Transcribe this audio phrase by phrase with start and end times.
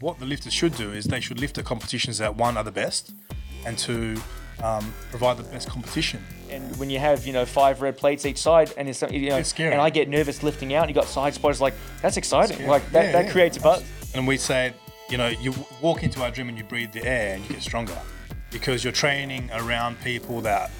[0.00, 2.72] what the lifters should do is they should lift the competitions that one are the
[2.72, 3.12] best,
[3.64, 4.16] and two
[4.62, 6.22] um, provide the best competition.
[6.50, 9.36] And when you have, you know, five red plates each side, and it's you know,
[9.38, 9.72] It's scary.
[9.72, 10.82] and I get nervous lifting out.
[10.84, 12.66] And you got side spotters like that's exciting.
[12.66, 13.32] Like that, Yeah, that yeah.
[13.32, 13.84] creates a buzz.
[14.14, 14.72] And we say,
[15.10, 17.62] you know, you walk into our gym and you breathe the air and you get
[17.62, 17.98] stronger
[18.50, 20.70] because you're training around people that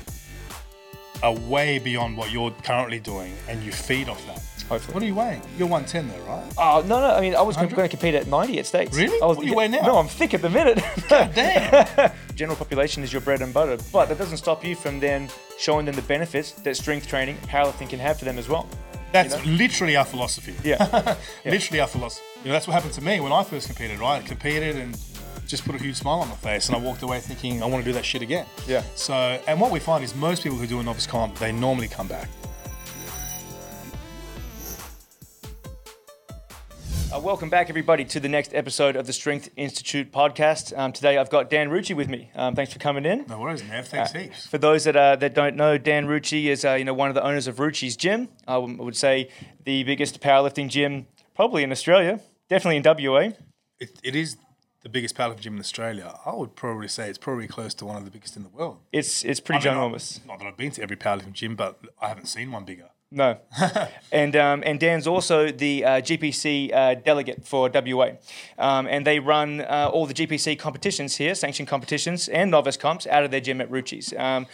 [1.22, 4.42] are way beyond what you're currently doing and you feed off that.
[4.68, 4.94] Hopefully.
[4.94, 5.42] What are you weighing?
[5.56, 6.52] You're 110 though, right?
[6.58, 7.14] Oh no, no.
[7.14, 8.96] I mean, I was going to compete at 90 at states.
[8.96, 9.20] Really?
[9.22, 9.82] I was, What do you weigh now?
[9.86, 10.82] No, I'm thick at the minute.
[11.08, 12.10] Damn.
[12.34, 15.86] General population is your bread and butter, but that doesn't stop you from then showing
[15.86, 18.68] them the benefits that strength training, powerlifting can have for them as well.
[19.12, 20.54] That's You literally our philosophy.
[20.64, 21.16] Yeah.
[21.44, 22.24] literally our philosophy.
[22.42, 24.22] You know, that's what happened to me when I first competed, right?
[24.22, 24.98] I competed and
[25.46, 27.84] just put a huge smile on my face and I walked away thinking I want
[27.84, 28.46] to do that shit again.
[28.66, 28.82] Yeah.
[28.96, 29.14] So,
[29.46, 32.08] and what we find is most people who do a novice comp, they normally come
[32.08, 32.28] back.
[37.14, 40.76] Uh, welcome back, everybody, to the next episode of the Strength Institute podcast.
[40.76, 42.30] Um, today, I've got Dan Rucci with me.
[42.34, 43.24] Um, thanks for coming in.
[43.28, 43.86] No worries, Nev.
[43.86, 44.46] Thanks heaps.
[44.48, 47.14] For those that uh, that don't know, Dan Rucci is uh, you know one of
[47.14, 48.28] the owners of Rucci's Gym.
[48.48, 49.30] I would would say
[49.64, 53.30] the biggest powerlifting gym probably in Australia, definitely in WA.
[53.78, 54.36] It, it is
[54.82, 56.18] the biggest powerlifting gym in Australia.
[56.26, 58.80] I would probably say it's probably close to one of the biggest in the world.
[58.92, 60.26] It's it's pretty I mean, ginormous.
[60.26, 62.90] Not, not that I've been to every powerlifting gym, but I haven't seen one bigger.
[63.12, 63.38] No,
[64.12, 68.10] and um, and Dan's also the uh, GPC uh, delegate for WA,
[68.58, 73.06] um, and they run uh, all the GPC competitions here, sanctioned competitions and novice comps
[73.06, 74.12] out of their gym at Rucci's.
[74.16, 74.46] Um,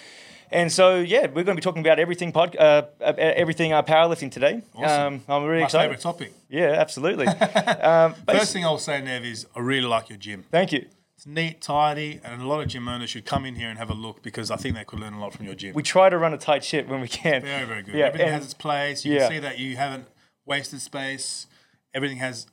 [0.50, 3.82] and so yeah, we're going to be talking about everything pod, uh, uh, everything uh,
[3.82, 4.60] powerlifting today.
[4.74, 5.14] Awesome.
[5.14, 5.84] Um, I'm really My excited.
[5.84, 6.32] favourite topic.
[6.50, 7.26] Yeah, absolutely.
[7.28, 10.44] um, First thing I'll say, Nev, is I really like your gym.
[10.50, 10.86] thank you.
[11.22, 13.90] It's neat, tidy, and a lot of gym owners should come in here and have
[13.90, 15.72] a look because I think they could learn a lot from your gym.
[15.72, 17.42] We try to run a tight ship when we can.
[17.42, 17.94] Very, very good.
[17.94, 19.04] Yeah, Everything has its place.
[19.04, 19.18] You yeah.
[19.20, 20.08] can see that you haven't
[20.46, 21.46] wasted space.
[21.94, 22.48] Everything has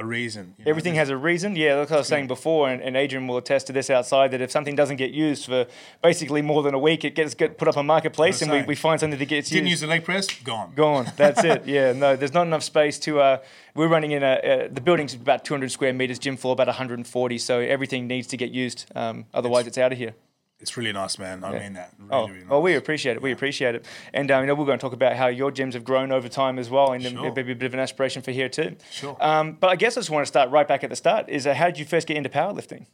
[0.00, 0.54] a reason.
[0.58, 1.54] you know, Everything has a reason.
[1.56, 4.40] Yeah, like I was saying before, and, and Adrian will attest to this outside that
[4.40, 5.66] if something doesn't get used for
[6.02, 8.66] basically more than a week, it gets get put up on marketplace, and we, saying.
[8.66, 9.52] we find something that gets used.
[9.52, 10.72] Didn't use the leg press, gone.
[10.74, 11.12] Gone.
[11.16, 11.66] That's it.
[11.66, 11.92] Yeah.
[11.92, 13.20] No, there's not enough space to.
[13.20, 13.38] Uh,
[13.74, 14.32] we're running in a.
[14.32, 18.36] Uh, the building's about 200 square meters, gym floor about 140, so everything needs to
[18.36, 18.86] get used.
[18.94, 20.14] Um, otherwise, it's out of here.
[20.60, 21.42] It's really nice, man.
[21.42, 21.94] I mean that.
[21.98, 22.46] Really, Oh, really nice.
[22.50, 23.22] oh, we appreciate it.
[23.22, 25.72] We appreciate it, and um, you know we're going to talk about how your gyms
[25.72, 27.32] have grown over time as well, and Sure.
[27.32, 28.76] maybe a bit of an aspiration for here too.
[28.90, 29.16] Sure.
[29.20, 31.28] Um, but I guess I just want to start right back at the start.
[31.28, 32.86] Is uh, how did you first get into powerlifting?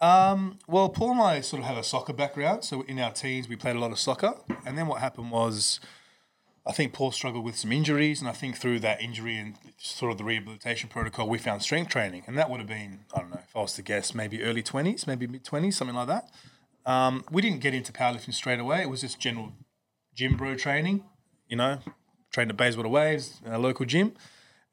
[0.00, 2.64] Um, well, Paul and I sort of have a soccer background.
[2.64, 4.34] So in our teens, we played a lot of soccer.
[4.66, 5.80] And then what happened was,
[6.66, 8.20] I think Paul struggled with some injuries.
[8.20, 11.90] And I think through that injury and sort of the rehabilitation protocol, we found strength
[11.90, 12.24] training.
[12.26, 14.62] And that would have been, I don't know, if I was to guess, maybe early
[14.62, 16.28] 20s, maybe mid 20s, something like that.
[16.86, 18.80] Um, we didn't get into powerlifting straight away.
[18.80, 19.52] It was just general
[20.14, 21.04] gym bro training,
[21.48, 21.80] you know,
[22.32, 24.12] trained at Bayswater Waves, a local gym.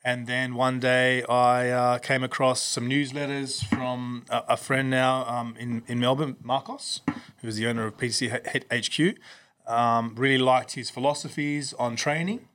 [0.06, 5.25] And then one day I uh, came across some newsletters from a, a friend now
[5.25, 7.02] um, in, in Melbourne, Marcos,
[7.41, 8.29] who's the owner of PTC
[8.72, 9.18] HQ.
[9.66, 12.50] Um, really liked his philosophies on training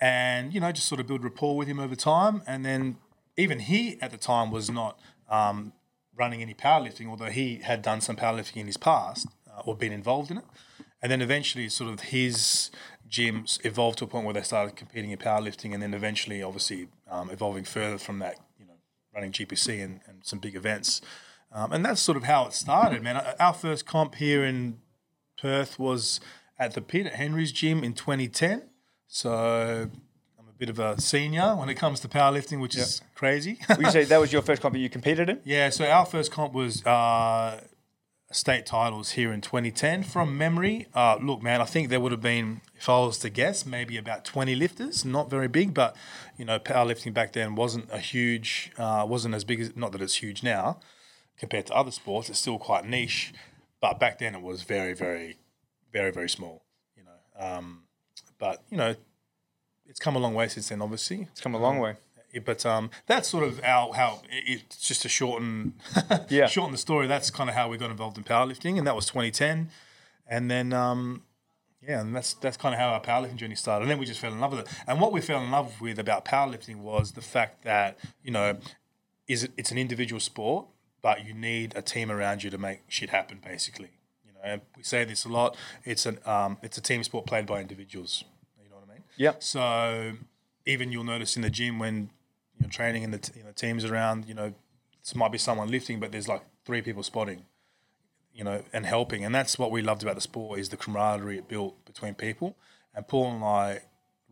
[0.00, 2.42] and, you know, just sort of build rapport with him over time.
[2.46, 2.96] And then
[3.36, 4.98] even he at the time was not
[5.28, 5.74] um,
[6.18, 9.92] running any powerlifting, although he had done some powerlifting in his past uh, or been
[9.92, 10.44] involved in it.
[11.00, 12.70] And then eventually, sort of his
[13.08, 16.88] gyms evolved to a point where they started competing in powerlifting, and then eventually, obviously,
[17.08, 18.74] um, evolving further from that, you know,
[19.14, 21.00] running GPC and, and some big events.
[21.52, 23.16] Um, and that's sort of how it started, man.
[23.38, 24.78] Our first comp here in
[25.40, 26.20] Perth was
[26.58, 28.64] at the pit at Henry's gym in 2010.
[29.06, 29.88] So
[30.58, 33.58] bit of a senior when it comes to powerlifting, which is crazy.
[33.68, 35.40] Would you say that was your first comp that you competed in?
[35.44, 37.60] Yeah, so our first comp was uh,
[38.32, 40.86] state titles here in 2010 from memory.
[40.94, 43.96] Uh, look, man, I think there would have been, if I was to guess, maybe
[43.96, 45.04] about 20 lifters.
[45.04, 45.96] Not very big, but
[46.36, 49.76] you know, powerlifting back then wasn't a huge, uh, wasn't as big as.
[49.76, 50.80] Not that it's huge now
[51.38, 52.28] compared to other sports.
[52.28, 53.32] It's still quite niche,
[53.80, 55.38] but back then it was very, very,
[55.92, 56.64] very, very small.
[56.96, 57.84] You know, um,
[58.38, 58.96] but you know,
[59.88, 60.82] it's come a long way since then.
[60.82, 61.96] Obviously, It's come a long way.
[62.32, 65.74] yeah, but um, that's sort of our how it- it's just to shorten
[66.28, 66.46] Yeah.
[66.46, 67.06] shorten the story.
[67.06, 69.70] That's kind of how we got involved in powerlifting, and that was 2010.
[70.26, 71.22] And then um,
[71.82, 73.84] yeah, and that's that's kind of how our powerlifting journey started.
[73.84, 74.68] And then we just fell in love with it.
[74.86, 78.58] And what we fell in love with about powerlifting was the fact that you know
[79.26, 80.66] is it, it's an individual sport,
[81.02, 83.40] but you need a team around you to make shit happen.
[83.44, 83.90] Basically,
[84.26, 85.56] you know, and we say this a lot.
[85.84, 88.24] It's an um, it's a team sport played by individuals.
[89.18, 89.34] Yeah.
[89.40, 90.12] So
[90.64, 92.10] even you'll notice in the gym when
[92.58, 94.54] you're training and the t- teams around, you know,
[95.02, 97.44] this might be someone lifting, but there's like three people spotting,
[98.32, 99.24] you know, and helping.
[99.24, 102.56] And that's what we loved about the sport is the camaraderie it built between people.
[102.94, 103.82] And Paul and I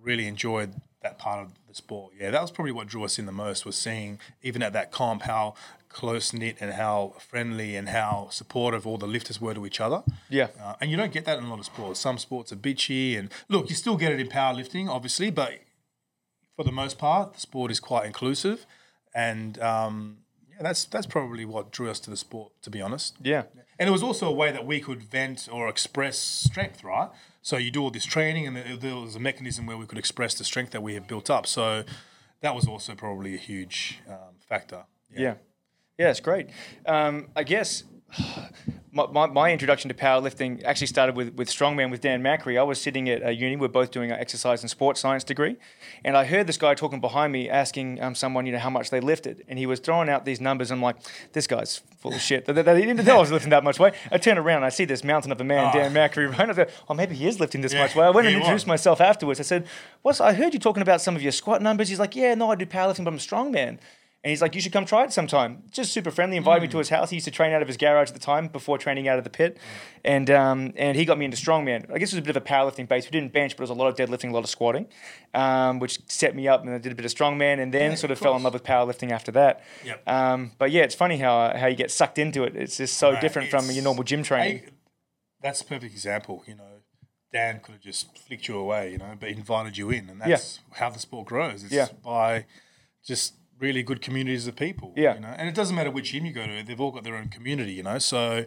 [0.00, 0.75] really enjoyed
[1.06, 2.12] that part of the sport.
[2.19, 4.91] Yeah, that was probably what drew us in the most was seeing even at that
[4.91, 5.55] comp how
[5.88, 10.03] close knit and how friendly and how supportive all the lifters were to each other.
[10.29, 10.49] Yeah.
[10.61, 12.00] Uh, and you don't get that in a lot of sports.
[12.00, 15.53] Some sports are bitchy, and look, you still get it in powerlifting, obviously, but
[16.56, 18.67] for the most part, the sport is quite inclusive,
[19.14, 20.19] and um,
[20.50, 23.17] yeah, that's that's probably what drew us to the sport, to be honest.
[23.23, 23.44] Yeah.
[23.79, 27.11] And it was also a way that we could vent or express strength, right?
[27.46, 30.34] So you do all this training, and there- was a mechanism where we could express
[30.34, 31.46] the strength that we have built up.
[31.46, 31.84] So
[32.40, 34.82] that was also probably a huge um, factor.
[35.16, 35.34] Yeah.
[35.96, 36.48] Yeah, it's great.
[36.87, 37.84] Um, I guess
[38.97, 42.58] my, my, my introduction to powerlifting actually started with, with strongman with Dan Macri.
[42.58, 45.56] I was sitting at a uni, we're both doing our exercise and sports science degree,
[46.05, 48.91] and I heard this guy talking behind me asking um, someone, you know, how much
[48.91, 50.70] they lifted, and he was throwing out these numbers.
[50.70, 50.97] I'm like,
[51.32, 52.47] this guy's full of shit.
[52.47, 53.94] They, they didn't know I was lifting that much weight.
[54.11, 56.49] I turn around, I see this mountain of a man, Dan Macri, right?
[56.49, 58.05] I thought, oh, maybe he is lifting this Yeah, much weight.
[58.06, 59.41] I went and he introduced myself afterwards.
[59.41, 59.67] I said,
[60.03, 61.88] what's, I heard you talking about some of your squat numbers.
[61.88, 63.79] He's like, yeah, no, I do powerlifting, but I'm a strongman.
[64.26, 65.62] And he's like, you should come try it sometime.
[65.70, 66.37] Just super friendly.
[66.37, 67.11] Invited me to his house.
[67.11, 69.23] He used to train out of his garage at the time before training out of
[69.25, 69.56] the pit.
[70.05, 71.88] And um, and he got me into strongman.
[71.94, 73.05] I guess it was a bit of a powerlifting base.
[73.05, 74.88] We didn't bench, but it was a lot of deadlifting, a lot of squatting,
[75.32, 76.62] um, which set me up.
[76.64, 78.43] And I did a bit of strongman and then Yeah, sort of of fell in
[78.43, 79.62] love with powerlifting after that.
[79.84, 80.08] Yep.
[80.08, 82.56] Um, but yeah, it's funny how, how you get sucked into it.
[82.56, 84.62] It's just so Right, different from your normal gym training.
[84.67, 84.70] I-
[85.40, 86.43] that's a perfect example.
[86.49, 86.81] You know,
[87.32, 90.58] Dan could have just flicked you away, you know, but invited you in, and that's
[90.72, 91.62] how the sport grows.
[91.62, 91.87] It's Yeah.
[92.05, 92.46] by
[93.06, 94.93] just really good communities of people.
[94.97, 95.14] Yeah.
[95.14, 97.17] you know, and it doesn't matter which gym you go to; they've all got their
[97.17, 97.73] own community.
[97.73, 98.44] You know, so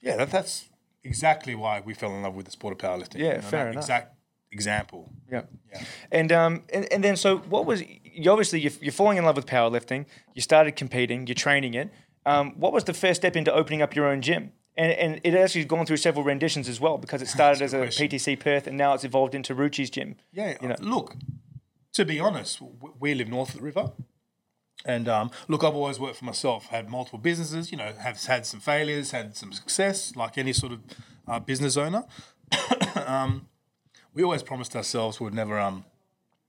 [0.00, 0.68] yeah, that, that's
[1.02, 3.18] exactly why we fell in love with the sport of powerlifting.
[3.18, 3.84] Yeah, you know, fair enough.
[3.84, 4.14] Exact
[4.52, 5.10] example.
[5.30, 5.42] Yeah.
[5.72, 5.82] Yeah.
[6.12, 9.36] And um and, and then so what was you obviously you're, you're falling in love
[9.36, 10.06] with powerlifting.
[10.34, 11.26] You started competing.
[11.26, 11.90] You're training it.
[12.26, 14.52] Um, what was the first step into opening up your own gym?
[14.76, 17.74] And, and it actually has gone through several renditions as well because it started as
[17.74, 18.08] a question.
[18.08, 20.16] PTC Perth and now it's evolved into Rucci's gym.
[20.32, 20.76] Yeah, You know.
[20.80, 21.16] look,
[21.92, 22.60] to be honest,
[22.98, 23.92] we live north of the river.
[24.84, 28.44] And um, look, I've always worked for myself, had multiple businesses, you know, have had
[28.44, 30.80] some failures, had some success, like any sort of
[31.26, 32.04] uh, business owner.
[33.06, 33.48] um,
[34.12, 35.84] we always promised ourselves we would never um,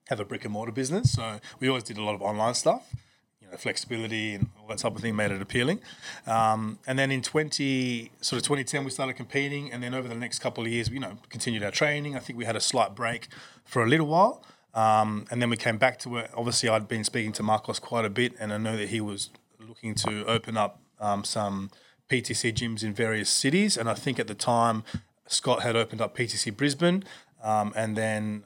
[0.07, 1.13] have a brick and mortar business.
[1.13, 2.93] So we always did a lot of online stuff.
[3.41, 5.79] You know, flexibility and all that type of thing made it appealing.
[6.27, 9.71] Um, and then in 20, sort of 2010, we started competing.
[9.71, 12.15] And then over the next couple of years, you know, continued our training.
[12.15, 13.27] I think we had a slight break
[13.63, 14.43] for a little while.
[14.75, 16.30] Um, and then we came back to it.
[16.36, 19.30] Obviously, I'd been speaking to Marcos quite a bit, and I know that he was
[19.60, 21.72] looking to open up um, some
[22.10, 23.77] PTC gyms in various cities.
[23.77, 24.83] And I think at the time,
[25.27, 27.04] Scott had opened up PTC Brisbane,
[27.42, 28.44] um, and then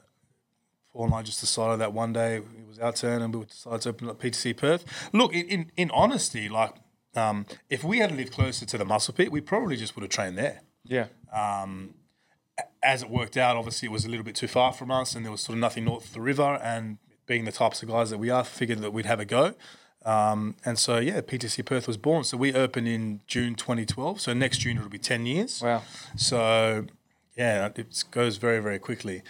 [0.94, 3.82] Paul and I just decided that one day it was our turn, and we decided
[3.82, 4.86] to open up PTC Perth.
[5.12, 6.76] Look, in in, in honesty, like
[7.16, 10.12] um, if we had lived closer to the muscle pit, we probably just would have
[10.12, 11.08] trained there Yeah.
[12.82, 15.26] As it worked out, obviously it was a little bit too far from us, and
[15.26, 16.60] there was sort of nothing north of the river.
[16.64, 16.98] And
[17.30, 19.54] being the types of guys that we are, figured that we'd have a go.
[20.04, 22.24] Um, and so yeah, PTC Perth was born.
[22.24, 24.20] So we opened in June 2012.
[24.20, 25.62] So next June it'll be 10 years.
[25.62, 25.84] Wow.
[26.18, 26.88] So
[27.38, 29.22] yeah, it goes very very quickly.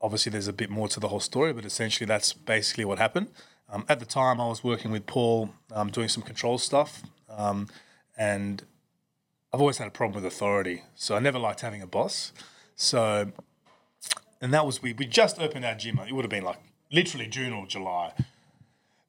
[0.00, 3.28] Obviously, there's a bit more to the whole story, but essentially that's basically what happened.
[3.68, 7.68] Um, at the time, I was working with Paul, um, doing some control stuff, um,
[8.16, 8.62] and
[9.52, 10.82] I've always had a problem with authority.
[10.94, 12.32] So I never liked having a boss.
[12.76, 13.32] So,
[14.40, 15.98] and that was we we just opened our gym.
[15.98, 16.58] It would have been like
[16.92, 18.12] literally June or July.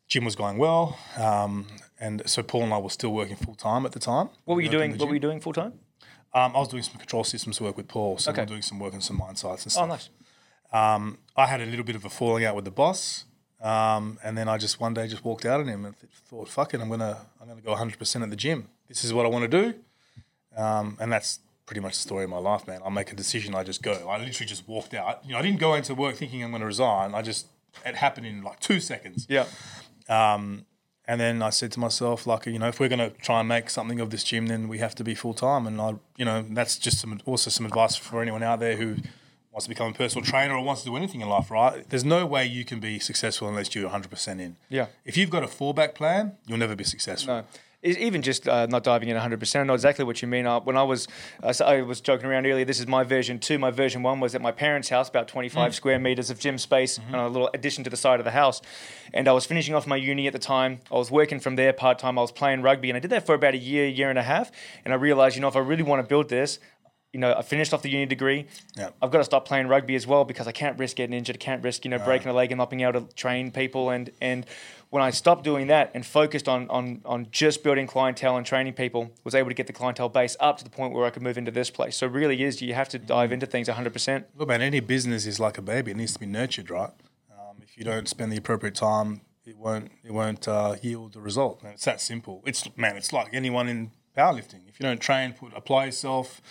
[0.08, 1.68] Gym was going well, um,
[2.00, 4.30] and so Paul and I were still working full time at the time.
[4.46, 4.98] What were you doing?
[4.98, 5.74] What were you doing full time?
[6.34, 8.42] Um, I was doing some control systems work with Paul, so we Okay.
[8.44, 9.90] were doing some work on some mine sites and Oh, stuff.
[9.90, 10.10] nice.
[10.72, 13.26] Um, I had a little bit of a falling out with the boss,
[13.62, 16.48] um, and then I just one day just walked out on him and th- thought,
[16.48, 18.70] "Fuck it, I'm gonna I'm gonna go 100 percent at the gym.
[18.88, 19.74] This is what I want to do,"
[20.56, 22.82] um, and that's pretty much the story of my life, man.
[22.84, 23.92] I make a decision, I just go.
[24.10, 25.24] I literally just walked out.
[25.24, 27.14] You know, I didn't go into work thinking I'm going to resign.
[27.14, 27.48] I just
[27.86, 29.28] it happened in like two seconds.
[29.30, 29.46] Yeah.
[30.10, 30.66] Um,
[31.08, 33.48] and then I said to myself, like, you know, if we're going to try and
[33.48, 35.68] make something of this gym, then we have to be full time.
[35.68, 38.98] And I, you know, that's just some also some advice for anyone out there who
[39.52, 41.90] wants to become a personal trainer or wants to do anything in life, right?
[41.90, 44.58] There's no way you can be successful unless you're 100% in.
[44.70, 44.88] Yeah.
[45.06, 47.36] If you've got a fallback plan, you'll never be successful.
[47.38, 47.44] No.
[47.84, 50.48] Even just uh, not diving in 100%, I know exactly what you mean.
[50.48, 51.08] Uh, when I was,
[51.44, 53.60] uh, so I was joking around earlier, this is my version two.
[53.60, 56.98] My version one was at my parents' house, about 25 square meters of gym space
[56.98, 58.64] and a little addition to the side of the house.
[59.14, 60.80] And I was finishing off my uni at the time.
[60.92, 62.18] I was working from there part time.
[62.18, 64.24] I was playing rugby and I did that for about a year, year and a
[64.24, 64.52] half.
[64.84, 66.58] And I realized, you know, if I really want to build this,
[67.18, 68.46] you know, I finished off the uni degree.
[68.76, 68.92] Yeah.
[69.02, 71.38] I've got to stop playing rugby as well because I can't risk getting injured.
[71.38, 73.90] I can't risk, you know, breaking a leg and not being able to train people.
[73.90, 74.46] And and
[74.92, 78.74] when I stopped doing that and focused on on on just building clientele and training
[78.74, 81.24] people, was able to get the clientele base up to the point where I could
[81.24, 81.98] move into this place.
[81.98, 84.26] So really is you have to dive into things 100%.
[84.36, 85.90] Look, man, any business is like a baby.
[85.90, 86.92] It needs to be nurtured, right?
[87.32, 91.14] Um, if if you don't spend the appropriate time, it won't it won't uh, yield
[91.14, 91.64] the result.
[91.64, 92.44] And it's that simple.
[92.46, 94.68] It's man, it's like anyone in powerlifting.
[94.68, 96.42] If you don't train, put apply yourself,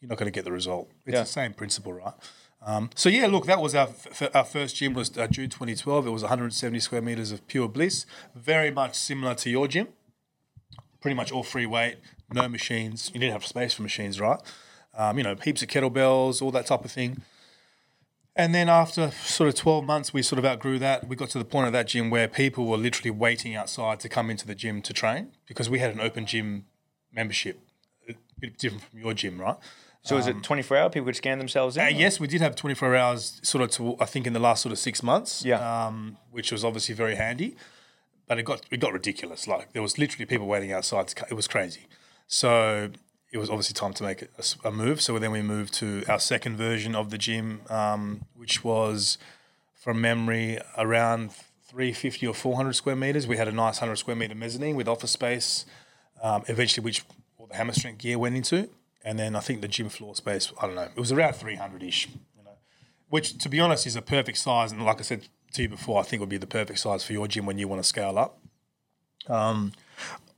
[0.00, 0.90] you're not going to get the result.
[1.06, 1.20] It's Yeah.
[1.20, 2.14] the same principle, right?
[2.62, 6.06] Um, so yeah, look, that was our f- our first gym was uh, June 2012.
[6.06, 8.04] It was 170 square meters of pure bliss,
[8.34, 9.88] very much similar to your gym.
[11.00, 11.96] Pretty much all free weight,
[12.32, 13.10] no machines.
[13.14, 14.38] You didn't have space for machines, right?
[14.94, 17.22] Um, you know, heaps of kettlebells, all that type of thing.
[18.36, 21.06] And then after sort of 12 months, we sort of outgrew that.
[21.08, 24.08] We got to the point of that gym where people were literally waiting outside to
[24.08, 26.66] come into the gym to train because we had an open gym
[27.12, 27.60] membership,
[28.08, 29.56] a bit different from your gym, right?
[30.02, 30.90] So is it 24 hour?
[30.90, 31.84] People could scan themselves in?
[31.84, 34.62] Uh, yes, we did have 24 hours sort of to, I think, in the last
[34.62, 35.44] sort of six months.
[35.44, 35.86] Yeah.
[35.86, 37.56] Um, which was obviously very handy.
[38.26, 39.46] But it got it got ridiculous.
[39.48, 41.08] Like there was literally people waiting outside.
[41.08, 41.86] to It was crazy.
[42.28, 42.90] So
[43.32, 44.24] it was obviously time to make
[44.64, 45.00] a move.
[45.00, 49.18] So then we moved to our second version of the gym, um, which was
[49.74, 51.32] from memory around
[51.68, 53.26] 350 or 400 square meters.
[53.26, 55.66] We had a nice 100 square meter mezzanine with office space.
[56.22, 57.02] Um, eventually, which
[57.38, 58.68] all the hammer strength gear went into,
[59.04, 60.52] and then I think the gym floor space.
[60.60, 60.82] I don't know.
[60.82, 62.08] It was around 300 ish.
[62.08, 62.58] You know,
[63.08, 64.72] which to be honest is a perfect size.
[64.72, 67.12] And like I said to you before, I think would be the perfect size for
[67.12, 68.38] your gym when you want to scale up.
[69.28, 69.72] Um,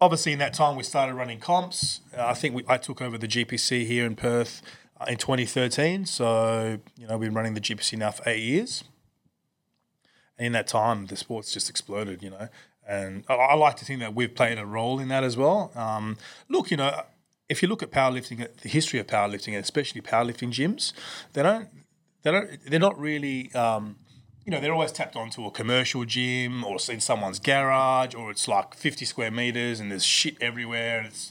[0.00, 2.00] obviously, in that time, we started running comps.
[2.16, 4.62] Uh, I think we, I took over the GPC here in Perth
[5.00, 6.06] uh, in 2013.
[6.06, 8.84] So you know, we've been running the GPC now for eight years.
[10.38, 12.22] And in that time, the sport's just exploded.
[12.22, 12.48] You know,
[12.86, 15.72] and I, I like to think that we've played a role in that as well.
[15.74, 16.16] Um,
[16.48, 17.02] look, you know,
[17.52, 20.92] if you look at powerlifting, the history of powerlifting, and especially powerlifting gyms,
[21.34, 21.68] they don't,
[22.22, 23.52] they don't, they're not really.
[23.54, 23.96] Um,
[24.44, 28.48] you know, they're always tapped onto a commercial gym or in someone's garage, or it's
[28.48, 30.98] like 50 square meters and there's shit everywhere.
[30.98, 31.30] And it's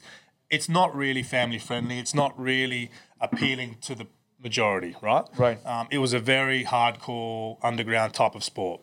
[0.49, 1.99] it's not really family friendly.
[1.99, 4.07] It's not really appealing to the
[4.41, 5.25] majority, right?
[5.37, 5.65] Right.
[5.65, 8.81] Um, it was a very hardcore underground type of sport.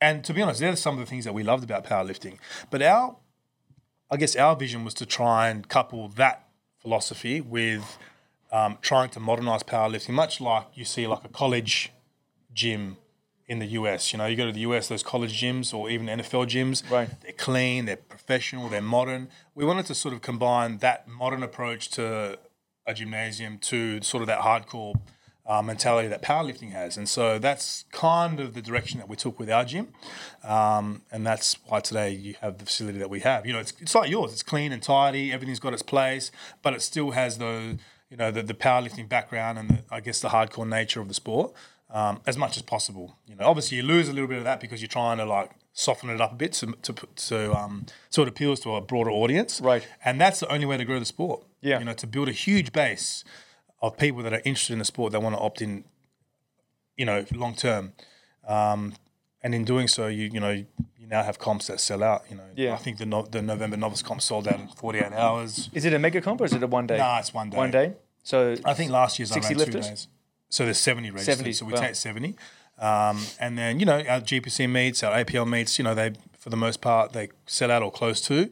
[0.00, 2.38] And to be honest, they're some of the things that we loved about powerlifting.
[2.70, 3.16] But our,
[4.10, 6.49] I guess our vision was to try and couple that
[6.80, 7.98] philosophy with
[8.52, 11.92] um, trying to modernize powerlifting, much like you see like a college
[12.52, 12.96] gym
[13.46, 14.12] in the US.
[14.12, 17.08] You know, you go to the US, those college gyms or even NFL gyms, Right.
[17.20, 19.28] they're clean, they're professional, they're modern.
[19.54, 22.38] We wanted to sort of combine that modern approach to
[22.86, 24.94] a gymnasium to sort of that hardcore
[25.50, 26.96] uh, mentality that powerlifting has.
[26.96, 29.88] And so that's kind of the direction that we took with our gym.
[30.44, 33.44] Um, and that's why today you have the facility that we have.
[33.44, 36.30] You know, it's, it's like yours, it's clean and tidy, everything's got its place,
[36.62, 37.78] but it still has the,
[38.10, 41.14] you know, the, the powerlifting background and the, I guess the hardcore nature of the
[41.14, 41.52] sport
[41.92, 43.16] um, as much as possible.
[43.26, 45.50] You know, obviously you lose a little bit of that because you're trying to like
[45.72, 49.10] soften it up a bit to to, to um, so it appeals to a broader
[49.10, 49.60] audience.
[49.60, 49.84] Right.
[50.04, 51.42] And that's the only way to grow the sport.
[51.60, 51.80] Yeah.
[51.80, 53.24] You know, to build a huge base
[53.80, 55.84] of people that are interested in the sport that want to opt in.
[56.96, 57.94] You know, long term.
[58.46, 58.94] Um,
[59.42, 60.66] and in doing so, you you know you
[61.06, 62.24] now have comps that sell out.
[62.30, 62.74] You know, Yeah.
[62.74, 65.70] I think the no, the November novice comp sold out in 48 hours.
[65.72, 66.98] Is it a mega comp or is it a one day?
[66.98, 67.56] Nah, it's one day.
[67.56, 67.94] One day?
[68.22, 69.86] So I think last year's 60 I ran lifters?
[69.86, 70.08] two days.
[70.50, 71.36] So there's 70 registered.
[71.36, 71.80] 70, so we wow.
[71.80, 72.36] take 70.
[72.78, 76.50] Um, and then, you know, our GPC meets, our APL meets, you know, they, for
[76.50, 78.50] the most part, they sell out or close to.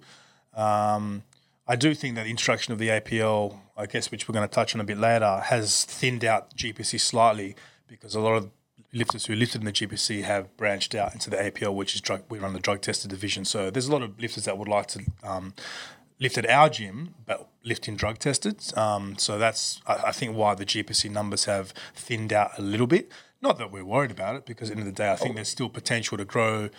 [0.54, 1.24] Um,
[1.66, 4.52] I do think that the introduction of the APL, I guess, which we're going to
[4.52, 7.54] touch on a bit later, has thinned out GPC slightly
[7.86, 8.50] because a lot of
[8.92, 12.24] lifters who lifted in the GPC have branched out into the APL, which is drug.
[12.28, 14.88] We run the drug tested division, so there's a lot of lifters that would like
[14.88, 15.54] to um,
[16.18, 18.60] lift at our gym, but lift in drug tested.
[18.76, 22.86] Um, so that's I, I think why the GPC numbers have thinned out a little
[22.88, 23.12] bit.
[23.40, 25.36] Not that we're worried about it, because at the end of the day, I think
[25.36, 26.70] there's still potential to grow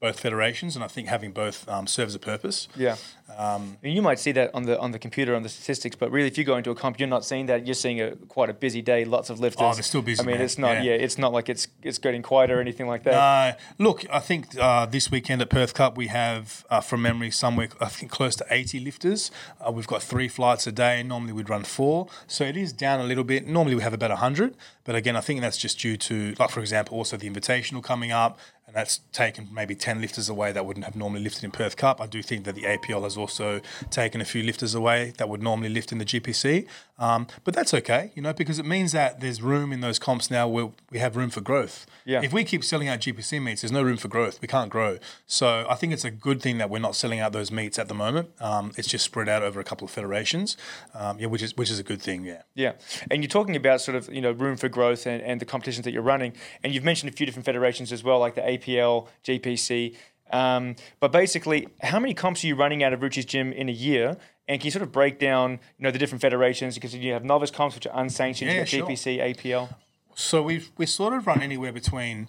[0.00, 2.68] both federations, and I think having both um, serves a purpose.
[2.76, 2.96] Yeah.
[3.36, 6.28] Um, you might see that on the on the computer on the statistics, but really,
[6.28, 7.66] if you go into a comp, you're not seeing that.
[7.66, 9.62] You're seeing a quite a busy day, lots of lifters.
[9.62, 10.44] Oh, they're still busy, I mean, man.
[10.44, 10.76] it's not.
[10.76, 10.82] Yeah.
[10.82, 10.92] Yeah.
[10.92, 13.14] it's not like it's it's getting quieter or anything like that.
[13.14, 17.30] Uh, look, I think uh, this weekend at Perth Cup we have, uh, from memory,
[17.30, 19.30] somewhere I think close to 80 lifters.
[19.60, 21.02] Uh, we've got three flights a day.
[21.02, 23.46] Normally we'd run four, so it is down a little bit.
[23.46, 26.60] Normally we have about 100, but again, I think that's just due to, like for
[26.60, 30.84] example, also the Invitational coming up, and that's taken maybe 10 lifters away that wouldn't
[30.84, 32.02] have normally lifted in Perth Cup.
[32.02, 35.42] I do think that the APL has also taken a few lifters away that would
[35.42, 36.66] normally lift in the GPC,
[36.98, 40.30] um, but that's okay, you know, because it means that there's room in those comps
[40.30, 41.86] now where we have room for growth.
[42.04, 42.20] Yeah.
[42.22, 44.40] If we keep selling out GPC meets, there's no room for growth.
[44.42, 44.98] We can't grow.
[45.26, 47.88] So I think it's a good thing that we're not selling out those meets at
[47.88, 48.30] the moment.
[48.40, 50.56] Um, it's just spread out over a couple of federations,
[50.94, 52.24] um, yeah, which is which is a good thing.
[52.24, 52.42] Yeah.
[52.54, 52.72] Yeah,
[53.10, 55.84] and you're talking about sort of you know room for growth and, and the competitions
[55.84, 56.32] that you're running,
[56.62, 59.96] and you've mentioned a few different federations as well, like the APL, GPC.
[60.30, 63.72] Um, but basically, how many comps are you running out of Rucci's gym in a
[63.72, 64.16] year?
[64.46, 67.24] And can you sort of break down you know the different federations because you have
[67.24, 68.80] novice comps which are unsanctioned, Yeah, sure.
[68.80, 69.74] have GPC, APL.
[70.14, 72.28] So we've we sort of run anywhere between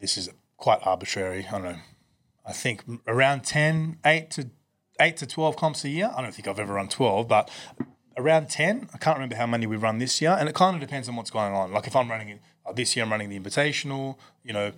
[0.00, 1.46] this is quite arbitrary.
[1.46, 1.76] I don't know.
[2.44, 4.50] I think around 10, 8 to
[5.00, 6.10] eight to twelve comps a year.
[6.16, 7.50] I don't think I've ever run twelve, but
[8.16, 8.88] around ten.
[8.94, 11.16] I can't remember how many we run this year, and it kind of depends on
[11.16, 11.72] what's going on.
[11.72, 12.40] Like if I'm running it
[12.74, 14.16] this year, I'm running the Invitational.
[14.44, 14.72] You know,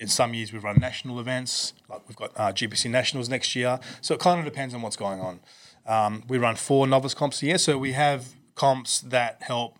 [0.00, 1.72] in some years we've run national events.
[1.88, 4.96] Like we've got uh, GPC Nationals next year, so it kind of depends on what's
[4.96, 5.40] going on.
[5.86, 9.78] Um, we run four novice comps a year, so we have comps that help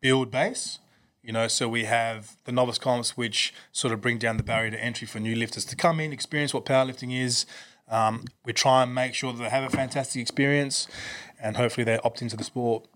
[0.00, 0.78] build base.
[1.22, 4.72] You know, so we have the novice comps, which sort of bring down the barrier
[4.72, 7.46] to entry for new lifters to come in, experience what powerlifting is.
[7.88, 10.88] Um, we try and make sure that they have a fantastic experience,
[11.40, 12.88] and hopefully they opt into the sport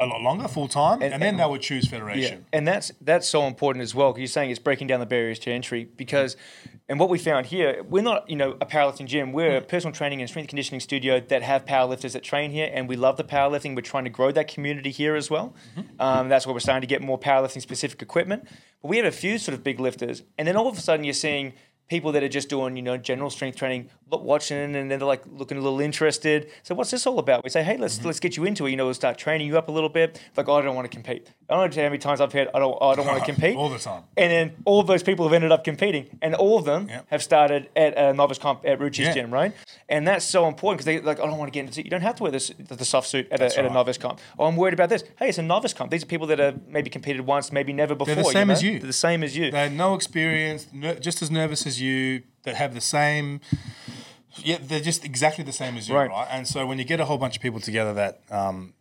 [0.00, 2.38] a lot longer, full time, and, and, then they would choose federation.
[2.38, 2.58] Yeah.
[2.58, 5.38] And that's that's so important as well because you're saying it's breaking down the barriers
[5.40, 6.36] to entry because,
[6.88, 9.32] and what we found here, we're not you know a powerlifting gym.
[9.32, 12.88] We're a personal training and strength conditioning studio that have powerlifters that train here, and
[12.88, 13.76] we love the powerlifting.
[13.76, 15.54] We're trying to grow that community here as well.
[15.76, 16.00] Mm-hmm.
[16.00, 18.48] Um, that's why we're starting to get more powerlifting specific equipment.
[18.82, 21.04] But we have a few sort of big lifters, and then all of a sudden
[21.04, 21.52] you're seeing
[21.88, 25.22] people that are just doing, you know, general strength training, watching, and then they're like
[25.32, 26.50] looking a little interested.
[26.62, 27.44] So what's this all about?
[27.44, 28.06] We say, hey, let's mm-hmm.
[28.06, 28.70] let's get you into it.
[28.70, 30.20] You know, we'll start training you up a little bit.
[30.36, 31.28] Like, oh, I don't want to compete.
[31.48, 33.56] I don't know how many times I've heard, I don't, I don't want to compete.
[33.56, 34.04] all the time.
[34.16, 37.06] And then all of those people have ended up competing, and all of them yep.
[37.08, 39.14] have started at a novice comp at Rucci's yeah.
[39.14, 39.52] gym, right?
[39.88, 41.80] And that's so important because they like, I don't want to get into.
[41.80, 43.66] It you don't have to wear this the soft suit at, a, at right.
[43.66, 44.20] a novice comp.
[44.38, 45.04] Oh, I'm worried about this.
[45.18, 45.90] Hey, it's a novice comp.
[45.90, 48.14] These are people that have maybe competed once, maybe never before.
[48.14, 48.52] They're the same you know?
[48.52, 48.78] as you.
[48.78, 49.50] They're the same as you.
[49.50, 53.40] They had no experience, no, just as nervous as you that have the same.
[54.36, 56.10] Yeah, they're just exactly the same as you, right?
[56.10, 56.26] right?
[56.30, 58.74] And so when you get a whole bunch of people together that um,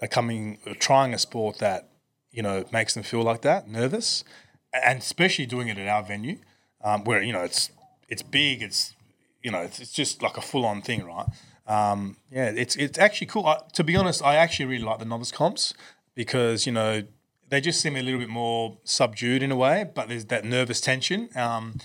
[0.00, 1.88] are coming, trying a sport that
[2.32, 4.24] you know makes them feel like that, nervous,
[4.72, 6.38] and especially doing it at our venue,
[6.82, 7.70] um, where you know it's
[8.08, 8.94] it's big, it's
[9.42, 11.26] you know it's, it's just like a full on thing, right?
[11.66, 13.46] Um, yeah, it's it's actually cool.
[13.46, 15.72] I, to be honest, I actually really like the novice comps
[16.14, 17.04] because you know
[17.48, 20.80] they just seem a little bit more subdued in a way, but there's that nervous
[20.80, 21.28] tension.
[21.36, 21.76] Um,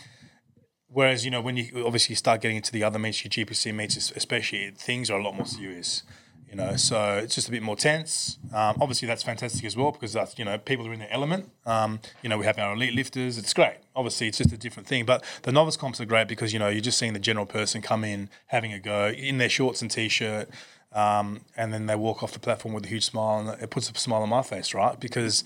[0.96, 3.98] Whereas, you know, when you obviously start getting into the other meets, your GPC meets,
[4.16, 6.04] especially, things are a lot more serious.
[6.50, 8.40] You know, so it's just a bit more tense.
[8.54, 11.52] Um, obviously, that's fantastic as well because that's you know people are in their element.
[11.66, 13.38] Um, you know, we have our elite lifters.
[13.38, 13.76] It's great.
[13.94, 15.06] Obviously, it's just a different thing.
[15.06, 17.82] But the novice comps are great because you know you're just seeing the general person
[17.82, 20.50] come in, having a go in their shorts and t-shirt,
[20.94, 23.90] um, and then they walk off the platform with a huge smile, and it puts
[23.90, 24.98] a smile on my face, right?
[24.98, 25.44] Because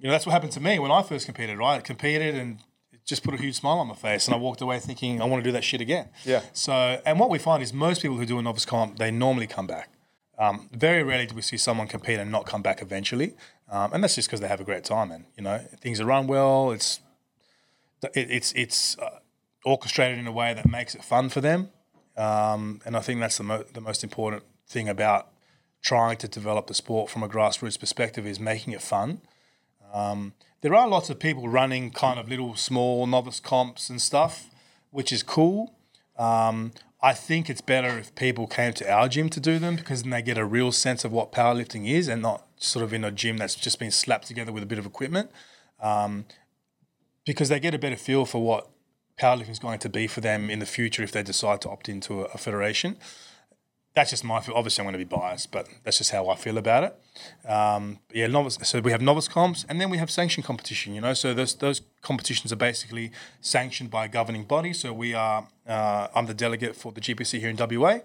[0.00, 1.56] you know that's what happened to me when I first competed.
[1.56, 2.58] Right, I competed and
[3.04, 5.42] just put a huge smile on my face, and I walked away thinking I want
[5.42, 6.08] to do that shit again.
[6.24, 6.42] Yeah.
[6.52, 9.46] So, and what we find is most people who do a novice comp, they normally
[9.46, 9.90] come back.
[10.38, 13.34] Um, very rarely do we see someone compete and not come back eventually,
[13.70, 16.06] um, and that's just because they have a great time and you know things are
[16.06, 16.70] run well.
[16.70, 17.00] It's
[18.14, 19.18] it, it's it's uh,
[19.64, 21.68] orchestrated in a way that makes it fun for them,
[22.16, 25.28] um, and I think that's the mo- the most important thing about
[25.82, 29.20] trying to develop the sport from a grassroots perspective is making it fun.
[29.92, 34.50] Um, there are lots of people running kind of little small novice comps and stuff,
[34.90, 35.74] which is cool.
[36.18, 40.02] Um, I think it's better if people came to our gym to do them because
[40.02, 43.04] then they get a real sense of what powerlifting is and not sort of in
[43.04, 45.30] a gym that's just been slapped together with a bit of equipment.
[45.80, 46.26] Um,
[47.24, 48.68] because they get a better feel for what
[49.18, 51.88] powerlifting is going to be for them in the future if they decide to opt
[51.88, 52.96] into a, a federation
[53.94, 54.54] that's just my feel.
[54.54, 56.96] Obviously, I'm going to be biased, but that's just how I feel about it.
[57.46, 58.58] Um, yeah, novice.
[58.62, 60.94] So we have novice comps, and then we have sanctioned competition.
[60.94, 64.72] You know, so those those competitions are basically sanctioned by a governing body.
[64.72, 65.48] So we are.
[65.66, 68.00] Uh, I'm the delegate for the GPC here in WA,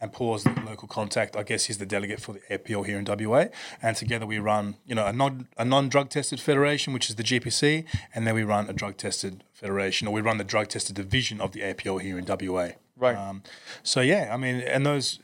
[0.00, 1.36] and Paul's the local contact.
[1.36, 3.46] I guess he's the delegate for the APL here in WA,
[3.82, 7.16] and together we run, you know, a non a non drug tested federation, which is
[7.16, 10.68] the GPC, and then we run a drug tested federation, or we run the drug
[10.68, 12.70] tested division of the APL here in WA.
[12.96, 13.16] Right.
[13.16, 13.42] Um,
[13.82, 15.20] so yeah, I mean, and those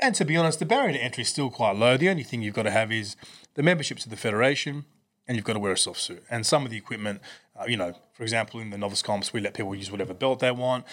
[0.00, 1.96] and to be honest, the barrier to entry is still quite low.
[1.96, 3.16] The only thing you've got to have is
[3.54, 4.84] the membership to the federation,
[5.26, 6.24] and you've got to wear a soft suit.
[6.30, 7.20] And some of the equipment,
[7.58, 10.40] uh, you know, for example, in the novice comps, we let people use whatever belt
[10.40, 10.84] they want.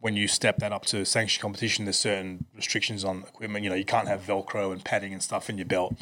[0.00, 3.64] When you step that up to sanctioned competition, there's certain restrictions on equipment.
[3.64, 5.94] You know, you can't have Velcro and padding and stuff in your belt.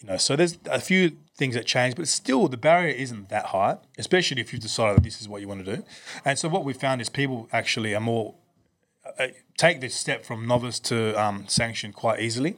[0.00, 3.46] You know, so there's a few things that change, but still the barrier isn't that
[3.46, 5.84] high, especially if you've decided that this is what you want to do.
[6.26, 8.34] And so what we found is people actually are more
[9.56, 12.56] take this step from novice to um, sanction quite easily.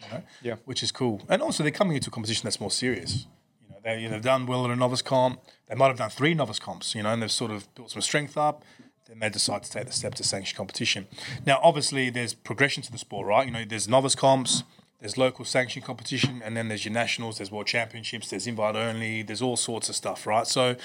[0.00, 0.22] You know?
[0.42, 0.54] Yeah.
[0.64, 1.22] Which is cool.
[1.28, 3.26] And also, they're coming into a competition that's more serious.
[3.62, 5.40] You know, they, you know, they've done well at a novice comp.
[5.68, 8.02] They might have done three novice comps, you know, and they've sort of built some
[8.02, 8.64] strength up.
[9.08, 11.06] Then they decide to take the step to sanction competition.
[11.46, 13.46] Now, obviously, there's progression to the sport, right?
[13.46, 14.64] You know, there's novice comps,
[15.00, 19.22] there's local sanction competition, and then there's your nationals, there's world championships, there's invite only,
[19.22, 20.46] there's all sorts of stuff, right?
[20.46, 20.76] So,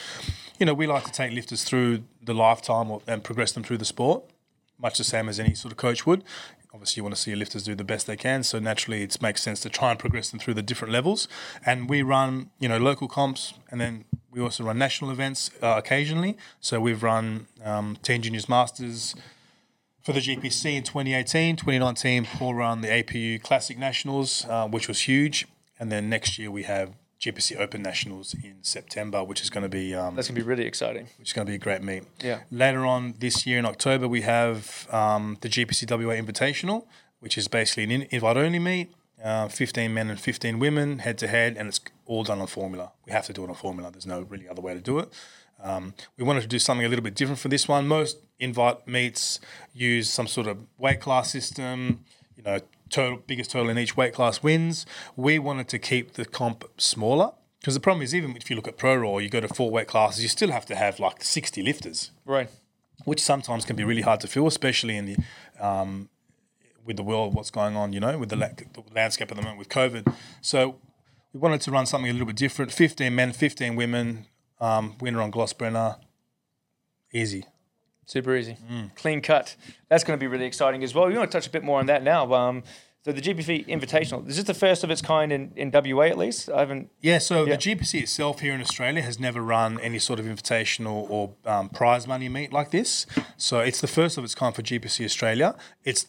[0.58, 3.86] you know, we like to take lifters through the lifetime and progress them through the
[3.86, 4.24] sport
[4.78, 6.24] much the same as any sort of coach would.
[6.74, 9.22] Obviously, you want to see your lifters do the best they can, so naturally, it
[9.22, 11.28] makes sense to try and progress them through the different levels.
[11.64, 15.76] And we run, you know, local comps, and then we also run national events uh,
[15.78, 16.36] occasionally.
[16.60, 19.14] So we've run um, Teen Juniors Masters
[20.02, 21.58] for the GPC in 2018.
[21.58, 25.48] 2019, Paul ran the APU Classic Nationals, uh, which was huge.
[25.80, 29.70] And then next year we have GPC Open Nationals in September, which is going to
[29.70, 31.08] be um, That's gonna be really exciting.
[31.18, 32.04] which is going to be a great meet.
[32.22, 32.42] Yeah.
[32.52, 36.86] Later on this year in October, we have um, the GPC WA Invitational,
[37.20, 38.94] which is basically an in- invite-only meet.
[39.24, 42.92] Uh, 15 men and 15 women head to head, and it's all done on formula.
[43.06, 43.90] We have to do it on formula.
[43.90, 45.14] There's no really other way to do it.
[45.64, 47.88] Um, we wanted to do something a little bit different for this one.
[47.88, 49.40] Most invite meets
[49.74, 52.04] use some sort of weight class system.
[52.36, 52.60] You know,
[52.94, 54.86] total, biggest total in each weight class wins.
[55.16, 58.68] We wanted to keep the comp smaller because the problem is even if you look
[58.68, 61.24] at pro raw, you go to four weight classes, you still have to have like
[61.24, 62.50] 60 lifters Right.
[63.06, 65.18] which sometimes can be really hard to fill, especially in the
[65.60, 66.10] um,
[66.86, 69.42] with the world, what's going on, you know, with the, la- the landscape at the
[69.44, 70.14] moment with COVID.
[70.42, 70.76] So
[71.32, 72.72] we wanted to run something a little bit different.
[72.74, 74.26] Fifteen men, fifteen women.
[74.60, 75.98] Um, winner on Glossbrenner.
[77.14, 77.46] Easy.
[78.06, 78.58] Super easy.
[78.72, 78.96] Mm.
[78.96, 79.56] Clean cut.
[79.90, 81.10] That's going to be really exciting as well.
[81.10, 82.34] You want to touch a bit more on that now.
[82.34, 82.64] Um,
[83.06, 86.18] so the GPC Invitational, is this the first of its kind in, in WA at
[86.18, 86.50] least?
[86.50, 86.90] I haven't.
[87.02, 87.56] Yeah, so Yeah.
[87.56, 91.68] the GPC itself here in Australia has never run any sort of invitational or um,
[91.70, 93.06] prize money meet like this.
[93.36, 95.56] So it's the first of its kind for GPC Australia.
[95.84, 96.06] It's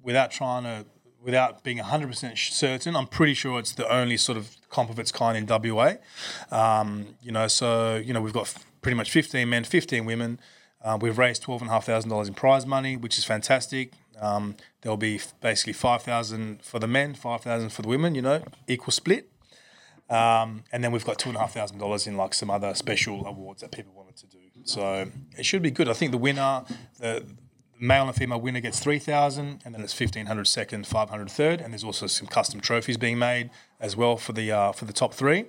[0.00, 0.84] without trying to,
[1.20, 5.12] without being 100% certain, I'm pretty sure it's the only sort of comp of its
[5.12, 5.94] kind in WA.
[6.50, 10.38] Um, you know, so, you know, we've got pretty much 15 men, 15 women.
[10.84, 13.92] Uh, we've raised $12,500 in prize money, which is fantastic.
[14.20, 18.92] Um, there'll be basically 5000 for the men, 5000 for the women, you know, equal
[18.92, 19.28] split.
[20.10, 22.74] Um, and then we've got two and a half thousand dollars in like some other
[22.74, 24.38] special awards that people wanted to do.
[24.64, 25.88] So it should be good.
[25.88, 26.64] I think the winner,
[26.98, 27.24] the
[27.80, 31.30] male and female winner gets three thousand, and then it's fifteen hundred second, five hundred
[31.30, 34.84] third, and there's also some custom trophies being made as well for the uh, for
[34.84, 35.46] the top three.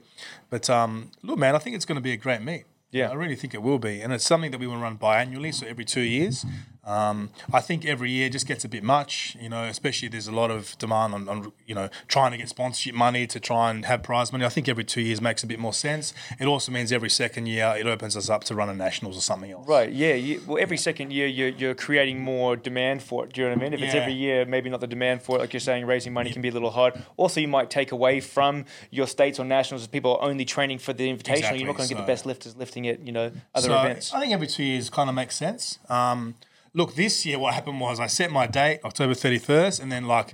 [0.50, 2.64] But um, look, man, I think it's going to be a great meet.
[2.94, 3.10] Yeah.
[3.10, 5.52] I really think it will be, and it's something that we want to run biannually,
[5.52, 6.46] so every two years.
[6.86, 9.64] Um, I think every year just gets a bit much, you know.
[9.64, 13.26] Especially there's a lot of demand on, on, you know, trying to get sponsorship money
[13.28, 14.46] to try and have prize money.
[14.46, 16.14] I think every two years makes a bit more sense.
[16.40, 19.22] It also means every second year it opens us up to run a nationals or
[19.22, 19.68] something else.
[19.68, 20.14] Right, yeah.
[20.14, 23.34] You, well, every second year you're, you're creating more demand for it.
[23.34, 23.74] Do you know what I mean?
[23.74, 26.32] If it's every year, maybe not the demand for it, like you're saying, raising money
[26.32, 27.02] can be a little hard.
[27.18, 30.80] Also, you might take away from your states or nationals if people are only training
[30.80, 31.38] for the invitational.
[31.38, 33.80] Exactly, You're not going to get the best lifters lifting it, you know, other so
[33.80, 34.14] events.
[34.14, 35.80] I think every two years kind of makes sense.
[35.90, 36.36] Um,
[36.74, 40.34] look, this year what happened was I set my date October 31st, and then like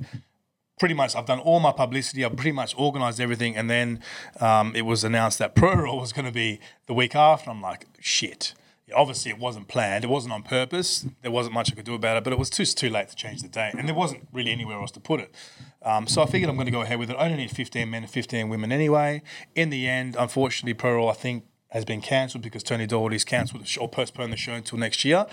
[0.79, 2.23] pretty much I've done all my publicity.
[2.23, 4.01] I've pretty much organised everything, and then
[4.39, 7.49] um, it was announced that Pro Raw was going to be the week after.
[7.49, 8.53] I'm like, shit.
[8.95, 10.03] Obviously, it wasn't planned.
[10.03, 11.05] It wasn't on purpose.
[11.21, 13.15] There wasn't much I could do about it, but it was too too late to
[13.15, 15.35] change the date, and there wasn't really anywhere else to put it.
[15.83, 17.15] Um, so I figured I'm going to go ahead with it.
[17.15, 19.21] I only need 15 men and 15 women anyway.
[19.53, 23.61] In the end, unfortunately, Pro Raw I think has been cancelled because Tony Doherty's cancelled
[23.61, 25.25] the show, or postponed the show until next year.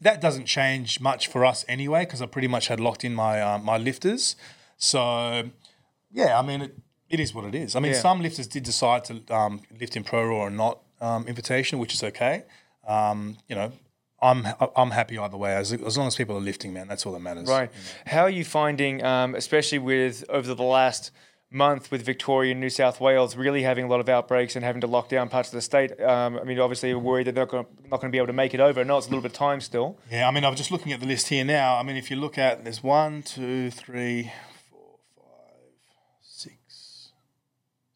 [0.00, 3.40] That doesn't change much for us anyway because I pretty much had locked in my
[3.40, 4.36] uh, my lifters.
[4.76, 5.50] So
[6.12, 6.78] yeah, I mean it,
[7.08, 7.74] it is what it is.
[7.76, 8.00] I mean Yeah.
[8.00, 11.94] some lifters did decide to um, lift in pro raw or not um, invitation, which
[11.94, 12.44] is okay.
[12.86, 13.72] Um, you know,
[14.20, 16.88] I'm I'm happy either way as as long as people are lifting, man.
[16.88, 17.48] That's all that matters.
[17.48, 17.70] Right.
[18.06, 21.10] How are you finding, um, especially with over the last
[21.50, 24.80] month with Victoria and New South Wales really having a lot of outbreaks and having
[24.80, 25.98] to lock down parts of the state?
[26.00, 28.26] Um, I mean, obviously, you're worried that they're not going not going to be able
[28.28, 28.84] to make it over.
[28.84, 29.98] Know it's a little bit of time still.
[30.10, 31.76] Yeah, I mean, I'm just looking at the list here now.
[31.76, 34.32] I mean, if you look at there's one, two, three,
[34.70, 35.70] four, five,
[36.20, 37.12] six,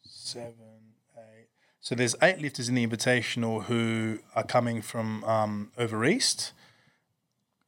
[0.03, 1.47] seven, eight.
[1.81, 6.53] So there's eight lifters in the invitational who are coming from um, over east.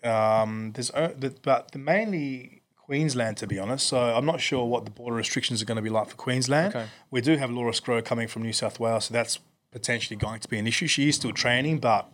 [0.04, 0.92] Um, there's
[1.44, 2.61] but the mainly
[2.92, 3.88] Queensland, to be honest.
[3.88, 6.76] So I'm not sure what the border restrictions are going to be like for Queensland.
[6.76, 6.88] Okay.
[7.10, 9.40] We do have Laura Scrow coming from New South Wales, so that's
[9.72, 10.88] potentially going to be an issue.
[10.88, 12.12] She is still training, but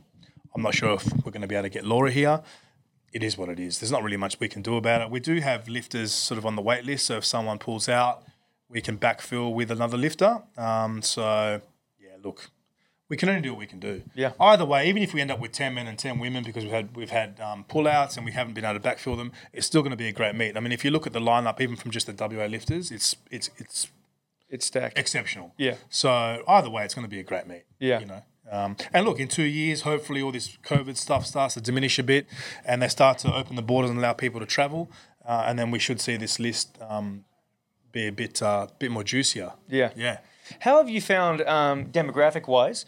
[0.53, 2.43] I'm not sure if we're going to be able to get Laura here.
[3.11, 3.79] It is what it is.
[3.79, 5.09] There's not really much we can do about it.
[5.09, 8.23] We do have lifters sort of on the wait list, so if someone pulls out,
[8.69, 10.43] we can backfill with another lifter.
[10.57, 11.59] Um, so
[11.99, 12.51] yeah, look,
[13.09, 14.03] we can only do what we can do.
[14.15, 14.33] Yeah.
[14.39, 16.73] Either way, even if we end up with ten men and ten women because we've
[16.73, 19.81] had we've had um, pullouts and we haven't been able to backfill them, it's still
[19.81, 20.57] going to be a great meet.
[20.57, 23.15] I mean, if you look at the lineup, even from just the WA lifters, it's
[23.31, 23.87] it's it's
[24.49, 24.97] It's stacked.
[24.97, 25.53] exceptional.
[25.57, 25.75] Yeah.
[25.89, 26.09] So
[26.47, 27.63] either way, it's going to be a great meet.
[27.79, 27.99] Yeah.
[27.99, 28.21] You know.
[28.49, 32.03] Um, and look, in two years, hopefully, all this COVID stuff starts to diminish a
[32.03, 32.27] bit,
[32.65, 34.89] and they start to open the borders and allow people to travel,
[35.25, 37.25] uh, and then we should see this list um,
[37.91, 39.51] be a bit uh, bit more juicier.
[39.67, 39.91] Yeah.
[39.97, 40.19] Yeah.
[40.61, 42.85] How have you found um, demographic wise?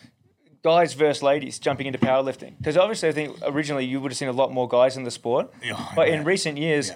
[0.61, 4.27] Guys versus ladies jumping into powerlifting because obviously I think originally you would have seen
[4.27, 6.15] a lot more guys in the sport, Yeah, but yeah.
[6.15, 6.95] in recent years Yeah.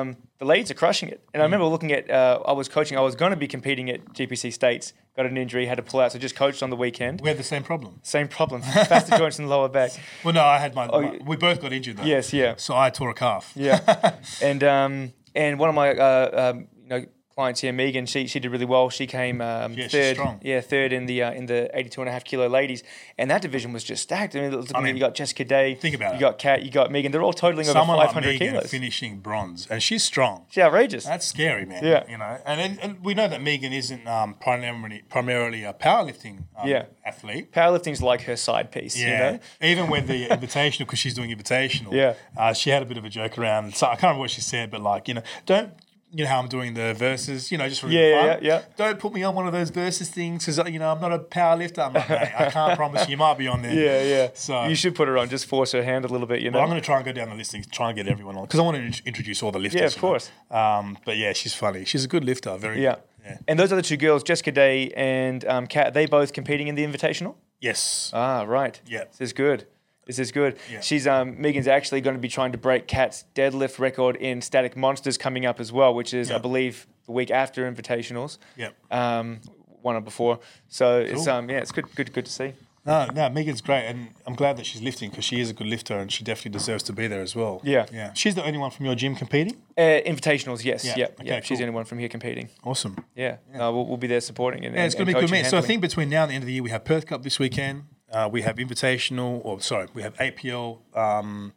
[0.00, 2.08] Um, the ladies are crushing it, and I remember looking at.
[2.10, 2.96] Uh, I was coaching.
[2.96, 4.94] I was going to be competing at GPC States.
[5.16, 7.20] Got an injury, had to pull out, so just coached on the weekend.
[7.20, 8.00] We had the same problem.
[8.02, 9.90] Same problem, facet joints in the lower back.
[10.24, 12.04] Well, no, I had my, oh, my, we both got injured though.
[12.04, 12.54] Yes, yeah.
[12.56, 13.52] So I tore a calf.
[13.56, 17.04] Yeah, and um, and one of my uh, um, you know
[17.38, 18.90] clients here, Megan, she she did really well.
[18.90, 22.12] She came um, Yeah, third, yeah, third in the uh, in the 82 and a
[22.12, 22.82] half kilo ladies,
[23.16, 24.34] and that division was just stacked.
[24.34, 26.20] I mean, looking at- mean, you got Jessica Day, think about you it.
[26.20, 27.12] got Kat, you got Megan.
[27.12, 28.70] They're all totaling over Someone like 500 Megan kilos.
[28.72, 30.46] finishing bronze, and she's strong.
[30.50, 31.04] She's outrageous.
[31.04, 31.84] That's scary, man.
[31.84, 32.02] Yeah.
[32.10, 36.38] You know, and, and, and we know that Megan isn't um, primarily primarily a powerlifting
[36.58, 36.86] um, Yeah.
[37.06, 37.52] athlete.
[37.52, 38.98] Powerlifting's like her side piece.
[39.00, 39.06] Yeah.
[39.06, 39.40] You know?
[39.62, 41.92] Even with the invitational, because she's doing invitational.
[41.92, 42.14] Yeah.
[42.36, 43.76] Uh, she had a bit of a joke around.
[43.76, 45.72] So I can't remember what she said, but like, you know, don't.
[46.10, 48.42] You know how I'm doing the verses, you know, just for Yeah, fun.
[48.42, 48.62] yeah, yeah.
[48.76, 51.18] Don't put me on one of those verses things because you know I'm not a
[51.18, 51.82] power lifter.
[51.82, 53.10] I'm like, mate, I can't promise you.
[53.12, 53.74] You might be on there.
[53.74, 54.28] Yeah, yeah.
[54.32, 55.28] So you should put her on.
[55.28, 56.40] Just force her hand a little bit.
[56.40, 56.56] You know.
[56.58, 58.36] Well, I'm going to try and go down the list and try and get everyone
[58.36, 59.80] on because I want to introduce all the lifters.
[59.80, 60.08] Yeah, of you know.
[60.08, 60.30] course.
[60.50, 61.84] Um, but yeah, she's funny.
[61.84, 62.56] She's a good lifter.
[62.56, 62.82] Very.
[62.82, 62.94] yeah.
[62.94, 63.02] Good.
[63.24, 63.38] Yeah.
[63.46, 66.84] And those other two girls, Jessica Day and um, Kat, they both competing in the
[66.86, 67.34] Invitational.
[67.60, 68.10] Yes.
[68.14, 68.80] Ah, right.
[68.86, 69.04] Yeah.
[69.10, 69.66] This is good.
[70.08, 70.56] This is good.
[70.72, 70.80] Yeah.
[70.80, 74.74] She's um Megan's actually going to be trying to break Kat's deadlift record in static
[74.74, 78.38] monsters coming up as well, which is I believe the week after invitationals.
[78.56, 78.74] Yep.
[78.90, 79.40] Um,
[79.82, 80.40] one or before.
[80.68, 82.54] So it's um yeah, it's good good good to see.
[82.86, 85.66] No, no, Megan's great, and I'm glad that she's lifting because she is a good
[85.66, 87.60] lifter, and she definitely deserves to be there as well.
[87.62, 87.84] Yeah.
[87.92, 88.14] Yeah.
[88.14, 89.56] She's the only one from your gym competing.
[89.76, 91.06] Uh, invitationals, yes, yeah, Yeah.
[91.22, 91.34] yeah.
[91.34, 92.48] Okay, She's the only one from here competing.
[92.64, 92.96] Awesome.
[93.14, 94.64] Yeah, No, we'll, we'll be there supporting.
[94.64, 95.44] And, Yeah, it's going to be and good, man.
[95.44, 97.22] So I think between now and the end of the year, we have Perth Cup
[97.22, 97.82] this weekend.
[98.12, 101.52] Uh, we have Invitational, or sorry, we have APL, um,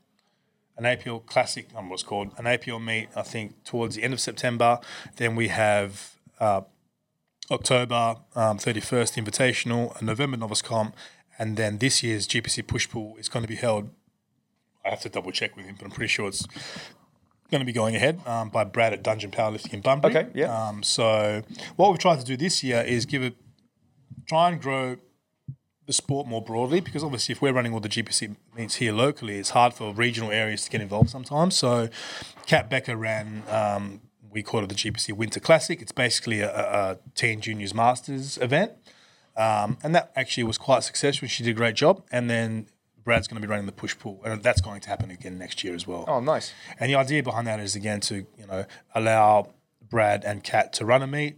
[0.77, 4.19] an APL Classic, don't what's called, an APL meet, I think, towards the end of
[4.19, 4.79] September.
[5.15, 6.61] Then we have uh,
[7.49, 10.95] October um, 31st Invitational, a November Novice Comp,
[11.39, 13.89] and then this year's GPC Push Pull is going to be held.
[14.83, 16.45] I have to double check with him, but I'm pretty sure it's
[17.49, 20.15] going to be going ahead um, by Brad at Dungeon Powerlifting in Bunbury.
[20.15, 20.67] Okay, yeah.
[20.67, 21.43] Um, so
[21.75, 23.35] what we've tried to do this year is give it,
[24.27, 24.97] try and grow
[25.91, 29.37] the sport more broadly because obviously if we're running all the GPC meets here locally,
[29.37, 31.57] it's hard for regional areas to get involved sometimes.
[31.57, 31.89] So
[32.47, 33.99] Kat Becker ran, um,
[34.31, 35.81] we call it the GPC Winter Classic.
[35.81, 38.71] It's basically a, a, teen juniors masters event.
[39.35, 41.27] Um, and that actually was quite successful.
[41.27, 42.03] She did a great job.
[42.09, 42.67] And then
[43.03, 45.63] Brad's going to be running the push pull, and that's going to happen again next
[45.63, 46.05] year as well.
[46.07, 46.53] Oh, nice.
[46.79, 49.49] And the idea behind that is again to you know allow
[49.89, 51.37] Brad and Kat to run a meet,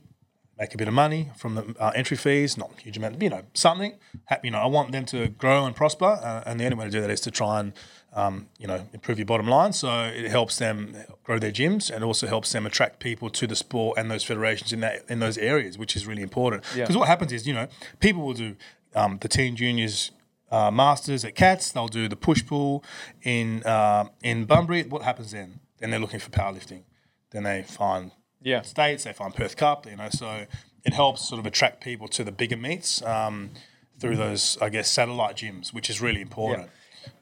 [0.58, 3.30] make a bit of money from the uh, entry fees, not a huge amount, you
[3.30, 3.98] know, something.
[4.44, 6.92] You know, I want them to grow and prosper, uh, and the only way to
[6.92, 7.74] do that is to try and
[8.16, 9.74] um, you know improve your bottom line.
[9.74, 13.56] So it helps them grow their gyms, and also helps them attract people to the
[13.56, 16.64] sport and those federations in that in those areas, which is really important.
[16.76, 16.84] Yeah.
[16.84, 17.68] Because what happens is you know
[18.00, 18.56] people will do
[18.96, 20.12] um, the teen juniors
[20.52, 21.72] uh, masters at Cats.
[21.72, 22.84] They'll do the push pull
[23.24, 24.84] in uh, in Bunbury.
[24.84, 25.60] What happens then?
[25.80, 26.84] Then they're looking for powerlifting.
[27.32, 28.12] Then they find
[28.44, 28.62] Yeah.
[28.62, 29.04] states.
[29.06, 29.86] They find Perth Cup.
[29.90, 30.46] You know, so
[30.86, 33.52] it helps sort of attract people to the bigger meets um,
[34.00, 36.70] through those, I guess, satellite gyms, which is really important.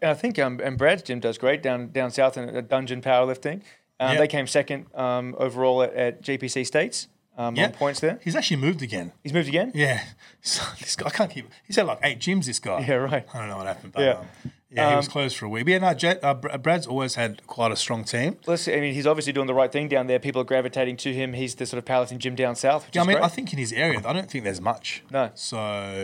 [0.02, 3.02] And I think um, and Brad's gym does great down down south in uh, Dungeon
[3.02, 3.62] Powerlifting.
[4.00, 4.18] Um, Yeah.
[4.20, 7.08] They came second um, overall at, at GPC States
[7.38, 7.66] um, Yeah.
[7.68, 8.20] on points there.
[8.24, 9.12] He's actually moved again.
[9.24, 9.72] He's moved again.
[9.76, 10.02] Yeah,
[10.42, 11.48] so this guy I can't keep.
[11.66, 12.46] He's had like eight gyms.
[12.46, 12.80] This guy.
[12.88, 13.26] Yeah, right.
[13.34, 14.12] I don't know what happened, but Yeah.
[14.46, 15.66] um, yeah, he was Um, closed for a week.
[15.66, 18.38] But yeah, no, Jet, uh, Br- Brad's always had quite a strong team.
[18.48, 20.18] Let's see, I mean, he's obviously doing the right thing down there.
[20.20, 21.34] People are gravitating to him.
[21.34, 22.86] He's the sort of powerlifting gym down south.
[22.88, 23.26] Which Yeah, I is mean, great.
[23.26, 25.04] I think in his area, I don't think there's much.
[25.12, 25.32] No.
[25.36, 25.58] So,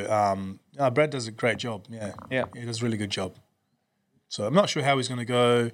[0.09, 1.85] um, no, Brad does a great job.
[1.89, 2.13] Yeah.
[2.29, 2.45] Yeah.
[2.55, 3.35] He does a really good job.
[4.29, 5.71] So I'm not sure how he's going to go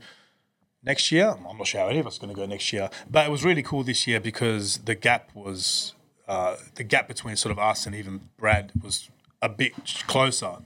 [0.83, 1.35] next year.
[1.49, 2.89] I'm not sure how any of us are going to go next year.
[3.09, 5.95] But it was really cool this year because the gap was
[6.27, 9.09] uh, the gap between sort of us and even Brad was
[9.41, 9.73] a bit
[10.07, 10.57] closer.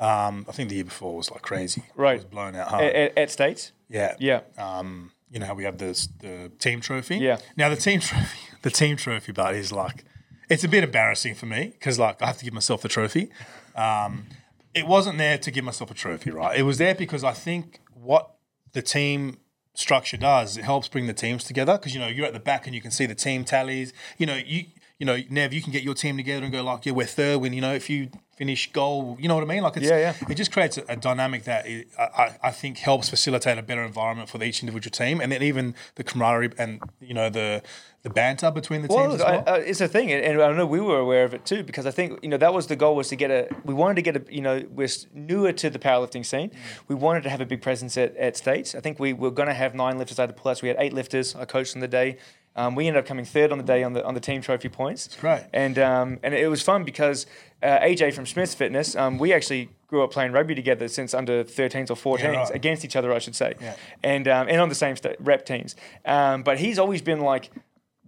[0.00, 1.82] Um, I think the year before was like crazy.
[1.96, 2.14] Right.
[2.14, 2.84] It was blown out hard.
[2.84, 3.72] at, at, at States.
[3.88, 4.14] yeah.
[4.18, 4.42] Yeah.
[4.56, 7.16] Um, you know how we have this the team trophy.
[7.18, 7.38] Yeah.
[7.56, 10.04] Now the team trophy, the team trophy, but is like,
[10.48, 13.30] it's a bit embarrassing for me because like I have to give myself the trophy.
[13.74, 14.26] Um,
[14.74, 16.58] it wasn't there to give myself a trophy, right?
[16.58, 18.36] It was there because I think what
[18.72, 19.38] the team
[19.74, 22.66] structure does it helps bring the teams together because you know you're at the back
[22.66, 23.92] and you can see the team tallies.
[24.16, 24.64] You know you
[24.98, 27.38] you know Nev, you can get your team together and go like, yeah, we're third.
[27.38, 29.62] When you know if you finish goal, you know what I mean?
[29.62, 30.14] Like it's Yeah, yeah.
[30.28, 33.82] it just creates a, a dynamic that i I, I think helps facilitate a better
[33.82, 37.62] environment for each individual team, and then even the camaraderie and you know the
[38.02, 39.44] the banter between the Well, teams as well.
[39.46, 41.86] I, I, it's a thing, and, I know we were aware of it too because
[41.86, 43.48] I think you know that was the goal was to get a.
[43.64, 44.34] We wanted to get a.
[44.34, 46.50] You know, we're newer to the powerlifting scene.
[46.88, 48.74] We wanted to have a big presence at, at states.
[48.74, 50.62] I think we were going to have nine lifters out of the plus.
[50.62, 51.36] We had eight lifters.
[51.36, 52.18] I coached on the day.
[52.58, 54.68] Um, we ended up coming third on the day on the on the team trophy
[54.68, 55.16] points.
[55.20, 55.44] great.
[55.52, 57.26] And um, and it was fun because
[57.62, 61.44] uh, AJ from Smith's Fitness, um, we actually grew up playing rugby together since under
[61.44, 62.50] 13s or 14s right.
[62.54, 63.54] against each other, I should say.
[63.60, 63.76] Yeah.
[64.02, 65.76] And um, and on the same st- rep teams.
[66.04, 67.50] Um, but he's always been like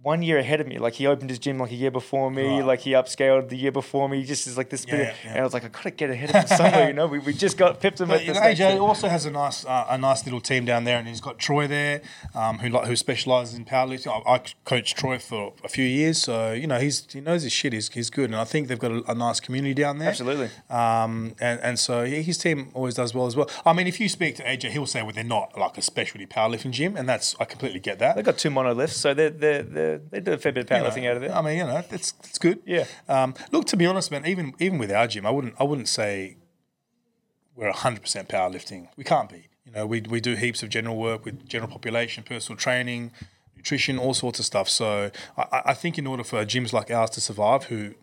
[0.03, 0.79] one year ahead of me.
[0.79, 2.47] Like he opened his gym like a year before me.
[2.57, 2.65] Right.
[2.65, 4.19] Like he upscaled the year before me.
[4.19, 4.85] He just is like this.
[4.87, 5.29] Yeah, yeah.
[5.31, 6.87] And I was like, I gotta get ahead of him somewhere.
[6.87, 8.59] You know, we, we just got pipped him But at you the know, stage.
[8.59, 11.37] AJ also has a nice uh, a nice little team down there, and he's got
[11.37, 12.01] Troy there,
[12.33, 14.07] um, who who specialises in powerlifting.
[14.25, 17.51] I, I coached Troy for a few years, so you know he's he knows his
[17.51, 17.73] shit.
[17.73, 20.09] He's, he's good, and I think they've got a, a nice community down there.
[20.09, 20.49] Absolutely.
[20.69, 23.49] Um, and and so he- his team always does well as well.
[23.65, 26.25] I mean, if you speak to AJ, he'll say well they're not like a specialty
[26.25, 28.15] powerlifting gym, and that's I completely get that.
[28.15, 29.61] They've got two monolifts, so they're they
[29.97, 31.35] they they do a fair bit of You know, powerlifting out of there.
[31.35, 32.59] I mean, you know, it's it's good.
[32.65, 32.85] Yeah.
[33.07, 35.87] Um, look, to be honest, man, even even with our gym, I wouldn't I wouldn't
[35.87, 36.37] say
[37.55, 38.87] we're hundred percent powerlifting.
[38.97, 39.47] We can't be.
[39.65, 43.11] You know, we we do heaps of general work with general population, personal training,
[43.55, 44.69] nutrition, all sorts of stuff.
[44.69, 47.93] So I, I- I think in order for gyms like ours to survive, who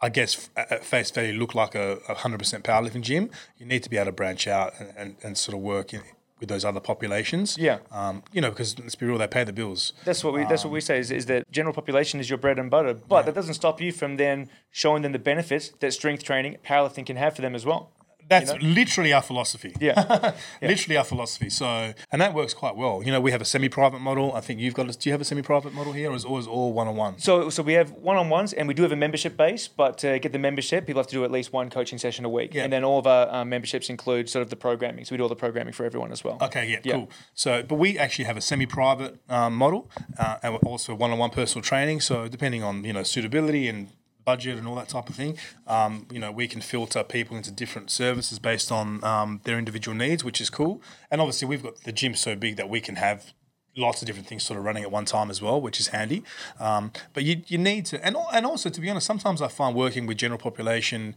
[0.00, 3.90] I guess at face value look like a hundred percent powerlifting gym, you need to
[3.90, 6.02] be able to branch out and, and, and sort of work in,
[6.40, 7.56] with those other populations.
[7.58, 7.78] Yeah.
[7.90, 9.92] Um, you know, because let's be real, they pay the bills.
[10.04, 10.44] That's what we.
[10.44, 13.26] That's what we say is, is that general population is your bread and butter, but
[13.26, 17.16] that doesn't stop you from then showing them the benefits that strength training, powerlifting can
[17.16, 17.90] have for them as well.
[18.28, 19.74] That's literally our philosophy.
[19.80, 20.32] Yeah.
[20.60, 21.50] literally our philosophy.
[21.50, 23.02] So, and that works quite well.
[23.02, 24.32] You know, we have a semi-private model.
[24.34, 24.88] I think you've got.
[24.90, 27.18] A, do you have a semi-private model here, or is it always all one-on-one?
[27.18, 29.68] So, so we have one-on-ones, and we do have a membership base.
[29.68, 32.28] But to get the membership, people have to do at least one coaching session a
[32.28, 32.64] week, Yeah.
[32.64, 35.04] and then all of our um, memberships include sort of the programming.
[35.04, 36.38] So we do all the programming for everyone as well.
[36.42, 36.94] Okay, yeah, Yeah.
[36.94, 37.10] cool.
[37.34, 39.88] So, but we actually have a semi-private um, model,
[40.18, 42.00] uh, and also one-on-one personal training.
[42.00, 43.88] So, depending on you know suitability and
[44.28, 47.50] budget and all that type of thing, um, you know, we can filter people into
[47.50, 50.82] different services based on um, their individual needs, which is cool.
[51.10, 53.32] And obviously, we've got the gym so big that we can have
[53.74, 56.24] lots of different things sort of running at one time as well, which is handy.
[56.60, 59.74] Um, but you, you need to, and and also to be honest, sometimes I find
[59.74, 61.14] working with general population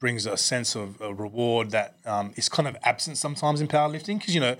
[0.00, 4.18] brings a sense of a reward that um, is kind of absent sometimes in powerlifting
[4.18, 4.56] because you know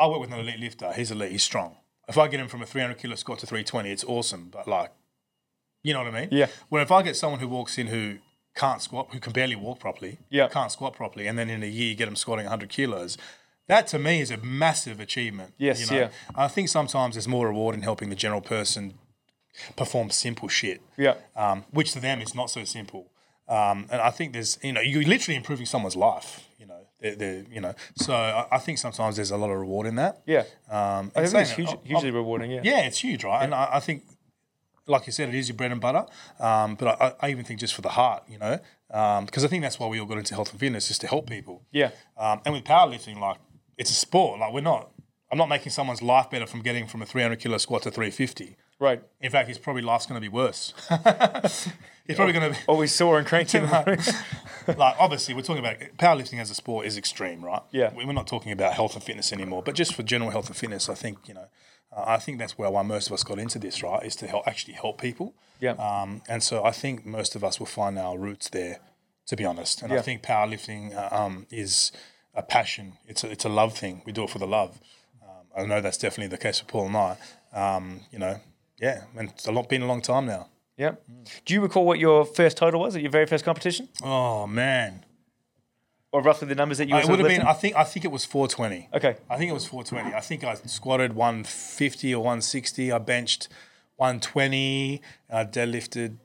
[0.00, 0.92] I work with an elite lifter.
[0.92, 1.30] He's elite.
[1.30, 1.76] He's strong.
[2.08, 4.48] If I get him from a 300 kilo squat to 320, it's awesome.
[4.50, 4.90] But like,
[5.82, 6.28] you know what I mean?
[6.32, 6.46] Yeah.
[6.68, 8.18] Where if I get someone who walks in who
[8.54, 10.48] can't squat, who can barely walk properly, Yeah.
[10.48, 13.16] can't squat properly, and then in a year you get them squatting 100 kilos,
[13.68, 15.54] that to me is a massive achievement.
[15.56, 16.02] Yes, you know?
[16.02, 16.08] yeah.
[16.34, 18.94] I think sometimes there's more reward in helping the general person
[19.76, 21.14] perform simple shit Yeah.
[21.36, 23.10] um, which to them is not so simple.
[23.48, 26.46] Um, and I think there's, you know, you're literally improving someone's life.
[26.58, 29.58] You know, they're, they're you know, so I, I think sometimes there's a lot of
[29.58, 30.22] reward in that.
[30.26, 30.44] Yeah.
[30.70, 32.50] Um, I think it's huge, that- hugely rewarding.
[32.52, 32.60] Yeah.
[32.62, 33.42] yeah, it's huge, right?
[33.42, 34.04] And I, I think,
[34.90, 36.04] like you said, it is your bread and butter.
[36.38, 38.58] Um, but I, I even think just for the heart, you know,
[39.24, 41.28] because I think that's why we all got into health and fitness, just to help
[41.28, 41.62] people.
[41.70, 41.90] Yeah.
[42.18, 43.38] Um, and with powerlifting, like
[43.78, 44.40] it's a sport.
[44.40, 44.90] Like we're not.
[45.32, 48.56] I'm not making someone's life better from getting from a 300 kilo squat to 350.
[48.80, 49.00] Right.
[49.20, 50.74] In fact, his probably life's going to be worse.
[52.06, 53.58] He's probably going to be Always sore and cranky.
[53.58, 54.00] in the morning.
[54.78, 57.62] like obviously we're talking about powerlifting as a sport is extreme, right?
[57.70, 57.92] Yeah.
[57.94, 60.88] We're not talking about health and fitness anymore, but just for general health and fitness,
[60.88, 61.46] I think you know,
[61.96, 64.04] uh, I think that's where why most of us got into this, right?
[64.04, 65.34] Is to help actually help people.
[65.60, 65.72] Yeah.
[65.72, 68.78] Um, and so I think most of us will find our roots there,
[69.26, 69.82] to be honest.
[69.82, 71.92] And I think powerlifting uh, um, is
[72.34, 72.94] a passion.
[73.06, 74.02] It's a, it's a love thing.
[74.06, 74.80] We do it for the love.
[75.22, 77.16] Um, I know that's definitely the case with Paul and I.
[77.52, 78.40] Um, you know,
[78.80, 80.46] yeah, and it's a lot been a long time now.
[80.76, 80.92] yeah.
[81.44, 85.04] Do you recall what your first total was at your very first competition, Oh man,
[86.12, 86.94] or roughly the numbers that you?
[86.94, 87.42] Uh, it would have been.
[87.42, 87.76] I think.
[87.76, 88.88] I think it was 420.
[88.94, 89.16] Okay.
[89.28, 90.14] I think it was 420.
[90.14, 92.92] I think I squatted 150 or 160.
[92.92, 93.48] I benched
[93.96, 95.02] 120.
[95.28, 96.16] And I deadlifted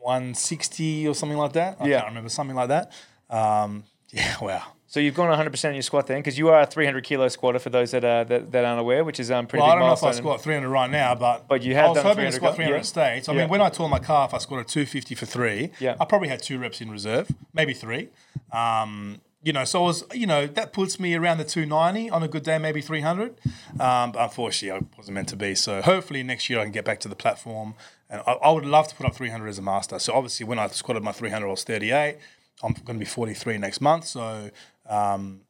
[0.00, 1.76] 160 or something like that.
[1.80, 1.96] I Yeah.
[2.00, 2.92] can't remember something like that.
[3.30, 4.36] Um, yeah.
[4.40, 4.62] Wow.
[4.88, 7.26] So you've gone 100 percent in your squat then, because you are a 300 kilo
[7.28, 9.74] squatter for those that are that, that aren't aware, which is um pretty Well, I
[9.74, 10.22] big don't know if I milestone.
[10.22, 12.52] squat 300 right now, but But you have I was done hoping to 300 squat
[12.52, 12.78] go- 300 yeah.
[12.80, 13.28] at States.
[13.28, 13.40] I Yeah.
[13.40, 15.70] mean, when I tore my calf, I squatted 250 for three.
[15.80, 15.96] Yeah.
[16.00, 18.08] I probably had two reps in reserve, maybe three.
[18.52, 22.22] Um, you know, so I was, you know, that puts me around the 290 on
[22.22, 23.38] a good day, maybe 300.
[23.78, 25.54] Um, but unfortunately, I wasn't meant to be.
[25.54, 27.74] So hopefully next year I can get back to the platform.
[28.10, 29.98] And I, I would love to put up 300 as a master.
[29.98, 32.16] So obviously, when I squatted my 300, I was 38.
[32.62, 34.06] I'm going to be 43 next month.
[34.06, 34.50] So
[34.88, 35.42] um,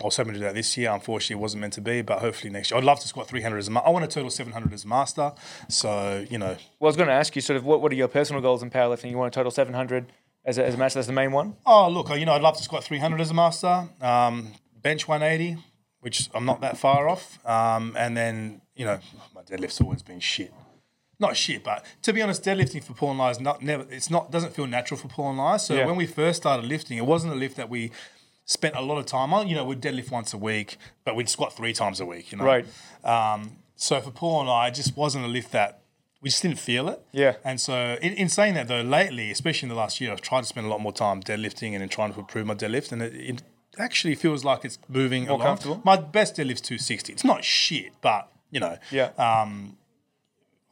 [0.00, 0.90] I was hoping to do that this year.
[0.92, 2.78] Unfortunately, it wasn't meant to be, but hopefully next year.
[2.78, 3.86] I'd love to squat 300 as a master.
[3.86, 5.32] I want a total 700 as a master.
[5.68, 7.96] So, you know, Well, I was going to ask you sort of what, what are
[7.96, 9.10] your personal goals in powerlifting?
[9.10, 10.06] You want a total 700
[10.46, 10.94] as a, as a match?
[10.94, 11.56] That's the main one.
[11.66, 15.62] oh, look, you know, I'd love to squat 300 as a master, um, bench 180,
[16.00, 17.38] which I'm not that far off.
[17.46, 19.00] Um, and then, you know,
[19.34, 20.54] my deadlift's always been shit.
[21.18, 23.84] Not shit, but to be honest, deadlifting for Paul and I is not never.
[23.90, 25.58] It's not doesn't feel natural for Paul and I.
[25.58, 25.84] So Yeah.
[25.84, 27.90] when we first started lifting, it wasn't a lift that we
[28.50, 29.48] spent a lot of time on.
[29.48, 32.32] You know, we'd deadlift once a week, but we'd squat three times a week.
[32.32, 32.66] You know, Right.
[33.04, 33.40] Um,
[33.76, 35.70] So for Paul and I, it just wasn't a lift that
[36.22, 37.00] we just didn't feel it.
[37.12, 37.36] Yeah.
[37.44, 40.42] And so in, in saying that though, lately, especially in the last year, I've tried
[40.42, 43.00] to spend a lot more time deadlifting and then trying to improve my deadlift, and
[43.02, 43.42] it, it
[43.78, 45.46] actually feels like it's moving More along.
[45.46, 45.80] comfortable?
[45.84, 47.12] My best deadlift's 260.
[47.14, 49.10] It's not shit, but you know, Yeah.
[49.16, 49.78] um,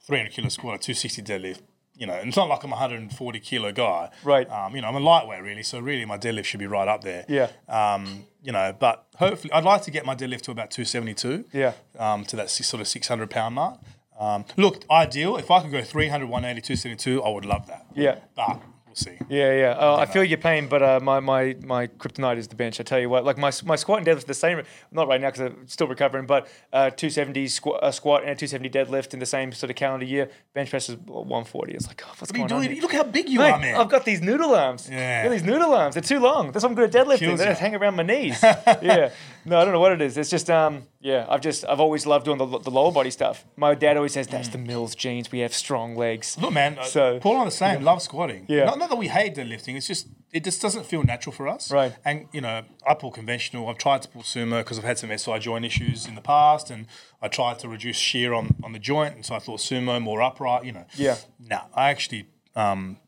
[0.06, 1.60] 300 kilo squat, a 260 deadlift.
[1.98, 4.10] You know, and it's not like I'm a 140 kilo guy.
[4.22, 4.48] Right.
[4.48, 7.02] Um, you know, I'm a lightweight really, so really my deadlift should be right up
[7.02, 7.24] there.
[7.28, 7.50] Yeah.
[7.68, 11.46] Um, you know, but hopefully, I'd like to get my deadlift to about 272.
[11.52, 11.72] Yeah.
[11.98, 13.80] Um, to that six, sort of 600 pound mark.
[14.18, 15.36] Um, look, ideal.
[15.36, 17.86] If I could go 300, 180, 272, I would love that.
[17.94, 18.18] Yeah.
[18.34, 18.60] But
[18.98, 19.16] see.
[19.28, 19.70] Yeah, yeah.
[19.78, 22.80] Uh, I feel your pain, but uh, my, my my kryptonite is the bench.
[22.80, 24.62] I tell you what, like my my squat and deadlift the same.
[24.92, 28.34] Not right now because I'm still recovering, but uh, 270 squat, uh, squat and a
[28.34, 30.30] 270 deadlift in the same sort of calendar year.
[30.54, 31.72] Bench press is 140.
[31.74, 32.62] It's like, oh, what's What going on?
[32.72, 32.82] here?
[32.82, 33.80] Look how big you Mate, are, man.
[33.80, 34.88] I've got these noodle arms.
[34.90, 35.22] Yeah.
[35.24, 35.94] At these noodle arms.
[35.94, 36.52] They're too long.
[36.52, 37.18] That's why I'm good at deadlifting.
[37.18, 37.50] Kills They you.
[37.52, 38.40] just hang around my knees.
[38.42, 39.10] yeah.
[39.44, 40.16] No, I don't know what it is.
[40.18, 41.26] It's just um yeah.
[41.28, 43.44] I've just I've always loved doing the, the lower body stuff.
[43.56, 45.30] My dad always says that's the Mills genes.
[45.32, 46.36] We have strong legs.
[46.40, 46.76] Look, man.
[46.84, 47.82] So- So Paul and I are the same.
[47.84, 48.44] Love squatting.
[48.48, 48.64] Yeah.
[48.64, 49.76] Not, not that we hate deadlifting.
[49.76, 51.70] It's just it just doesn't feel natural for us.
[51.70, 51.94] Right.
[52.04, 53.68] And you know, I pull conventional.
[53.68, 56.70] I've tried to pull sumo because I've had some SI joint issues in the past,
[56.70, 56.86] and
[57.22, 60.20] I tried to reduce shear on on the joint, and so I thought sumo more
[60.20, 60.64] upright.
[60.64, 60.84] You know.
[60.96, 61.16] Yeah.
[61.38, 62.26] No, I actually
[62.56, 62.98] um,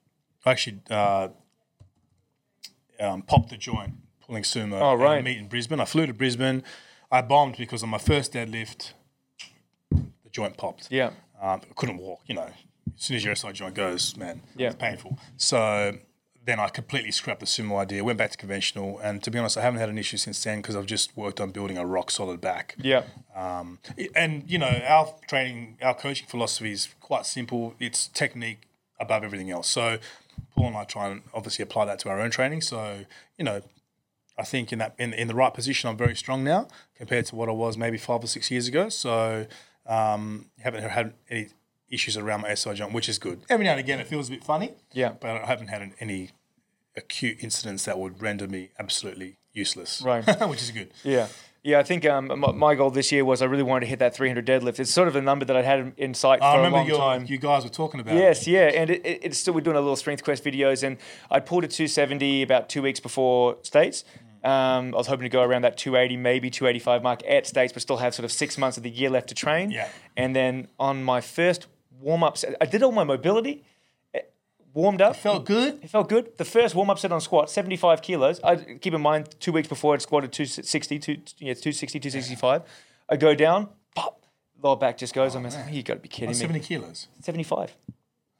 [0.46, 1.28] I actually uh,
[2.98, 3.94] um, popped the joint
[4.30, 4.80] pulling sumo.
[4.80, 5.24] Oh, right.
[5.24, 5.80] meet in Brisbane.
[5.80, 6.62] I flew to Brisbane.
[7.10, 8.92] I bombed because on my first deadlift,
[9.90, 10.86] the joint popped.
[10.90, 11.08] Yeah.
[11.42, 12.48] Um, I couldn't walk, you know.
[12.96, 14.68] As soon as your SI joint goes, man, Yeah.
[14.68, 15.18] it's painful.
[15.36, 15.98] So
[16.44, 19.58] then I completely scrapped the sumo idea, went back to conventional, and to be honest,
[19.58, 22.10] I haven't had an issue since then because I've just worked on building a rock
[22.12, 22.76] solid back.
[22.78, 23.02] Yeah.
[23.34, 23.80] Um,
[24.14, 27.74] and you know, our training, our coaching philosophy is quite simple.
[27.80, 28.68] It's technique
[29.00, 29.66] above everything else.
[29.68, 29.98] So
[30.54, 32.60] Paul and I try and obviously apply that to our own training.
[32.60, 33.04] So
[33.36, 33.62] you know,
[34.40, 36.66] I think in that in, in the right position, I'm very strong now
[36.96, 38.88] compared to what I was maybe five or six years ago.
[38.88, 39.46] So
[39.86, 41.48] um, haven't had any
[41.90, 43.42] issues around my SI joint, which is good.
[43.50, 44.72] Every now and again, it feels a bit funny.
[44.92, 45.12] Yeah.
[45.20, 46.30] but I haven't had any
[46.96, 50.00] acute incidents that would render me absolutely useless.
[50.00, 50.24] Right.
[50.48, 50.90] which is good.
[51.04, 51.28] Yeah.
[51.62, 54.14] Yeah, I think um, my, goal this year was I really wanted to hit that
[54.16, 54.80] 300 deadlift.
[54.80, 56.86] It's sort of a number that I'd had in sight for I a remember long
[56.86, 57.26] your, time.
[57.28, 58.16] you guys were talking about.
[58.16, 58.18] it.
[58.18, 60.96] Yes, yeah, and it, it, it's still we're doing a little strength quest videos, and
[61.30, 64.04] I pulled a 270 about two weeks before states.
[64.42, 67.82] Um, I was hoping to go around that 280, maybe 285 mark at states, but
[67.82, 69.70] still have sort of six months of the year left to train.
[69.70, 69.88] Yeah.
[70.16, 71.66] And then on my first
[72.00, 73.64] warm up set, I did all my mobility,
[74.74, 75.16] warmed up.
[75.16, 75.80] Felt good.
[75.82, 76.36] It felt good.
[76.38, 78.40] The first warm up set on squat, 75 kilos.
[78.42, 82.62] I keep in mind two weeks before I'd squatted 260, two, yeah, 260, 265.
[83.08, 84.24] I go down, pop,
[84.62, 85.34] lower back just goes.
[85.34, 86.34] I'm like, you got to be kidding me.
[86.34, 87.08] 70 kilos.
[87.20, 87.76] 75.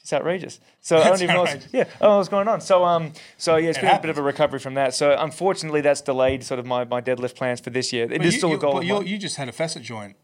[0.01, 0.61] It's outrageous.
[0.81, 1.43] So I don't even know.
[1.43, 2.61] What's, yeah, I don't know what's going on.
[2.61, 4.95] So um, so yeah, it's It been a bit of a recovery from that.
[4.95, 8.05] So unfortunately, that's delayed sort of my, my deadlift plans for this year.
[8.05, 8.73] It But is you, still you, a goal.
[8.73, 9.07] but of you, mine.
[9.07, 10.17] you just had a facet joint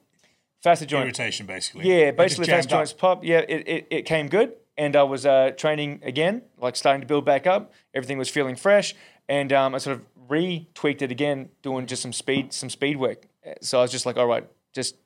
[0.62, 1.04] Facet joint.
[1.04, 1.86] irritation, basically.
[1.88, 3.22] Yeah, basically facet joints pop.
[3.22, 7.06] Yeah, it, it, it came good, and I was uh, training again, like starting to
[7.06, 7.72] build back up.
[7.94, 8.94] Everything was feeling fresh,
[9.28, 13.26] and um, I sort of re-tweaked it again, doing just some speed some speed work.
[13.60, 14.96] So I was just like, all right, just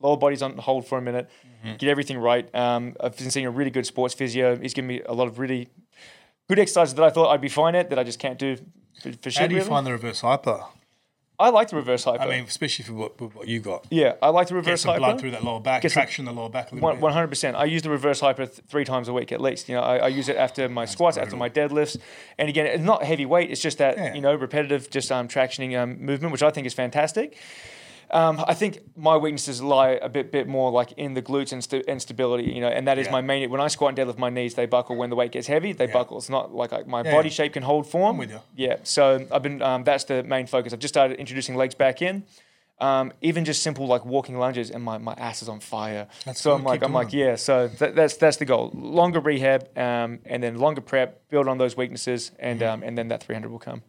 [0.00, 1.28] lower body's on hold for a minute,
[1.64, 1.74] Mm-hmm.
[1.78, 2.54] get everything right.
[2.54, 4.56] Um, I've been seeing a really good sports physio.
[4.56, 5.66] He's given me a lot of really
[6.48, 8.56] good exercises that I thought I'd be fine at that I just can't do
[9.02, 9.30] for, for.
[9.36, 9.68] How do you really.
[9.68, 10.60] find the reverse hyper?
[11.40, 12.22] I like the reverse hyper.
[12.22, 13.86] I mean, especially for what, what you got.
[13.90, 15.00] yeah, I like the reverse Get reverse some hyper.
[15.00, 17.00] blood through that lower back, Get some- traction the lower back a little bit.
[17.00, 17.56] One hundred percent.
[17.56, 19.68] I use the reverse hyper th- three times a week at least.
[19.68, 21.96] You know, I, I use it after my squats, after my deadlifts,
[22.38, 23.50] and again, it's not heavy weight.
[23.50, 24.14] It's just that Yeah.
[24.14, 27.36] you know repetitive, just um, tractioning um, movement, which I think is fantastic.
[28.10, 31.62] Um, I think my weaknesses lie a bit, bit more like in the glutes and,
[31.62, 33.12] st- and stability, you know, and that is Yeah.
[33.12, 33.50] my main.
[33.50, 34.96] When I squat and deadlift, my knees they buckle.
[34.96, 35.92] When the weight gets heavy, they Yeah.
[35.92, 36.16] buckle.
[36.18, 38.16] It's not like I, my Yeah, body shape can hold form.
[38.16, 38.40] with you.
[38.56, 39.60] Yeah, so I've been.
[39.62, 40.72] Um, that's the main focus.
[40.72, 42.24] I've just started introducing legs back in.
[42.80, 46.06] Um, even just simple like walking lunges, and my, my ass is on fire.
[46.24, 46.54] That's so.
[46.54, 47.34] I'm like, I'm like, yeah.
[47.34, 48.70] So that, that's that's the goal.
[48.72, 51.28] Longer rehab, um, and then longer prep.
[51.28, 52.72] Build on those weaknesses, and Mm-hmm.
[52.72, 53.82] um, and then that 300 will come.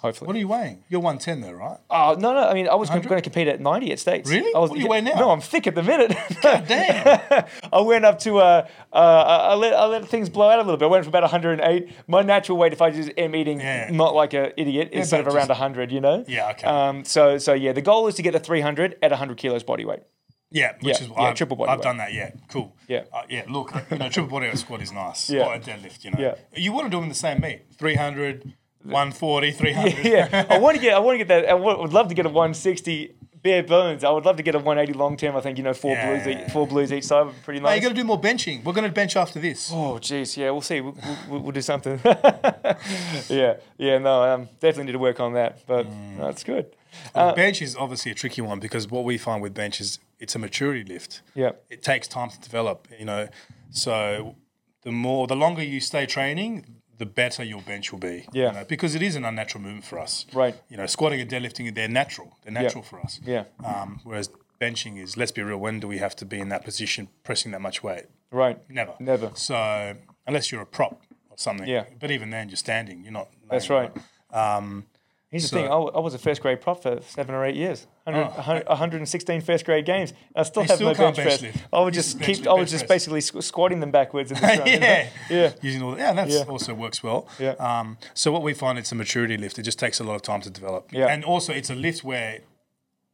[0.00, 0.26] Hopefully.
[0.28, 0.84] What are you weighing?
[0.88, 1.76] You're 110 though, right?
[1.90, 2.48] Oh no, no.
[2.48, 4.30] I mean, I was going to compete at 90 at states.
[4.30, 4.54] Really?
[4.54, 5.14] I was, What do you weigh now?
[5.14, 6.16] No, I'm thick at the minute.
[6.40, 7.44] Damn.
[7.72, 10.76] I went up to uh, uh, I let I let things blow out a little
[10.76, 10.84] bit.
[10.84, 11.90] I went from about 108.
[12.06, 13.90] My natural weight, if I just am eating Yeah.
[13.90, 15.90] not like an idiot, is sort of around just- 100.
[15.90, 16.24] You know.
[16.28, 16.66] Yeah, okay.
[16.68, 17.04] Um.
[17.04, 20.00] So so yeah, the goal is to get to 300 at 100 kilos body weight.
[20.52, 21.82] Yeah, which Yeah, is yeah, I've, triple body I've weight.
[21.82, 22.12] done that.
[22.14, 22.74] Yeah, cool.
[22.86, 23.02] Yeah.
[23.12, 23.42] uh, yeah.
[23.48, 25.28] Look, you know, triple body weight squat is nice.
[25.28, 25.44] Yeah.
[25.46, 26.04] Or a deadlift.
[26.04, 26.34] You know, Yeah.
[26.54, 28.52] You want to do them in the same meet: 300,
[28.84, 29.98] 140, 300.
[30.04, 31.48] yeah, I want to get I want to get that.
[31.48, 34.02] I would love to get a 160 bare bones.
[34.02, 35.36] I would love to get a 180 long term.
[35.36, 36.22] I think you know four Yeah.
[36.22, 37.76] blues each, four blues each side would be pretty Hey, nice.
[37.76, 38.64] you got to do more benching.
[38.64, 39.70] We're going to bench after this.
[39.72, 40.80] Oh, jeez, yeah, we'll see.
[40.80, 40.96] We'll,
[41.28, 42.00] we'll, we'll do something.
[43.28, 46.16] yeah, yeah, no, um, definitely need to work on that, but Mm.
[46.18, 46.74] no, good.
[47.14, 50.34] Well, bench is obviously a tricky one because what we find with bench is it's
[50.34, 51.22] a maturity lift.
[51.34, 51.52] Yeah.
[51.70, 53.28] It takes time to develop, you know.
[53.70, 54.36] So
[54.82, 58.26] the more, the longer you stay training, the better your bench will be.
[58.32, 58.50] you Yeah.
[58.50, 60.26] know, because it is an unnatural movement for us.
[60.32, 60.54] Right.
[60.68, 62.36] You know, squatting and deadlifting, they're natural.
[62.42, 63.20] They're natural for us.
[63.24, 63.44] Yeah.
[63.64, 64.30] Um, whereas
[64.60, 67.52] benching is, let's be real, when do we have to be in that position pressing
[67.52, 68.06] that much weight?
[68.30, 68.58] Right.
[68.68, 68.94] Never.
[68.98, 69.30] Never.
[69.34, 69.94] So
[70.26, 71.68] unless you're a prop or something.
[71.68, 71.84] Yeah.
[72.00, 73.04] But even then, you're standing.
[73.04, 73.28] You're not.
[73.48, 73.92] That's right.
[74.32, 74.86] Um,
[75.30, 75.66] Here's the So- thing.
[75.66, 77.86] I, w- I was a first grade prop for seven or eight years.
[78.04, 78.30] 100, Oh.
[78.30, 80.14] 100 116 first grade games.
[80.34, 81.42] I still have still no bench press.
[81.42, 81.58] lift.
[81.70, 82.46] I would just keep.
[82.46, 84.66] I was just basically squ- squatting them backwards the front.
[84.66, 84.86] you know?
[84.86, 85.08] yeah.
[85.28, 85.52] Yeah.
[85.60, 86.44] Using all yeah, that's Yeah.
[86.48, 87.28] also works well.
[87.38, 87.50] Yeah.
[87.58, 89.58] Um, so what we find it's a maturity lift.
[89.58, 90.88] It just takes a lot of time to develop.
[90.92, 91.08] Yeah.
[91.08, 92.38] And also it's a lift where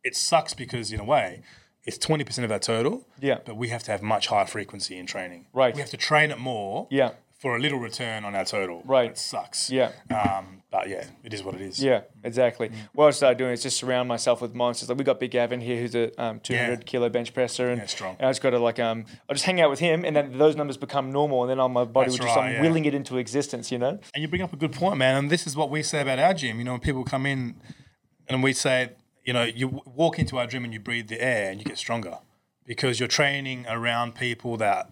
[0.05, 1.43] it sucks because in a way
[1.85, 3.05] it's twenty percent of our total.
[3.21, 3.39] Yeah.
[3.45, 5.47] But we have to have much higher frequency in training.
[5.53, 5.75] Right.
[5.75, 6.87] We have to train it more.
[6.91, 7.11] Yeah.
[7.41, 8.83] For a little return on our total.
[8.87, 9.11] Right.
[9.11, 9.69] It sucks.
[9.69, 9.91] Yeah.
[10.11, 11.81] Um, but yeah, it is what it is.
[11.81, 12.69] Yeah, exactly.
[12.69, 12.75] Mm.
[12.95, 14.89] What I started doing is just surround myself with monsters.
[14.89, 16.77] Like we got Big Gavin here, who's a um, 200 Yeah.
[16.85, 18.17] kilo bench presser, and, Yeah, strong.
[18.19, 20.37] and I just got to like um, I just hang out with him, and then
[20.37, 22.61] those numbers become normal, and then on my body That's would just right, I'm yeah.
[22.63, 24.01] willing it into existence, you know?
[24.15, 25.17] And you bring up a good point, man.
[25.17, 26.59] And this is what we say about our gym.
[26.59, 27.55] You know, when people come in
[28.29, 28.91] and we say,
[29.25, 31.79] you know, you walk into our gym and you breathe the air and you get
[31.79, 32.19] stronger
[32.67, 34.91] because you're training around people that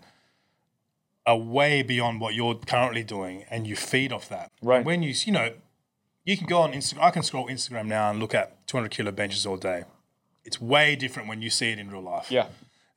[1.27, 4.51] are way beyond what you're currently doing and you feed off that.
[4.61, 4.85] Right.
[4.85, 5.53] When you, you know,
[6.25, 7.03] you can go on Instagram.
[7.03, 9.85] I can scroll Instagram now and look at 200 kilo benches all day.
[10.45, 12.31] It's way different when you see it in real life.
[12.31, 12.47] Yeah,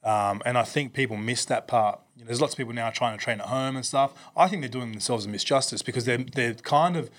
[0.03, 1.99] Um, and I think people miss that part.
[2.15, 4.13] You know, there's lots of people now trying to train at home and stuff.
[4.35, 7.09] I think they're doing themselves a misjustice because they're they're kind of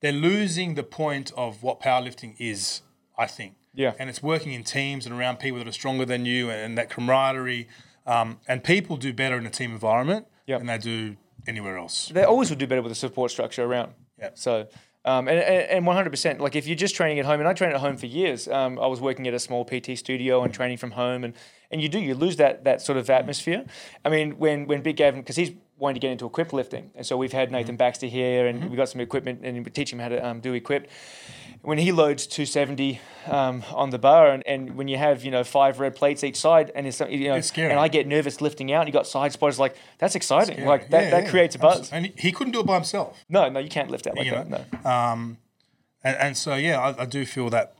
[0.00, 2.82] they're losing the point of what powerlifting is.
[3.16, 3.54] I think.
[3.74, 3.94] Yeah.
[3.98, 6.88] And it's working in teams and around people that are stronger than you and, that
[6.90, 7.68] camaraderie.
[8.06, 10.58] Um, and people do better in a team environment Yep.
[10.60, 12.08] than they do anywhere else.
[12.08, 13.92] they always would do better with a support structure around.
[14.18, 14.30] Yeah.
[14.34, 14.68] So.
[15.08, 17.72] Um, and, and and 100%, like if you're just training at home, and I trained
[17.72, 20.76] at home for years, um, I was working at a small PT studio and training
[20.76, 21.32] from home, and,
[21.70, 23.64] and you do, you lose that that sort of atmosphere.
[24.04, 27.06] I mean, when, when Big Gavin, because he's wanting to get into equipped lifting, and
[27.06, 29.98] so we've had Nathan Baxter here, and we got some equipment, and we teach him
[29.98, 30.90] how to um, do equipped.
[31.62, 35.42] When he loads 270 um, on the bar, and, and when you have you know
[35.44, 37.70] five red plates each side, and it's you know, It's scary.
[37.70, 40.90] and I get nervous lifting out, and you got side spotters, like that's exciting, like
[40.90, 41.90] that, yeah, that yeah, creates a buzz.
[41.92, 43.24] And he, he couldn't do it by himself.
[43.28, 44.48] No, no, you can't lift out like you that.
[44.48, 44.90] know, No.
[44.90, 45.38] um,
[46.04, 47.74] and, and so yeah, I, I do feel that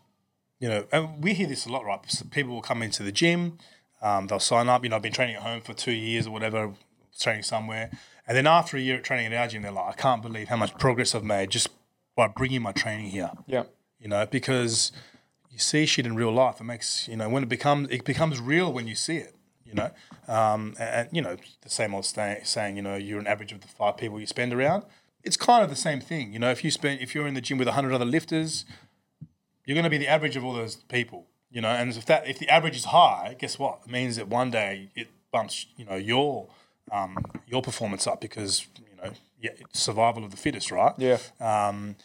[0.60, 2.00] you know, and we hear this a lot, right?
[2.32, 3.58] People will come into the gym,
[4.02, 4.82] um, they'll sign up.
[4.82, 6.72] You know, I've been training at home for two years or whatever,
[7.18, 7.90] training somewhere,
[8.26, 10.48] and then after a year at training at our gym, they're like, I can't believe
[10.48, 11.68] how much progress I've made just
[12.14, 13.30] by bringing my training here.
[13.46, 13.64] Yeah.
[14.00, 14.92] You know, because
[15.50, 16.60] you see shit in real life.
[16.60, 19.34] It makes you know when it becomes it becomes real when you see it.
[19.64, 19.90] You know,
[20.28, 22.76] um, and, you know the same old sta- saying.
[22.76, 24.84] You know, you're an average of the five people you spend around.
[25.24, 26.32] It's kind of the same thing.
[26.32, 28.64] You know, if you spend if you're in the gym with hundred other lifters,
[29.64, 31.26] you're going to be the average of all those people.
[31.50, 33.80] You know, and if that if the average is high, guess what?
[33.84, 36.48] It means that one day it bumps you know your
[36.92, 37.16] um,
[37.46, 40.94] your performance up because you know yeah, it's survival of the fittest, right?
[40.98, 41.18] Yeah.
[41.40, 41.96] Um,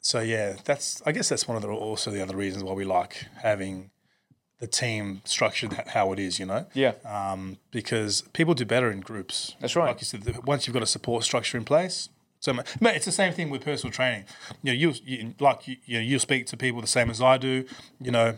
[0.00, 2.84] so yeah, that's I guess that's one of the also the other reasons why we
[2.84, 3.90] like having
[4.62, 6.66] the team structured how it is, you know.
[6.72, 6.92] Yeah.
[7.04, 9.56] Um, because people do better in groups.
[9.60, 9.88] That's right.
[9.88, 12.08] Like you said, once you've got a support structure in place.
[12.38, 14.24] So ma- mate, it's the same thing with personal training.
[14.62, 17.20] You know, you, you like you, you know, you speak to people the same as
[17.20, 17.64] I do.
[18.00, 18.36] You know,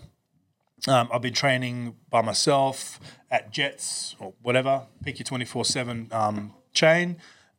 [0.89, 3.01] um, I've been training by myself
[3.31, 4.83] at Jetts or whatever.
[5.03, 7.17] Pick your twenty four seven um, chain.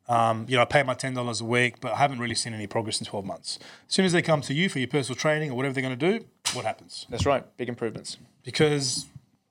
[0.08, 2.54] Um, you know, I pay my ten dollars a week, but I haven't really seen
[2.54, 3.58] any progress in twelve months.
[3.88, 5.98] As soon as they come to you for your personal training or whatever they're going
[5.98, 7.06] to do, what happens?
[7.10, 7.44] That's right.
[7.56, 8.16] Big improvements.
[8.44, 9.06] Because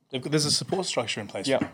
[0.10, 1.48] they've got, there's a support structure in place.
[1.48, 1.58] Yeah.
[1.60, 1.70] for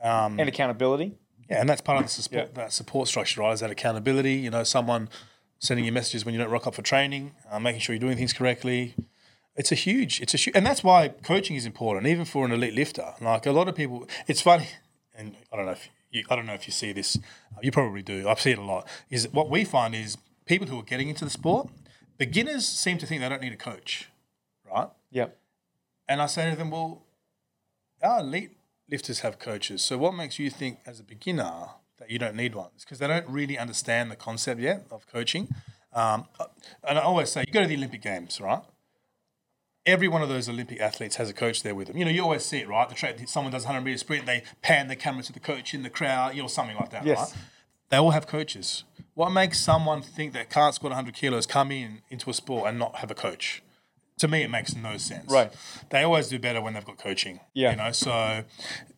[0.00, 0.38] them.
[0.38, 1.14] and accountability.
[1.50, 2.62] Yeah, and that's part of the support, Yeah.
[2.62, 3.52] that support structure, right?
[3.52, 4.34] Is that accountability?
[4.34, 5.08] You know, someone
[5.58, 8.16] sending you messages when you don't rock up for training, uh, making sure you're doing
[8.16, 8.94] things correctly.
[9.54, 12.52] It's a huge, it's a huge, and that's why coaching is important, even for an
[12.52, 13.12] elite lifter.
[13.20, 14.68] Like a lot of people, it's funny,
[15.14, 17.18] and I don't know if you, I don't know if you see this.
[17.60, 18.28] You probably do.
[18.28, 18.88] I see it a lot.
[19.10, 21.68] Is what we find is people who are getting into the sport,
[22.16, 24.08] beginners seem to think they don't need a coach,
[24.70, 24.88] right?
[25.10, 25.36] Yep.
[26.08, 27.02] And I say to them, well,
[28.02, 28.56] our elite
[28.90, 29.82] lifters have coaches.
[29.82, 31.52] So what makes you think as a beginner
[31.98, 32.70] that you don't need one?
[32.74, 35.48] It's because they don't really understand the concept yet of coaching.
[35.92, 36.26] Um,
[36.88, 38.62] and I always say, you go to the Olympic Games, right?
[39.84, 41.96] Every one of those Olympic athletes has a coach there with them.
[41.96, 42.88] You know, you always see it, right?
[42.88, 45.74] The tra- someone does a 100 meter sprint, they pan the camera to the coach
[45.74, 47.18] in the crowd, you know, something like that, Yes.
[47.18, 47.42] right?
[47.90, 48.84] They all have coaches.
[49.14, 52.78] What makes someone think that can't squat 100 kilos come in into a sport and
[52.78, 53.62] not have a coach?
[54.18, 55.28] To me, it makes no sense.
[55.30, 55.52] Right.
[55.90, 57.40] They always do better when they've got coaching.
[57.54, 57.72] Yeah.
[57.72, 58.44] You know, so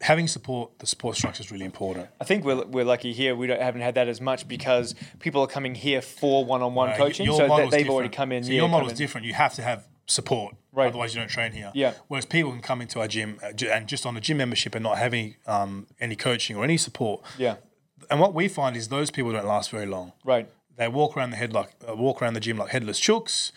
[0.02, 2.08] having support, the support structure is really important.
[2.20, 3.34] I think we're, we're lucky here.
[3.34, 7.26] We don't, haven't had that as much because people are coming here for one-on-one coaching,
[7.32, 8.44] so they've already come in.
[8.44, 9.26] So your is different.
[9.26, 10.54] You have to have support.
[10.72, 10.88] Right.
[10.88, 11.70] Otherwise, you don't train here.
[11.74, 11.94] Yeah.
[12.08, 14.82] Whereas people can come into our gym uh, and just on a gym membership and
[14.82, 17.22] not having um, any coaching or any support.
[17.38, 17.56] Yeah.
[18.10, 20.12] And what we find is those people don't last very long.
[20.24, 20.48] Right.
[20.76, 23.52] They walk around the head like uh, walk around the gym like headless chooks.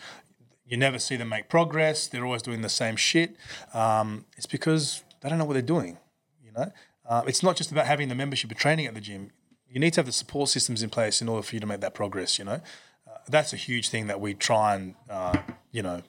[0.64, 2.06] You never see them make progress.
[2.06, 3.36] They're always doing the same shit.
[3.74, 5.98] Um, it's because they don't know what they're doing.
[6.44, 6.72] You know,
[7.08, 9.32] uh, it's not just about having the membership or training at the gym.
[9.68, 11.80] You need to have the support systems in place in order for you to make
[11.80, 12.38] that progress.
[12.38, 12.60] You know,
[13.06, 15.38] uh, that's a huge thing that we try and uh,
[15.72, 16.02] you know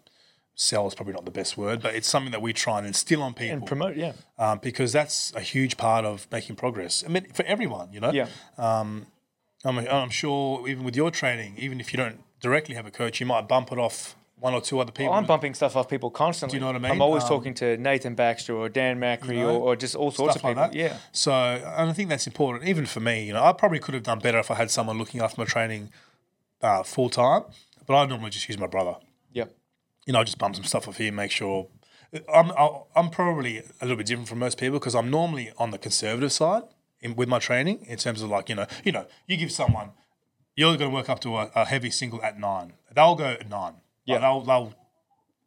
[0.61, 3.21] sell is probably not the best word, but it's something that we try and instill
[3.23, 3.95] on people And promote.
[3.95, 4.11] Yeah.
[4.37, 7.01] um, because that's a huge part of making progress.
[7.05, 8.11] I mean, for everyone, you know.
[8.11, 8.27] Yeah.
[8.57, 9.07] I'm,
[9.63, 13.25] I'm sure even with your training, even if you don't directly have a coach, you
[13.25, 15.13] might bump it off one or two other people.
[15.13, 16.53] Oh, I'm bumping stuff off people constantly.
[16.53, 16.91] Do you know what I mean?
[16.93, 20.11] I'm always Um, talking to Nathan Baxter or Dan Macri know, or, or just all
[20.11, 20.83] sorts stuff of like people.
[20.87, 20.91] that.
[20.93, 20.97] Yeah.
[21.11, 23.23] So, and I think that's important, even for me.
[23.25, 25.45] You know, I probably could have done better if I had someone looking after my
[25.45, 25.89] training
[26.61, 27.43] uh, full time,
[27.85, 28.95] but I normally just use my brother.
[30.05, 31.67] You know, I just bump some stuff off here, make sure.
[32.33, 32.51] I'm
[32.95, 36.31] I'm probably a little bit different from most people because I'm normally on the conservative
[36.31, 36.63] side
[37.01, 39.91] in, with my training in terms of like you know you know you give someone
[40.55, 42.73] you're going to work up to a, a heavy single at nine.
[42.95, 43.75] They'll go at nine.
[44.05, 44.15] Yeah.
[44.15, 44.73] Like, they'll they'll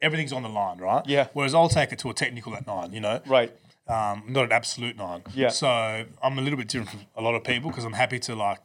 [0.00, 1.04] everything's on the line, right?
[1.06, 1.26] Yeah.
[1.32, 2.92] Whereas I'll take it to a technical at nine.
[2.92, 3.52] You know, Right.
[3.88, 5.22] um, not an absolute nine.
[5.34, 5.48] Yeah.
[5.48, 8.36] So I'm a little bit different from a lot of people because I'm happy to
[8.36, 8.60] like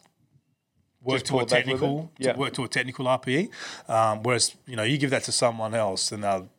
[1.01, 2.11] work to a it back a little technical.
[2.19, 2.33] Yeah.
[2.33, 3.49] to work to a technical RPE.
[3.89, 6.49] Um, whereas you know you give that to someone else and they'll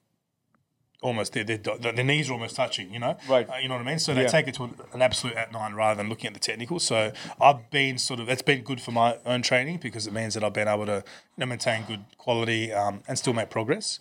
[1.00, 2.92] almost their, their, their knees are almost touching.
[2.92, 3.48] You know, Right.
[3.48, 4.00] Uh, you know what I mean.
[4.00, 4.26] So they Yeah.
[4.28, 6.80] take it to an, absolute at nine rather than looking at the technical.
[6.80, 10.34] So I've been sort of that's been good for my own training because it means
[10.34, 10.96] that I've been able to
[11.36, 14.00] you know, maintain good quality um, and still make progress.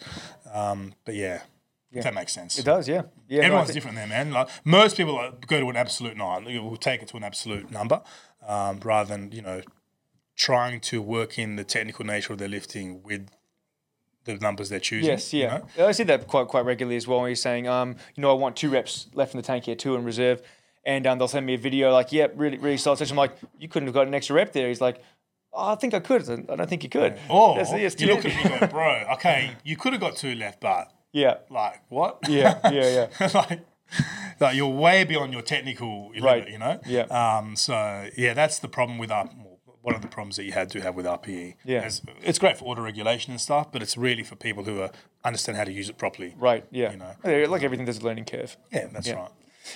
[0.52, 1.42] Um, but yeah.
[1.92, 2.60] If that makes sense.
[2.60, 2.88] It does.
[2.88, 3.04] Yeah.
[3.28, 3.40] Yeah.
[3.40, 4.32] no, Everyone's think- different there, man.
[4.32, 6.46] Like most people go to an absolute nine.
[6.46, 8.02] Will take it to an absolute number,
[8.48, 9.62] um, rather than you know
[10.38, 13.28] trying to work in the technical nature of their lifting with
[14.24, 15.10] the numbers they're choosing.
[15.10, 15.62] Yes, you yeah.
[15.78, 15.88] know?
[15.88, 17.20] I see that quite quite regularly as well.
[17.22, 19.76] Where he's saying, um, you know, I want two reps left in the tank here,
[19.76, 20.42] two in reserve,
[20.86, 23.14] and um, they'll send me a video like, yep, really, really solid session.
[23.14, 24.68] I'm like, you couldn't have got an extra rep there.
[24.68, 25.02] He's like,
[25.54, 26.30] oh, I think I could.
[26.30, 27.18] I don't think you could.
[27.30, 30.36] Oh, That's- yes, you look at and go, bro, okay, you could have got two
[30.36, 32.20] left, but yeah, like what?
[32.30, 33.30] yeah, yeah, yeah.
[33.34, 33.62] like,
[34.40, 36.50] like you're way beyond your technical limit, Right.
[36.50, 36.80] you know.
[36.86, 37.04] Yeah.
[37.04, 37.56] Um.
[37.56, 39.30] So yeah, that's the problem with our.
[39.88, 41.56] One of the problems that you had to have with RPE.
[41.64, 41.86] Yeah.
[41.86, 44.92] It's, it's great for auto regulation and stuff, but it's really for people who are,
[45.24, 46.36] understand how to use it properly.
[46.38, 46.92] Right, yeah.
[46.92, 47.12] You know.
[47.24, 48.58] Yeah, Like everything, there's a learning curve.
[48.72, 49.32] Yeah, that's right.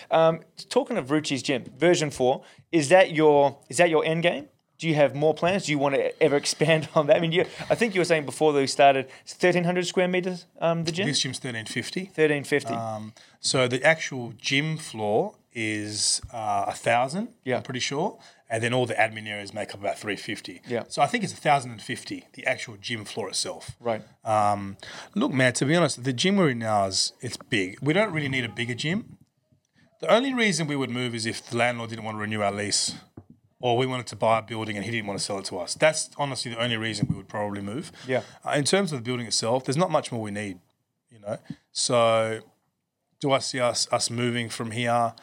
[0.10, 4.48] Um, talking of Rucci's gym, version four, is that your is that your end game?
[4.78, 5.66] Do you have more plans?
[5.68, 7.16] Do you want to ever expand on that?
[7.16, 10.08] I mean, you, I think you were saying before that we started, it's 1,300 square
[10.08, 11.08] meters, um, the gym?
[11.08, 12.02] This gym's thirteen fifty.
[12.06, 12.74] 1,350.
[12.74, 17.28] Um, so the actual gym floor is uh, a thousand.
[17.44, 17.58] Yeah.
[17.58, 18.18] I'm pretty sure,
[18.52, 20.62] and then all the admin areas make up about three fifty.
[20.68, 20.84] Yeah.
[20.90, 22.26] So I think it's thousand and fifty.
[22.34, 23.72] The actual gym floor itself.
[23.80, 24.04] right.
[24.26, 24.78] Um,
[25.16, 25.54] look, man.
[25.54, 27.80] To be honest, the gym we're in now is it's big.
[27.82, 29.18] We don't really need a bigger gym.
[30.02, 32.52] The only reason we would move is if the landlord didn't want to renew our
[32.52, 32.96] lease,
[33.62, 35.60] or we wanted to buy a building and he didn't want to sell it to
[35.60, 35.76] us.
[35.76, 37.92] That's honestly the only reason we would probably move.
[38.08, 38.24] Yeah.
[38.46, 40.60] Uh, in terms of the building itself, there's not much more we need.
[41.10, 41.38] You know.
[41.72, 42.42] So,
[43.22, 45.14] do I see us us moving from here?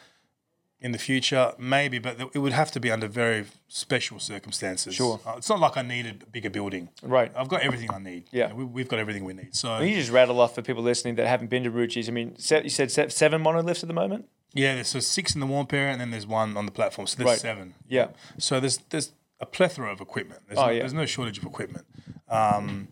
[0.81, 4.95] In the future, maybe, but it would have to be under very special circumstances.
[4.95, 5.19] Sure.
[5.25, 6.87] Uh, it's not like I needed a bigger building.
[7.03, 7.33] Right.
[7.35, 8.23] I've got everything I need.
[8.31, 8.43] Yeah.
[8.43, 9.53] You know, we, we've got everything we need.
[9.53, 12.07] So You just rattle off for people listening that haven't been to Rucci's.
[12.07, 14.29] I mean, you said se- seven monolifts at the moment?
[14.53, 17.07] yeah, there's so six in the warm area, and then there's one on the platform.
[17.07, 17.39] So there's Right.
[17.39, 17.73] seven.
[17.89, 18.07] Yeah.
[18.37, 19.11] So there's there's
[19.41, 20.41] a plethora of equipment.
[20.47, 20.79] There's, Oh, no, yeah.
[20.79, 21.85] there's no shortage of equipment.
[22.29, 22.87] Um,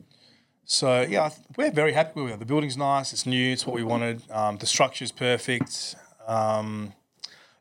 [0.65, 2.39] so yeah, we're very happy with it.
[2.39, 3.13] The building's nice.
[3.13, 3.53] It's new.
[3.53, 4.21] It's what we wanted.
[4.29, 5.95] Um, the structure's perfect.
[6.27, 6.91] Um,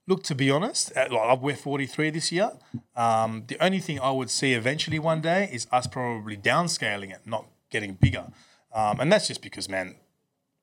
[0.07, 0.93] look, to be honest,
[1.41, 2.53] we're 43 this year.
[2.95, 7.21] Um, the only thing I would see eventually one day is us probably downscaling it,
[7.27, 8.27] not getting bigger.
[8.73, 9.97] Um, and that's just because, man,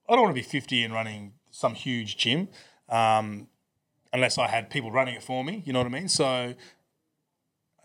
[0.07, 2.47] I don't want to be 50 and running some huge gym
[2.89, 3.47] um,
[4.11, 5.61] unless I had people running it for me.
[5.65, 6.07] You know what I mean?
[6.07, 6.53] So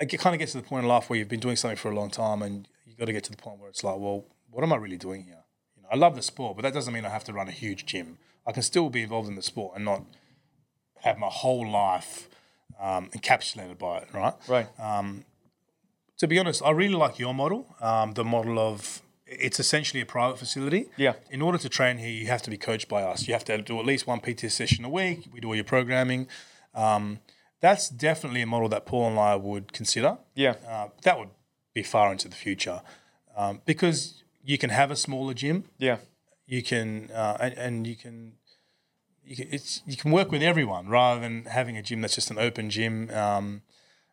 [0.00, 1.90] it kind of gets to the point in life where you've been doing something for
[1.90, 4.26] a long time and you've got to get to the point where it's like, well,
[4.50, 5.44] what am I really doing here?
[5.76, 7.52] You know, I love the sport, but that doesn't mean I have to run a
[7.52, 8.18] huge gym.
[8.46, 10.02] I can still be involved in the sport and not
[11.02, 12.28] have my whole life
[12.80, 14.34] um, encapsulated by it, right?
[14.48, 14.68] Right.
[16.18, 20.06] To be honest, I really like your model, um, the model of it's essentially a
[20.06, 20.86] private facility.
[20.96, 21.12] Yeah.
[21.30, 23.28] In order to train here, you have to be coached by us.
[23.28, 25.28] You have to do at least one PT session a week.
[25.32, 26.26] We do all your programming.
[26.74, 27.20] Um,
[27.60, 30.18] that's definitely a model that Paul and I would consider.
[30.34, 30.54] Yeah.
[30.66, 31.28] Uh, that would
[31.74, 32.80] be far into the future
[33.36, 35.64] um, because you can have a smaller gym.
[35.78, 35.98] Yeah.
[36.46, 38.32] You can uh, and, and you can.
[39.28, 42.30] You can, it's, you can work with everyone rather than having a gym that's just
[42.30, 43.10] an open gym.
[43.10, 43.62] Um,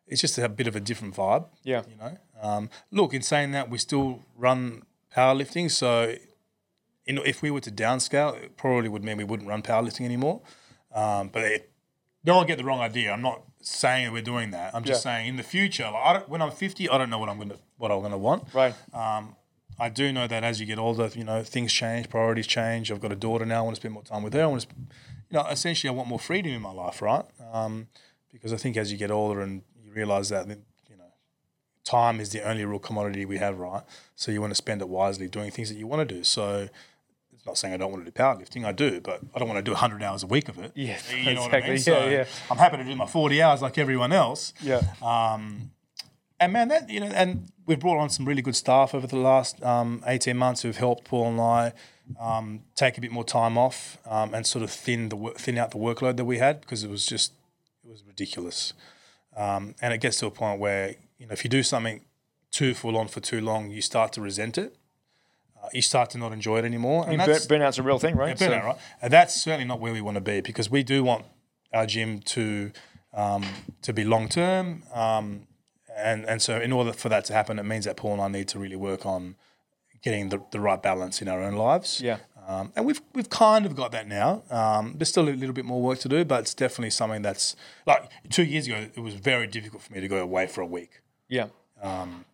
[0.06, 1.82] it's just a bit of a different vibe Yeah.
[1.88, 2.16] you know.
[2.40, 4.82] Um, look, in saying that, we still run
[5.14, 6.14] powerlifting, so
[7.06, 10.42] in, if we were to downscale, it probably would mean we wouldn't run powerlifting anymore.
[10.94, 11.70] Um, but it,
[12.24, 13.10] don't get the wrong idea.
[13.12, 14.74] I'm not saying that we're doing that.
[14.74, 15.12] I'm just Yeah.
[15.14, 17.90] saying in the future, like when I'm 50, I don't know what I'm gonna what
[17.90, 18.52] I'm gonna want.
[18.52, 18.74] Right.
[18.92, 19.34] Um,
[19.78, 22.90] I do know that as you get older, you know things change, priorities change.
[22.90, 23.58] I've got a daughter now.
[23.58, 24.42] I want to spend more time with her.
[24.42, 24.78] I want to, sp-
[25.30, 27.24] you know, essentially, I want more freedom in my life, right?
[27.52, 27.88] Um,
[28.32, 31.04] because I think as you get older and you realize that, you know,
[31.84, 33.82] time is the only real commodity we have, right?
[34.14, 36.22] So you want to spend it wisely doing things that you want to do.
[36.24, 36.68] So
[37.32, 38.64] it's not saying I don't want to do powerlifting.
[38.64, 40.72] I do, but I don't want to do 100 hours a week of it.
[40.74, 41.70] Yeah, you know what I exactly.
[41.70, 41.76] mean.
[41.78, 42.50] Yeah, So yeah.
[42.50, 44.52] I'm happy to do my 40 hours like everyone else.
[44.62, 44.82] Yeah.
[45.02, 45.70] Um,
[46.40, 49.16] and man, that you know, and we've brought on some really good staff over the
[49.16, 51.72] last um, eighteen months who've helped Paul and I
[52.20, 55.70] um, take a bit more time off um, and sort of thin the thin out
[55.70, 57.32] the workload that we had because it was just
[57.84, 58.72] it was ridiculous.
[59.36, 62.02] Um, and it gets to a point where you know if you do something
[62.50, 64.76] too full on for too long, you start to resent it.
[65.62, 67.04] Uh, you start to not enjoy it anymore.
[67.08, 68.38] And Burn, that's- burnout's a real thing, right?
[68.40, 68.76] yeah, burnout, right?
[69.02, 71.24] And that's certainly not where we want to be because we do want
[71.72, 72.72] our gym to
[73.14, 73.44] um,
[73.82, 74.82] to be long term.
[75.96, 78.28] And and so in order for that to happen, it means that Paul and I
[78.28, 79.36] need to really work on
[80.02, 82.00] getting the, the right balance in our own lives.
[82.00, 82.18] Yeah.
[82.46, 84.42] Um, and we've we've kind of got that now.
[84.50, 87.56] Um, there's still a little bit more work to do, but it's definitely something that's
[87.86, 88.86] like two years ago.
[88.94, 91.00] It was very difficult for me to go away for a week.
[91.28, 91.48] yeah.
[91.82, 92.24] Um,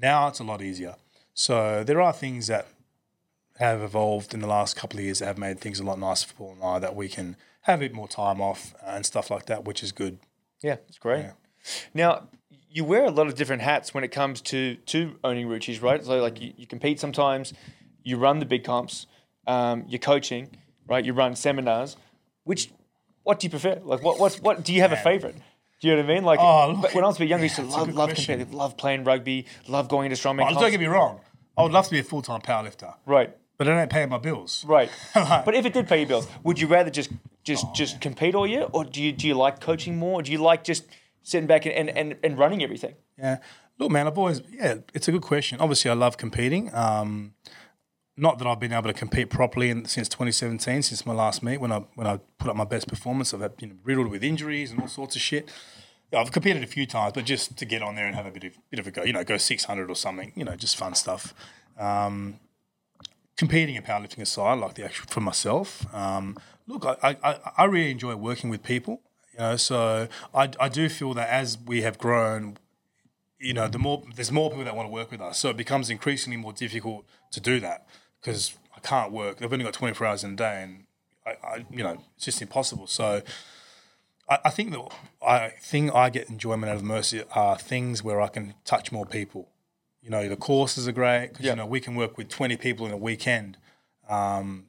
[0.00, 0.96] now it's a lot easier.
[1.34, 2.66] So there are things that
[3.58, 6.26] have evolved in the last couple of years that have made things a lot nicer
[6.26, 9.30] for Paul and I that we can have a bit more time off and stuff
[9.30, 10.18] like that, which is good.
[10.62, 11.20] Yeah, it's great.
[11.20, 11.32] Yeah.
[11.92, 12.28] Now,
[12.72, 16.04] you wear a lot of different hats when it comes to to owning Rucci's, right?
[16.04, 17.52] So, like, you, you compete sometimes,
[18.04, 19.06] you run the big comps,
[19.46, 20.50] um, you're coaching,
[20.88, 21.04] right?
[21.04, 21.96] You run seminars.
[22.44, 22.70] Which,
[23.22, 23.80] what do you prefer?
[23.84, 25.36] Like, what what what do you have a favorite?
[25.80, 26.24] Do you know what I mean?
[26.24, 28.14] Like, Oh, look, when I was a bit younger, I used to yeah, love love
[28.14, 30.46] competitive, love playing rugby, love going to strongman.
[30.50, 31.20] Oh, don't get me wrong.
[31.56, 34.18] I would love to be a full time powerlifter, right, but I don't pay my
[34.18, 34.64] bills.
[34.66, 34.90] right.
[35.14, 37.10] but if it did pay your bills, would you rather just
[37.44, 40.20] just just compete all year, or do you do you like coaching more?
[40.20, 40.84] Or Do you like just
[41.22, 42.94] sitting back and, and, and, and running everything?
[43.18, 43.38] Yeah.
[43.78, 45.60] Look, man, I've always, yeah, it's a good question.
[45.60, 46.74] Obviously, I love competing.
[46.74, 47.34] Um,
[48.16, 51.58] not that I've been able to compete properly in, since 2017, since my last meet
[51.58, 53.32] when I when I put up my best performance.
[53.32, 55.50] I've been riddled with injuries and all sorts of shit.
[56.12, 58.44] I've competed a few times, but just to get on there and have a bit
[58.44, 60.94] of bit of a go, you know, go 600 or something, you know, just fun
[60.94, 61.32] stuff.
[61.78, 62.40] Um,
[63.38, 67.90] competing and powerlifting aside, like the actual for myself, um, look, I, I, I really
[67.90, 69.00] enjoy working with people.
[69.40, 72.58] You know, so I, I do feel that as we have grown,
[73.38, 75.56] you know, the more there's more people that want to work with us, so it
[75.56, 77.86] becomes increasingly more difficult to do that
[78.20, 79.38] because I can't work.
[79.38, 80.84] They've only got 24 hours in a day, and
[81.26, 82.86] I, I you know, it's just impossible.
[82.86, 83.22] So.
[84.28, 84.82] I, I think that
[85.26, 89.06] I thing I get enjoyment out of Mercy are things where I can touch more
[89.06, 89.48] people.
[90.02, 91.52] You know, the courses are great because Yeah.
[91.52, 93.56] you know we can work with twenty people in a weekend,
[94.06, 94.66] um,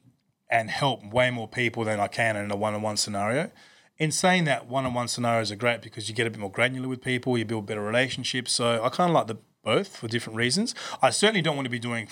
[0.50, 3.50] and help way more people than I can in a one-on-one scenario.
[3.98, 7.02] In saying that, one-on-one scenarios are great because you get a bit more granular with
[7.02, 8.52] people, you build better relationships.
[8.52, 10.74] So I kind of like the both for different reasons.
[11.00, 12.08] I certainly don't want to be doing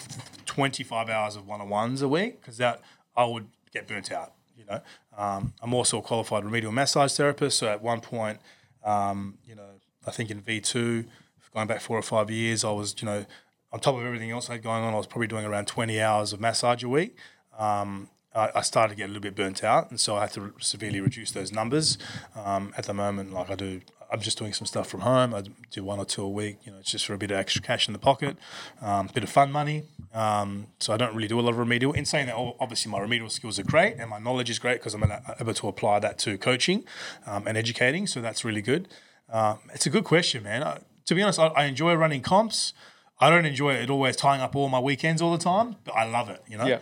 [0.46, 2.80] twenty-five hours of one-on-ones a week because that
[3.16, 4.34] I would get burnt out.
[4.56, 4.80] You know,
[5.16, 7.58] um, I'm also a qualified remedial massage therapist.
[7.58, 8.38] So at one point,
[8.84, 9.68] um, you know,
[10.06, 11.06] I think in V2,
[11.52, 13.26] going back four or five years, I was, you know,
[13.72, 16.00] on top of everything else I had going on, I was probably doing around 20
[16.00, 17.16] hours of massage a week.
[17.58, 20.52] Um, I, started to get a little bit burnt out, and so I had to
[20.60, 21.98] severely reduce those numbers.
[22.36, 23.80] Um, at the moment, like I do,
[24.12, 25.34] I'm just doing some stuff from home.
[25.34, 26.58] I do one or two a week.
[26.64, 28.36] You know, it's just for a bit of extra cash in the pocket,
[28.80, 29.82] um, bit of fun money.
[30.14, 31.92] Um, so I don't really do a lot of remedial.
[31.92, 34.94] In saying that, obviously my remedial skills are great, and my knowledge is great because
[34.94, 36.84] I'm able- able to apply that to coaching
[37.26, 38.06] um, and educating.
[38.06, 38.88] So that's really good.
[39.28, 40.62] Um, it's a good question, man.
[40.62, 42.74] I, to be honest, I, I enjoy running comps.
[43.20, 46.04] I don't enjoy it always tying up all my weekends all the time, but I
[46.04, 46.66] love it, you know?
[46.66, 46.80] Yeah.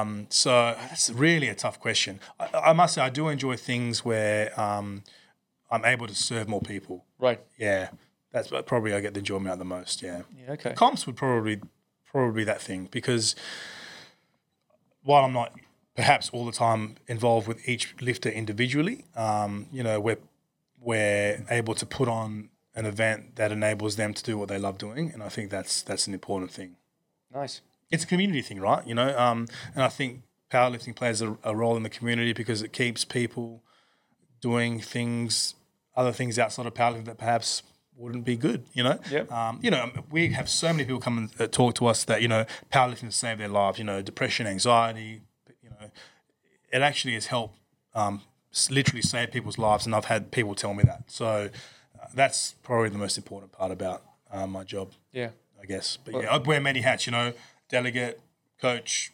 [0.00, 2.18] Um, so that's really a tough question.
[2.40, 5.04] I, I must say, I do enjoy things where um,
[5.70, 7.04] I'm able to serve more people.
[7.18, 7.40] Right.
[7.56, 7.90] Yeah.
[8.32, 10.22] That's probably I get the enjoyment out the most, yeah.
[10.36, 10.52] Yeah.
[10.54, 10.74] Okay.
[10.74, 11.60] Comps would probably
[12.10, 13.36] probably be that thing because
[15.02, 15.52] while I'm not
[15.94, 20.18] perhaps all the time involved with each lifter individually, um, you know, we're
[20.80, 24.78] we're able to put on an event that enables them to do what they love
[24.78, 26.76] doing, and I think that's that's an important thing.
[27.34, 27.60] Nice.
[27.90, 28.86] It's a community thing, right?
[28.86, 32.62] You know, um, and I think powerlifting plays a, a role in the community because
[32.62, 33.62] it keeps people
[34.40, 35.54] doing things,
[35.96, 37.62] other things outside of powerlifting that perhaps
[37.96, 38.64] wouldn't be good.
[38.72, 39.32] You know, Yep.
[39.32, 42.22] um, you know, we have so many people come and uh, talk to us that
[42.22, 43.78] you know powerlifting has saved their lives.
[43.78, 45.22] You know, depression, anxiety.
[45.64, 45.90] You know,
[46.72, 47.58] it actually has helped
[47.94, 48.22] um,
[48.70, 51.04] literally save people's lives, and I've had people tell me that.
[51.08, 51.50] So
[52.14, 54.92] that's probably the most important part about uh, my job.
[55.12, 55.30] Yeah.
[55.60, 55.98] I guess.
[56.04, 57.32] But yeah, I wear many hats, you know,
[57.68, 58.20] delegate,
[58.60, 59.12] coach,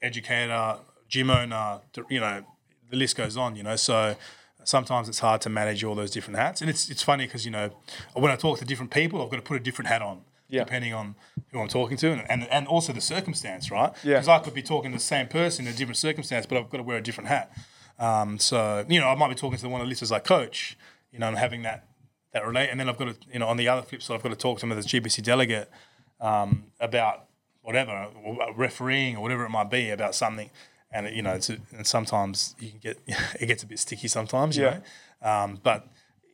[0.00, 0.76] educator,
[1.08, 2.44] gym owner, you know,
[2.90, 3.76] the list goes on, you know.
[3.76, 4.16] So
[4.64, 6.60] sometimes it's hard to manage all those different hats.
[6.60, 7.70] And it's it's funny because, you know,
[8.14, 10.22] when I talk to different people, I've got to put a different hat on.
[10.48, 10.64] Yeah.
[10.64, 11.14] Depending on
[11.52, 13.92] who I'm talking to and, and, and also the circumstance, right?
[14.02, 14.14] Yeah.
[14.14, 16.68] Because I could be talking to the same person in a different circumstance, but I've
[16.68, 17.52] got to wear a different hat.
[18.00, 20.76] Um, so, you know, I might be talking to one of the lifters I coach,
[21.12, 21.84] you know, and having that
[22.32, 22.68] that relate.
[22.70, 24.36] And then I've got to, you know, on the other flip side, I've got to
[24.36, 25.70] talk to them as a GPC delegate
[26.20, 27.26] um, about
[27.62, 30.50] whatever, or refereeing or whatever it might be about something.
[30.92, 32.98] And, you know, it's a, and sometimes you can get,
[33.40, 34.80] it gets a bit sticky sometimes, you Yeah.
[35.22, 35.28] know.
[35.30, 35.86] Um, but,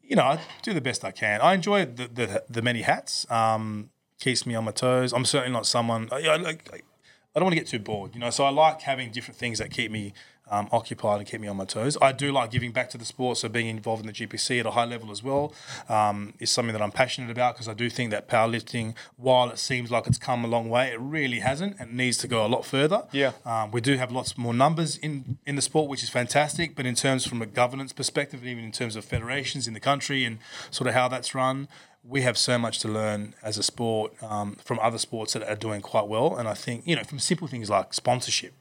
[0.03, 1.40] you know, I do the best I can.
[1.40, 3.28] I enjoy the, the, the many hats.
[3.30, 3.90] Um,
[4.20, 5.12] keeps me on my toes.
[5.12, 8.20] I'm certainly not someone, I, I, like, I don't want to get too bored, you
[8.20, 8.30] know.
[8.30, 10.14] So I like having different things that keep me
[10.51, 11.97] um, occupied and keep me on my toes.
[12.01, 14.66] I do like giving back to the sport, so being involved in the GPC at
[14.66, 15.53] a high level as well
[15.88, 19.59] um, is something that I'm passionate about because I do think that powerlifting, while it
[19.59, 22.49] seems like it's come a long way, it really hasn't and needs to go a
[22.49, 23.05] lot further.
[23.12, 23.32] Yeah.
[23.44, 26.76] Um, we do have lots more numbers in, in the sport, which is fantastic.
[26.76, 29.80] But in terms from a governance perspective, and even in terms of federations in the
[29.80, 30.38] country and
[30.70, 31.68] sort of how that's run,
[32.09, 35.57] we have so much to learn as a sport um, from other sports that are
[35.57, 36.36] doing quite well.
[36.36, 38.55] And I think you know from simple things like sponsorship.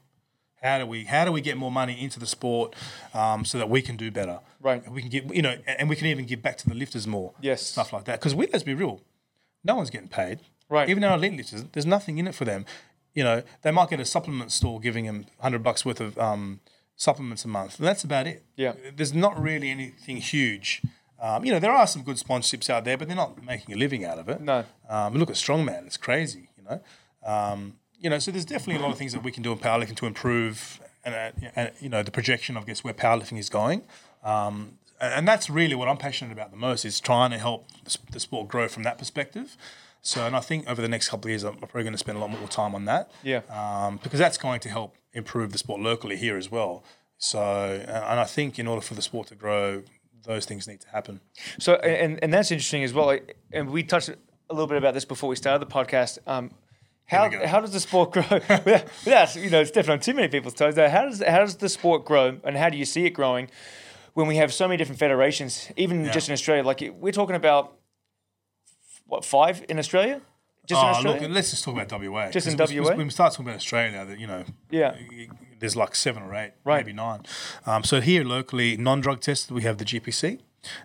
[0.66, 2.74] How do we how do we get more money into the sport
[3.14, 4.40] um, so that we can do better?
[4.60, 4.82] Right.
[4.90, 7.32] We can give you know, and we can even give back to the lifters more.
[7.40, 7.62] Yes.
[7.62, 8.18] Stuff like that.
[8.18, 9.00] Because we let's be real,
[9.62, 10.40] no one's getting paid.
[10.68, 10.88] Right.
[10.88, 12.66] Even our elite lifters, there's nothing in it for them.
[13.14, 16.60] You know, they might get a supplement store giving them hundred bucks worth of um,
[16.96, 17.78] supplements a month.
[17.78, 18.44] And that's about it.
[18.56, 18.72] Yeah.
[18.94, 20.82] There's not really anything huge.
[21.20, 23.78] Um, you know, there are some good sponsorships out there, but they're not making a
[23.78, 24.40] living out of it.
[24.40, 24.64] No.
[24.88, 26.50] Um, look at Strongman; it's crazy.
[26.58, 26.80] You know,
[27.24, 28.18] um, you know.
[28.18, 30.80] So there's definitely a lot of things that we can do in powerlifting to improve,
[31.04, 33.82] and, uh, and you know, the projection of I guess where powerlifting is going.
[34.22, 37.66] Um, and that's really what I'm passionate about the most is trying to help
[38.10, 39.56] the sport grow from that perspective.
[40.00, 42.16] So, and I think over the next couple of years, I'm probably going to spend
[42.16, 43.10] a lot more time on that.
[43.22, 43.40] Yeah.
[43.50, 46.84] Um, because that's going to help improve the sport locally here as well.
[47.18, 49.82] So, and and I think in order for the sport to grow,
[50.24, 51.20] those things need to happen.
[51.58, 53.18] So, and, and that's interesting as well.
[53.52, 56.18] And we touched a little bit about this before we started the podcast.
[56.26, 56.50] Um,
[57.06, 58.24] how, how does the sport grow?
[58.30, 60.74] without, without, you know, stepping on too many people's toes.
[60.74, 63.48] Though, how does how does the sport grow, and how do you see it growing
[64.14, 66.10] when we have so many different federations, even Yeah.
[66.12, 66.64] just in Australia?
[66.64, 67.74] Like we're talking about
[69.06, 70.20] what five in Australia?
[70.66, 71.20] Just in Oh, Australia?
[71.22, 72.28] look, let's just talk about WA.
[72.30, 72.96] Just in we- WA?
[72.96, 74.96] When we start talking about Australia, that you know, Yeah.
[75.60, 76.84] there's like seven or eight, Right.
[76.84, 77.20] maybe nine.
[77.66, 80.40] Um, so here locally, non-drug tested, we have the GPC,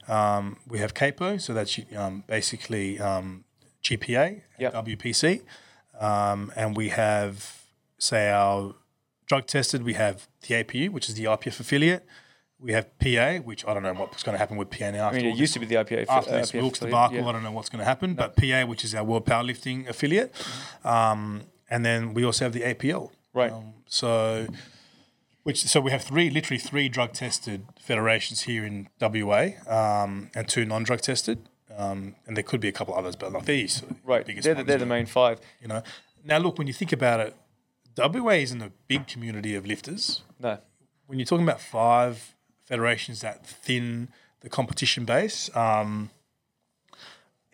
[0.08, 3.44] um, we have CAPO, so that's um, basically um,
[3.84, 4.74] GPA, Yep.
[4.74, 5.42] WPC,
[6.02, 7.62] um, and we have
[7.98, 8.76] say our
[9.28, 12.06] drug tested, we have the APU, which is the IPF affiliate.
[12.60, 15.08] We have PA, which I don't know what's going to happen with PA now.
[15.08, 16.08] I mean, it used to be the IPA.
[16.10, 17.28] after this IPF Wilks debacle, yeah.
[17.28, 18.14] I don't know what's going to happen.
[18.14, 20.34] But PA, which is our World Powerlifting affiliate,
[20.84, 23.12] um, and then we also have the APL.
[23.34, 23.52] Right.
[23.52, 24.48] Um, so,
[25.44, 30.48] which so we have three, literally three drug tested federations here in WA, um, and
[30.48, 31.48] two non drug tested.
[31.82, 34.26] Um, and there could be a couple others, but like these, Right.
[34.26, 35.40] biggest They're, the, they're the main five.
[35.62, 35.82] You know,
[36.24, 37.36] now look when you think about it,
[37.98, 40.60] WA isn't a big community of lifters No.
[41.08, 44.10] when you're talking about five federations that thin
[44.42, 46.10] the competition base, um,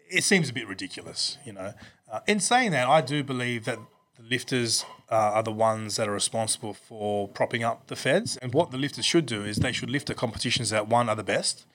[0.10, 1.74] it seems a bit ridiculous, you know.
[2.12, 3.80] Uh, in saying that, I do believe that
[4.18, 8.38] the lifters uh, are the ones that are responsible for propping up the feds.
[8.38, 11.16] And what the lifters should do is they should lift the competitions that one are
[11.16, 11.66] the best,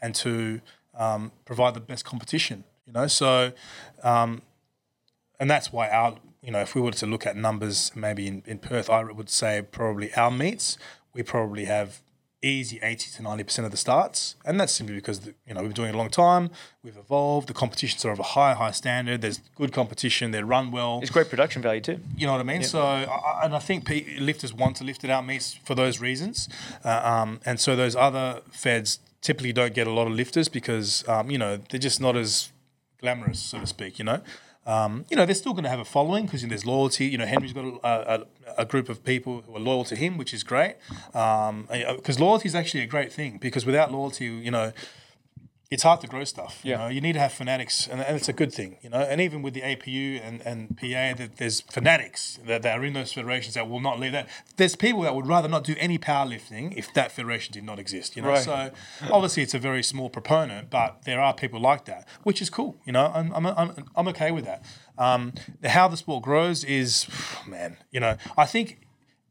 [0.00, 0.60] and two
[0.94, 2.64] um, provide the best competition.
[2.86, 3.52] You know, so
[4.02, 4.42] um,
[5.40, 8.42] and that's why our you know if we were to look at numbers maybe in,
[8.46, 10.76] in Perth I would say probably our meets
[11.14, 12.00] we probably have
[12.44, 14.34] easy 80 to 90 percent of the starts.
[14.44, 16.50] And that's simply because the, you know we've been doing it a long time.
[16.82, 17.48] We've evolved.
[17.48, 19.20] The competitions are of a high high standard.
[19.20, 20.32] There's good competition.
[20.32, 20.98] They run well.
[21.02, 22.00] It's great production value too.
[22.16, 22.64] you know what I mean?
[22.64, 23.88] So, I, I- and I think
[24.18, 26.48] lifters want to lift it out meets for those reasons,
[26.84, 31.08] uh, um, and so those other feds typically don't get a lot of lifters because
[31.08, 32.52] um, you know they're just not as
[33.00, 33.98] glamorous, so to speak.
[33.98, 34.20] You know,
[34.66, 37.06] um, you know they're still going to have a following because there's loyalty.
[37.06, 38.26] You know, Henry's got a, a,
[38.58, 40.74] a group of people who are loyal to him, which is great.
[41.06, 44.72] Because loyalty is actually a great thing because without loyalty, you know
[45.72, 46.60] it's hard to grow stuff.
[46.62, 46.78] You Yeah.
[46.78, 48.70] know, you need to have fanatics, and, and it's a good thing.
[48.82, 52.78] You know, and even with the APU and, and PA, that there's fanatics that, that
[52.78, 54.28] are in those federations that will not leave that.
[54.58, 58.16] There's people that would rather not do any powerlifting if that federation did not exist.
[58.16, 58.44] You know, Right.
[58.44, 58.70] so
[59.10, 62.76] obviously it's a very small proponent, but there are people like that, which is cool.
[62.84, 64.60] You know, I'm I'm I'm, I'm okay with that.
[64.98, 65.32] Um,
[65.64, 67.06] how the sport grows is,
[67.46, 67.78] man.
[67.90, 68.66] You know, I think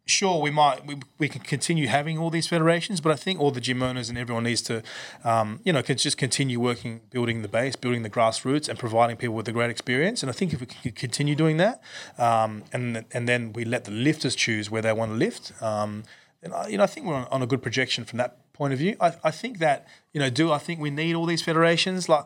[0.05, 3.51] sure, we might we, we can continue having all these federations, but I think all
[3.51, 4.83] the gym owners and everyone needs to,
[5.23, 9.17] um, you know, can just continue working, building the base, building the grassroots, and providing
[9.17, 10.23] people with a great experience.
[10.23, 11.81] And I think if we can continue doing that,
[12.17, 16.03] um, and and then we let the lifters choose where they want to lift, um,
[16.41, 18.73] then I, you know, I think we're on, on a good projection from that point
[18.73, 18.95] of view.
[18.99, 22.09] I, I think that you know, do I think we need all these federations?
[22.09, 22.25] Like,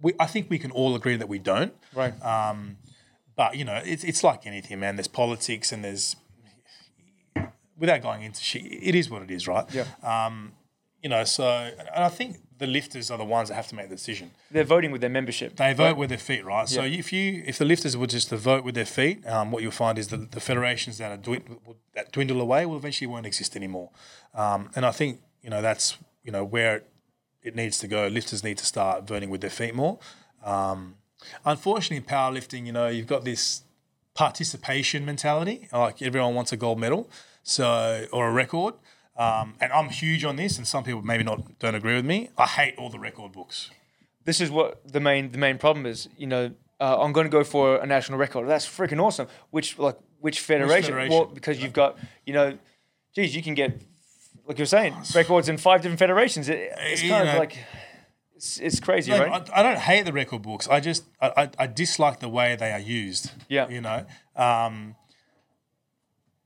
[0.00, 1.74] we, I think we can all agree that we don't.
[1.94, 2.14] Right.
[2.24, 2.78] Um,
[3.36, 4.96] but you know, it's it's like anything, man.
[4.96, 6.16] There's politics and there's
[7.78, 9.64] without going into shit, it is what it is, right?
[9.72, 9.86] Yeah.
[10.02, 10.52] Um,
[11.02, 13.88] you know, so and I think the lifters are the ones that have to make
[13.88, 14.30] the decision.
[14.50, 15.56] They're voting with their membership.
[15.56, 16.68] They vote with their feet, right?
[16.68, 19.62] So if you if the lifters were just to vote with their feet, um, what
[19.62, 21.58] you'll find is that the federations that are dwind-
[21.94, 23.90] that dwindle away will eventually won't exist anymore.
[24.34, 26.90] Um, and I think you know that's you know where it,
[27.42, 28.06] it needs to go.
[28.06, 29.98] Lifters need to start voting with their feet more.
[30.42, 30.94] Um,
[31.44, 33.62] unfortunately, in powerlifting, you know, you've got this
[34.14, 35.68] participation mentality.
[35.72, 37.10] Like everyone wants a gold medal,
[37.44, 38.74] so or a record.
[39.16, 42.30] Um, and I'm huge on this, and some people maybe not don't agree with me.
[42.36, 43.70] I hate all the record books.
[44.24, 46.08] This is what the main the main problem is.
[46.18, 48.48] You know, uh, I'm going to go for a national record.
[48.48, 49.28] That's freaking awesome.
[49.50, 50.82] Which like which federation?
[50.82, 51.12] federation?
[51.12, 52.58] Well, because you've got you know,
[53.14, 53.80] geez, you can get
[54.48, 56.48] like you're saying records in five different federations.
[56.48, 57.56] It, it's You kind of know- like
[58.34, 59.48] it's, it's crazy, No, right?
[59.54, 60.66] I, I don't hate the record books.
[60.68, 63.30] I just I, I, I dislike the way they are used.
[63.48, 63.68] Yeah.
[63.68, 64.96] you know, um,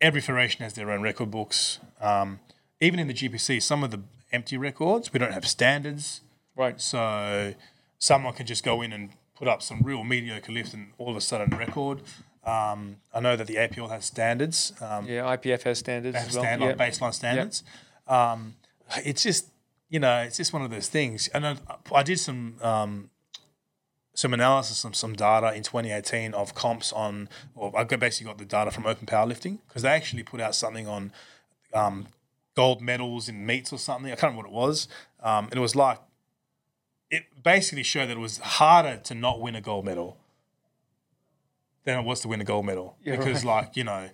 [0.00, 1.78] every federation has their own record books.
[2.00, 2.40] Um,
[2.80, 4.00] even in the GPC, some of the
[4.32, 6.20] empty records we don't have standards,
[6.56, 6.80] right.
[6.80, 7.54] so
[7.98, 11.16] someone can just go in and put up some real mediocre lift and all of
[11.16, 12.02] a sudden record.
[12.44, 14.72] Um, I know that the APL has standards.
[14.80, 16.60] Um, Yeah, IPF has standards have as well.
[16.60, 17.62] like baseline standards.
[18.06, 18.54] Um,
[19.04, 19.50] it's just
[19.90, 21.28] you know it's just one of those things.
[21.28, 21.56] And I,
[21.94, 23.10] I did some um,
[24.18, 28.44] some analysis, some some data in 2018 of comps on, or I basically got the
[28.44, 31.12] data from Open Powerlifting because they actually put out something on
[31.72, 32.08] um,
[32.56, 34.10] gold medals in meets or something.
[34.10, 34.88] I can't remember what it was.
[35.22, 36.00] Um, and it was like
[37.12, 40.16] it basically showed that it was harder to not win a gold medal
[41.84, 44.10] than it was to win a gold medal Yeah, because like you know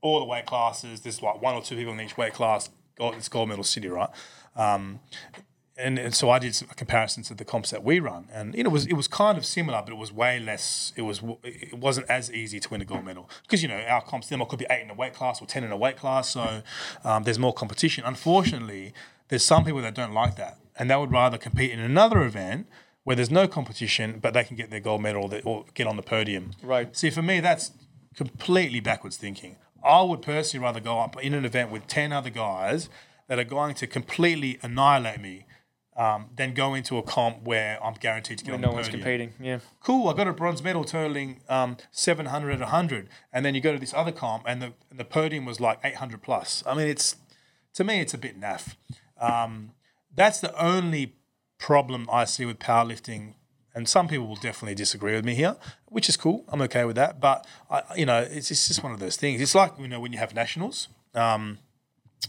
[0.00, 1.02] all the weight classes.
[1.02, 2.68] There's like one or two people in each weight class.
[2.98, 4.10] Gold, it's gold medal city, right?
[4.56, 4.98] Um,
[5.78, 8.54] and, and so I did some, a comparison to the comps that we run, and
[8.54, 10.92] you know, it was it was kind of similar, but it was way less.
[10.96, 14.02] It was it wasn't as easy to win a gold medal because you know our
[14.02, 16.30] comps them could be eight in a weight class or ten in a weight class,
[16.30, 16.62] so
[17.04, 18.04] um, there's more competition.
[18.06, 18.94] Unfortunately,
[19.28, 22.66] there's some people that don't like that, and they would rather compete in another event
[23.04, 26.02] where there's no competition, but they can get their gold medal or, get on the
[26.02, 26.50] podium.
[26.60, 26.94] Right.
[26.96, 27.70] See, for me, that's
[28.16, 29.58] completely backwards thinking.
[29.84, 32.88] I would personally rather go up in an event with 10 other guys
[33.28, 35.46] that are going to completely annihilate me
[35.96, 38.88] um, than go into a comp where I'm guaranteed to get When on no one's
[38.88, 39.02] podium.
[39.02, 39.32] competing.
[39.40, 39.58] Yeah.
[39.80, 43.08] Cool, I got a bronze medal totaling um, 700 at 100.
[43.32, 45.80] And then you go to this other comp and the, and the podium was like
[45.82, 46.62] 800 plus.
[46.66, 47.16] I mean, it's
[47.74, 48.74] to me, it's a bit naff.
[49.20, 49.72] Um,
[50.14, 51.14] that's the only
[51.58, 53.34] problem I see with powerlifting.
[53.74, 56.44] And some people will definitely disagree with me here, which is cool.
[56.48, 57.20] I'm okay with that.
[57.20, 59.40] But, I, you know, it's, it's just one of those things.
[59.40, 61.58] It's like, you know, when you have nationals, um,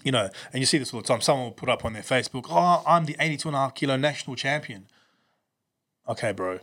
[0.04, 1.22] you know, and you see this all the time.
[1.22, 3.98] Someone will put up on their Facebook, oh, I'm the 82 and a half kilo
[3.98, 4.88] national champion.
[6.08, 6.60] Okay, bro.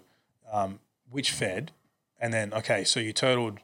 [0.53, 0.79] Um,
[1.11, 1.73] which fed?
[2.21, 3.59] And then, okay, so you totaled,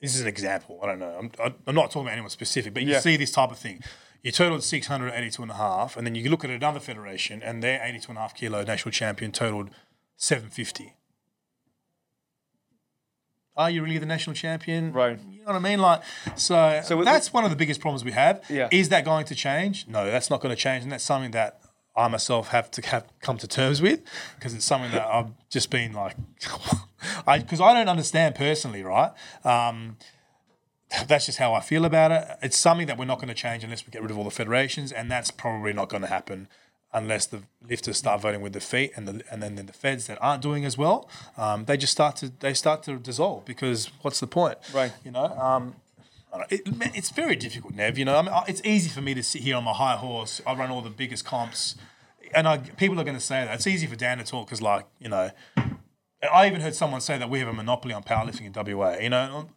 [0.00, 0.78] this is an example.
[0.82, 1.30] I don't know.
[1.38, 3.00] I'm, I'm not talking about anyone specific, but you Yeah.
[3.00, 3.82] see this type of thing.
[4.22, 7.80] You totaled 682 and a half, and then you look at another federation, and their
[7.84, 9.70] 82 and a half kilo national champion totaled
[10.16, 10.94] 750.
[13.58, 14.92] Are you really the national champion?
[14.92, 15.18] Right.
[15.28, 15.80] You know what I mean?
[15.80, 16.02] Like,
[16.36, 18.42] so, So that's one of the biggest problems we have.
[18.48, 18.68] Yeah.
[18.70, 19.86] Is that going to change?
[19.88, 21.60] No, that's not going to change, and that's something that
[21.96, 24.00] I myself have to have come to terms with
[24.36, 26.14] because it's something that I've just been like,
[27.26, 29.10] I because I don't understand personally, right?
[29.44, 29.96] Um,
[31.08, 32.28] that's just how I feel about it.
[32.40, 34.30] It's something that we're not going to change unless we get rid of all the
[34.30, 36.46] federations, and that's probably not going to happen
[36.92, 40.18] unless the lifters start voting with their feet, and the and then the feds that
[40.20, 44.20] aren't doing as well, um, they just start to they start to dissolve because what's
[44.20, 44.58] the point?
[44.72, 44.92] Right.
[45.04, 45.26] You know.
[45.26, 45.76] Um,
[46.50, 47.98] it, man, it's very difficult, Nev.
[47.98, 50.40] You know, I mean, it's easy for me to sit here on my high horse.
[50.46, 51.74] I run all the biggest comps,
[52.34, 53.54] and I, people are going to say that.
[53.54, 55.30] It's easy for Dan to talk because, like, you know,
[56.32, 58.96] I even heard someone say that we have a monopoly on powerlifting in WA.
[59.00, 59.48] You know,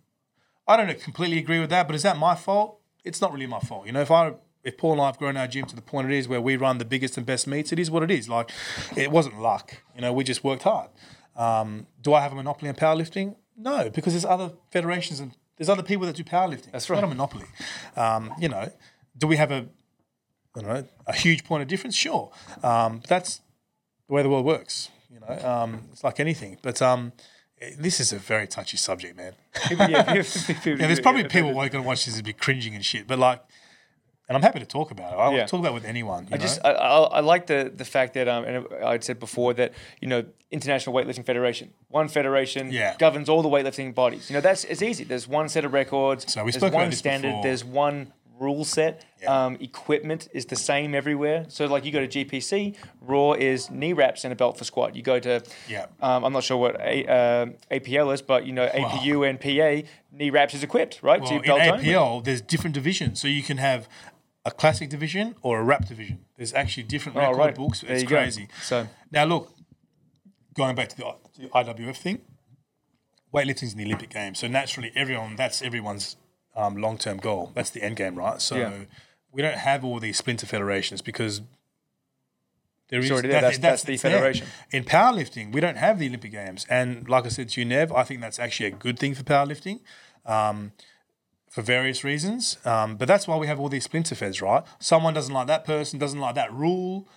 [0.68, 2.80] I don't completely agree with that, but is that my fault?
[3.04, 3.86] It's not really my fault.
[3.86, 4.34] You know, if I
[4.64, 6.56] if Paul and I have grown our gym to the point it is where we
[6.56, 8.30] run the biggest and best meets, it is what it is.
[8.30, 8.52] Like,
[8.96, 9.78] it wasn't luck.
[9.96, 10.90] You know, we just worked hard.
[11.36, 13.36] Um, do I have a monopoly on powerlifting?
[13.58, 16.72] No, because there's other federations and there's other people that do powerlifting.
[16.72, 16.98] That's It's right.
[17.02, 17.46] Not a monopoly.
[17.96, 18.72] Um, you know,
[19.18, 19.68] do we have a
[20.56, 21.96] I don't know a huge point of difference?
[21.96, 22.32] Sure.
[22.64, 23.42] Um, that's
[24.08, 24.90] the way the world works.
[25.10, 26.58] You know, um, it's like anything.
[26.62, 27.14] But um,
[27.78, 29.34] this is a very touchy subject, man.
[29.70, 30.24] Yeah, people-
[30.56, 32.84] people- Yeah, there's probably people who are going to watch this and be cringing and
[32.84, 33.42] shit, but like,
[34.32, 35.18] and I'm happy to talk about it.
[35.18, 35.46] I Yeah.
[35.46, 36.24] talk about it with anyone.
[36.30, 36.42] You I know?
[36.42, 39.74] just I, I, I like the the fact that um and I'd said before that
[40.02, 42.96] you know International Weightlifting Federation one federation Yeah.
[42.98, 46.32] governs all the weightlifting bodies you know that's it's easy there's one set of records
[46.34, 47.44] So we there's one standard before.
[47.44, 49.46] there's one rule set Yeah.
[49.46, 53.94] um, equipment is the same everywhere so like you go to GPC raw is knee
[53.94, 55.86] wraps and a belt for squat you go to Yeah.
[56.02, 57.46] um, I'm not sure what a, uh,
[57.78, 61.36] APL is but you know APU and PA knee wraps is equipped right well, to
[61.36, 61.86] in belt only.
[61.86, 63.88] APL, there's different divisions, so you can have
[64.46, 66.26] a classic division or a wrap division.
[66.38, 67.56] There's actually different Oh, record right.
[67.56, 67.82] books.
[67.82, 68.16] There It's you go.
[68.18, 68.48] crazy.
[68.62, 69.54] So- now look,
[70.56, 72.22] going back to the, the IWF thing,
[73.34, 76.18] weightlifting's in the Olympic Games, so naturally everyone that's everyone's
[76.56, 77.52] um, long-term goal.
[77.56, 78.42] That's the end game, right?
[78.42, 78.72] So Yeah.
[79.32, 81.42] we don't have all these splinter federations because
[82.90, 83.40] there is already there.
[83.42, 84.12] That's- that's the it's there.
[84.18, 84.48] federation.
[84.72, 87.92] In powerlifting, we don't have the Olympic Games, and like I said to you, Nev,
[87.94, 89.80] I think that's actually a good thing for powerlifting.
[90.26, 90.74] Um,
[91.52, 92.58] for various reasons.
[92.66, 94.64] Um, but that's why we have all these splinter feds, right?
[94.80, 97.08] Someone doesn't like that person, doesn't like that rule.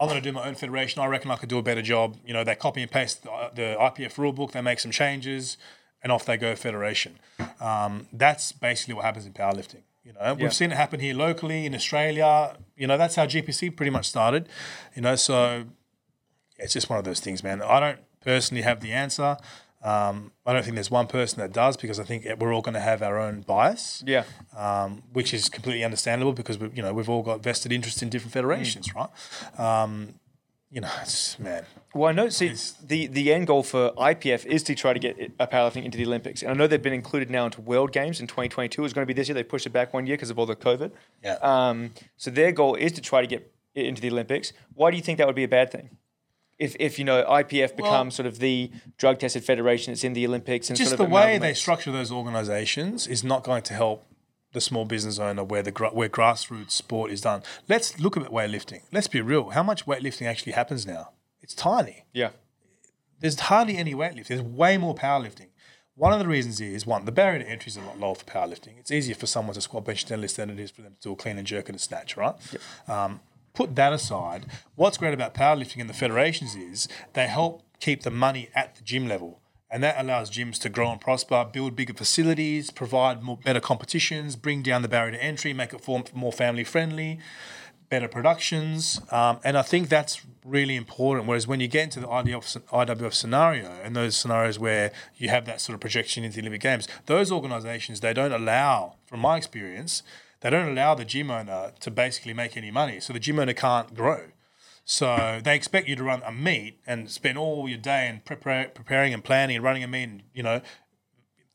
[0.00, 1.00] I'm going to do my own federation.
[1.00, 2.16] I reckon I could do a better job.
[2.26, 5.56] You know, they copy and paste the, the IPF rule book, they make some changes,
[6.02, 7.18] and off they go federation.
[7.60, 9.82] Um, that's basically what happens in powerlifting.
[10.04, 10.32] You know, Yeah.
[10.34, 12.56] we've seen it happen here locally in Australia.
[12.76, 14.48] You know, that's how GPC pretty much started.
[14.96, 15.64] You know, so
[16.58, 17.62] it's just one of those things, man.
[17.62, 19.36] I don't personally have the answer.
[19.86, 22.74] Um, I don't think there's one person that does because I think we're all going
[22.74, 24.24] to have our own bias, yeah
[24.56, 28.08] um, which is completely understandable because we, you know we've all got vested interest in
[28.08, 29.08] different federations, right?
[29.58, 30.14] Um,
[30.70, 31.64] you know, it's man.
[31.94, 32.28] Well, I know.
[32.28, 32.52] See,
[32.84, 36.04] the the end goal for IPF is to try to get uh, powerlifting into the
[36.04, 38.84] Olympics, and I know they've been included now into World Games in 2022.
[38.84, 39.34] It's going to be this year.
[39.34, 40.90] They pushed it back one year because of all the COVID.
[41.22, 41.34] Yeah.
[41.40, 44.52] Um, so their goal is to try to get it into the Olympics.
[44.74, 45.96] Why do you think that would be a bad thing?
[46.58, 50.26] If, if you know IPF becomes sort of the drug tested federation, that's in the
[50.26, 54.06] Olympics and just sort the way they structure those organizations is not going to help
[54.52, 57.42] the small business owner where the where grassroots sport is done.
[57.68, 58.82] Let's look at weightlifting.
[58.90, 59.50] Let's be real.
[59.50, 61.10] How much weightlifting actually happens now?
[61.42, 62.04] It's tiny.
[62.12, 62.30] yeah
[63.20, 64.28] There's hardly any weightlifting.
[64.28, 65.48] There's way more powerlifting.
[65.94, 68.24] One of the reasons is one, the barrier to entry is a lot lower for
[68.24, 68.78] powerlifting.
[68.78, 71.12] It's easier for someone to squat, bench, deadlift than it is for them to do
[71.12, 72.34] a clean and jerk and a snatch, right?
[72.86, 73.20] Um,
[73.56, 74.46] put that aside.
[74.76, 78.82] What's great about powerlifting and the federations is they help keep the money at the
[78.82, 79.40] gym level.
[79.68, 84.36] And that allows gyms to grow and prosper, build bigger facilities, provide more better competitions,
[84.36, 87.18] bring down the barrier to entry, make it more family friendly,
[87.88, 89.00] better productions.
[89.10, 91.26] Um, and I think that's really important.
[91.26, 95.60] Whereas when you get into the IWF scenario and those scenarios where you have that
[95.60, 100.04] sort of projection into the Olympic Games, those organizations, they don't allow, from my experience,
[100.46, 103.00] they don't allow the gym owner to basically make any money.
[103.00, 104.26] So the gym owner can't grow.
[104.84, 108.68] So they expect you to run a meet and spend all your day in prepare,
[108.68, 110.60] preparing and planning and running a meet, and, you know,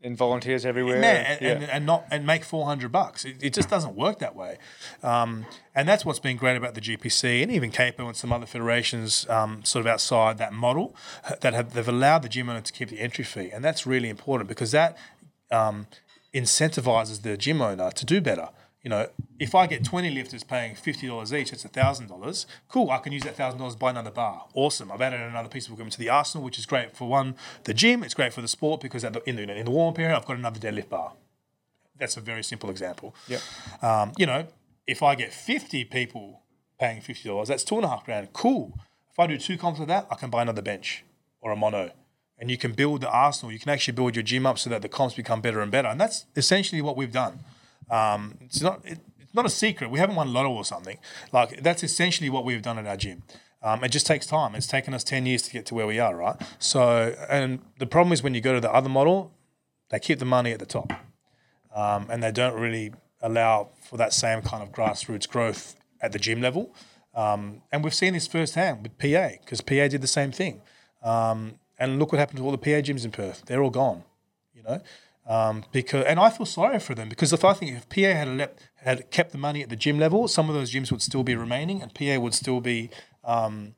[0.04, 1.00] and volunteers everywhere.
[1.00, 1.52] man, and, yeah.
[1.52, 3.24] and, and not and make four hundred bucks.
[3.24, 4.58] It, it just doesn't work that way,
[5.04, 8.46] um, and that's what's been great about the GPC and even CAPO and some other
[8.46, 10.94] federations, um, sort of outside that model,
[11.39, 14.10] that have they've allowed the gym owner to keep the entry fee, and that's really
[14.10, 14.98] important because that
[15.52, 15.88] um,
[16.34, 18.50] incentivizes the gym owner to do better.
[18.84, 19.08] You know,
[19.40, 22.46] if I get 20 lifters paying $50 each, that's $1,000.
[22.68, 24.48] Cool, I can use that $1,000 to buy another bar.
[24.56, 24.92] Awesome.
[24.92, 27.76] I've added another piece of equipment to the arsenal, which is great for one, the
[27.76, 28.04] gym.
[28.04, 30.26] It's great for the sport because at the, in, the, in the warm period, I've
[30.26, 31.14] got another deadlift bar.
[32.00, 33.14] That's a very simple example.
[33.28, 33.42] Yep.
[33.84, 34.48] Um, you know,
[34.88, 36.42] if I get 50 people
[36.80, 38.34] paying $50, that's two and a half grand.
[38.34, 38.80] Cool.
[39.12, 41.04] If I do two comps of that, I can buy another bench
[41.40, 41.92] or a mono.
[42.40, 43.52] And you can build the arsenal.
[43.52, 45.90] You can actually build your gym up so that the comps become better and better.
[45.90, 47.42] And that's essentially what we've done.
[47.92, 49.92] Um, it's not it, it's not a secret.
[49.92, 50.98] We haven't won lotto or something.
[51.32, 53.24] Like that's essentially what we've done at our gym.
[53.62, 54.56] Um, it just takes time.
[54.56, 56.36] It's taken us ten years to get to where we are, right?
[56.58, 59.32] So, and the problem is when you go to the other model,
[59.89, 60.92] they keep the money at the top,
[61.76, 66.18] um, and they don't really allow for that same kind of grassroots growth at the
[66.18, 66.74] gym level.
[67.14, 70.62] Um, and we've seen this firsthand with PA because PA did the same thing.
[71.04, 73.43] Um, and look what happened to all the PA gyms in Perth.
[73.46, 74.04] They're all gone,
[74.54, 74.82] you know.
[75.28, 78.50] Um, because and I feel sorry for them because if I think if PA had
[78.78, 81.36] had kept the money at the gym level, some of those gyms would still be
[81.36, 82.89] remaining, and PA would still be
[83.24, 83.76] um,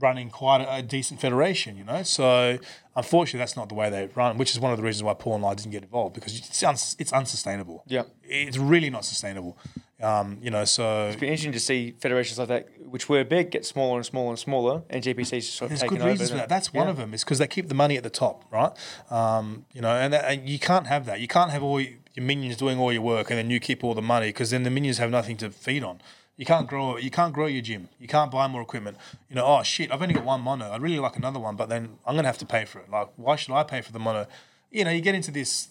[0.00, 1.76] running quite a, a decent federation.
[1.76, 2.58] You know, so
[2.94, 5.36] unfortunately, that's not the way they run, which is one of the reasons why Paul
[5.36, 7.82] and I didn't get involved because it's uns, it's unsustainable.
[7.86, 8.02] Yeah.
[8.22, 9.56] it's really not sustainable.
[10.00, 13.50] Um, you know, so It's been interesting to see federations like that, which were big,
[13.50, 16.10] get smaller and smaller and smaller, and GPC's sort of There's good over.
[16.10, 16.50] reasons for that.
[16.50, 17.14] That's one of them.
[17.14, 18.72] Is because they keep the money at the top, right?
[19.10, 21.20] Um, you know, and, that, and you can't have that.
[21.20, 23.94] You can't have all your minions doing all your work and then you keep all
[23.94, 26.00] the money because then the minions have nothing to feed on.
[26.36, 26.96] You can't grow.
[26.98, 27.88] You can't grow your gym.
[27.98, 28.98] You can't buy more equipment.
[29.28, 30.70] You know, oh shit, I've only got one mono.
[30.70, 32.90] I'd really like another one, but then I'm gonna have to pay for it.
[32.90, 34.26] Like, why should I pay for the mono?
[34.70, 35.68] You know, you get into this.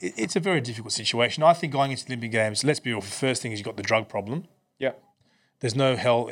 [0.00, 1.42] it- It's a very difficult situation.
[1.42, 3.00] I think going into the Olympic Games, let's be real.
[3.00, 4.46] The first thing is you've got the drug problem.
[4.78, 4.92] Yeah.
[5.60, 6.30] There's no hell,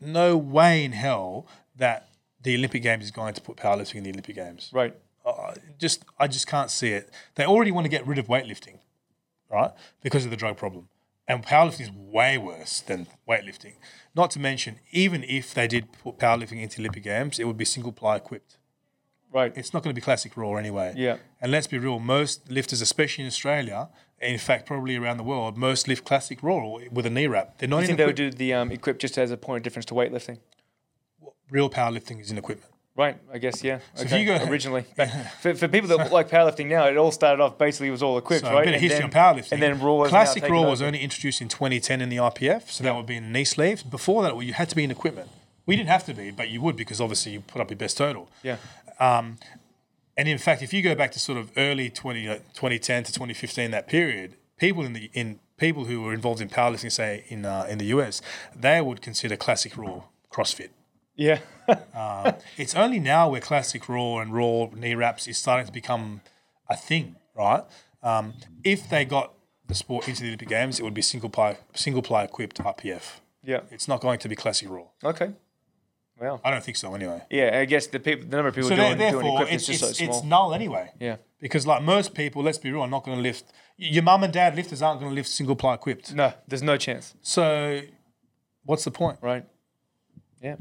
[0.00, 2.08] no way in hell that
[2.42, 4.70] the Olympic Games is going to put powerlifting in the Olympic Games.
[4.72, 4.94] Right.
[5.24, 7.10] Uh, just I just can't see it.
[7.34, 8.78] They already want to get rid of weightlifting,
[9.50, 9.72] right?
[10.02, 10.88] Because of the drug problem.
[11.28, 13.74] And powerlifting is way worse than weightlifting.
[14.14, 17.64] Not to mention, even if they did put powerlifting into Olympic Games, it would be
[17.64, 18.58] single ply equipped.
[19.32, 19.52] Right.
[19.56, 20.94] It's not going to be classic raw anyway.
[20.96, 21.16] Yeah.
[21.40, 23.88] And let's be real, most lifters, especially in Australia,
[24.20, 27.58] in fact probably around the world, most lift classic raw with a knee wrap.
[27.58, 29.62] They're not in think they would do the um, equip just as a point of
[29.64, 30.38] difference to weightlifting.
[31.50, 32.70] real powerlifting is in equipment.
[32.96, 33.80] Right, I guess yeah.
[33.94, 34.20] if Okay.
[34.20, 34.84] you go- originally,
[35.40, 38.46] for, for people that like powerlifting now, it all started off basically was all equipped,
[38.46, 38.62] So right?
[38.62, 39.52] a bit of And history then- on powerlifting.
[39.52, 40.08] and then raw.
[40.08, 43.32] Classic raw was only introduced in 2010 in the IPF, so that would be in
[43.32, 43.82] knee sleeves.
[43.82, 45.28] Before that, well, you had to be in equipment.
[45.66, 47.98] We didn't have to be, but you would because obviously you put up your best
[47.98, 48.30] total.
[48.42, 48.56] yeah,
[50.18, 53.12] And in fact, if you go back to sort of early 20, uh, 2010 to
[53.12, 57.44] 2015, that period, people in the in people who were involved in powerlifting, say in
[57.44, 58.22] uh, in the US,
[58.54, 60.02] they would consider classic raw
[60.32, 60.70] CrossFit.
[61.16, 61.38] Yeah,
[62.56, 66.20] It's only now where classic raw and raw knee wraps is starting to become
[66.68, 67.64] a thing, right?
[68.02, 68.34] Um,
[68.64, 69.32] if they got
[69.66, 73.20] the sport into the Olympic Games, it would be single ply single ply equipped IPF.
[73.42, 73.60] yeah.
[73.70, 74.84] It's not going to be classic raw.
[75.02, 75.30] Okay.
[76.18, 77.20] Well, I don't think so anyway.
[77.30, 77.58] yeah.
[77.60, 79.68] I guess the people, the number of people So doing, there- doing therefore, equipment it's,
[79.68, 80.16] is just it's, so small.
[80.18, 80.90] it's null anyway.
[81.00, 81.16] yeah.
[81.40, 83.52] Because like most people, let's be real, are not going to lift.
[83.76, 86.14] Your mum and dad lifters aren't going to lift single ply equipped.
[86.14, 87.14] No, there's no chance.
[87.20, 87.82] So,
[88.64, 89.18] what's the point?
[89.20, 89.44] Right.
[90.40, 90.56] Yeah.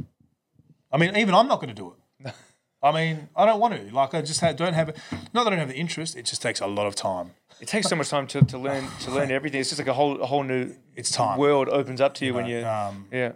[0.96, 1.94] I mean, even I'm not going to do
[2.24, 2.34] it.
[2.82, 3.94] I mean, I don't want to.
[3.94, 4.98] Like, I just don't have it.
[5.34, 6.16] Not that I don't have the interest.
[6.16, 7.32] It just takes a lot of time.
[7.60, 9.60] It takes so much time to, to learn to learn everything.
[9.60, 11.38] It's just like a whole a whole new It's time.
[11.38, 13.34] world opens up to you, when you Um, yeah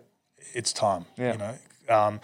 [0.53, 1.05] it's time.
[1.17, 1.33] Yeah.
[1.33, 1.55] You know,
[1.97, 2.19] um,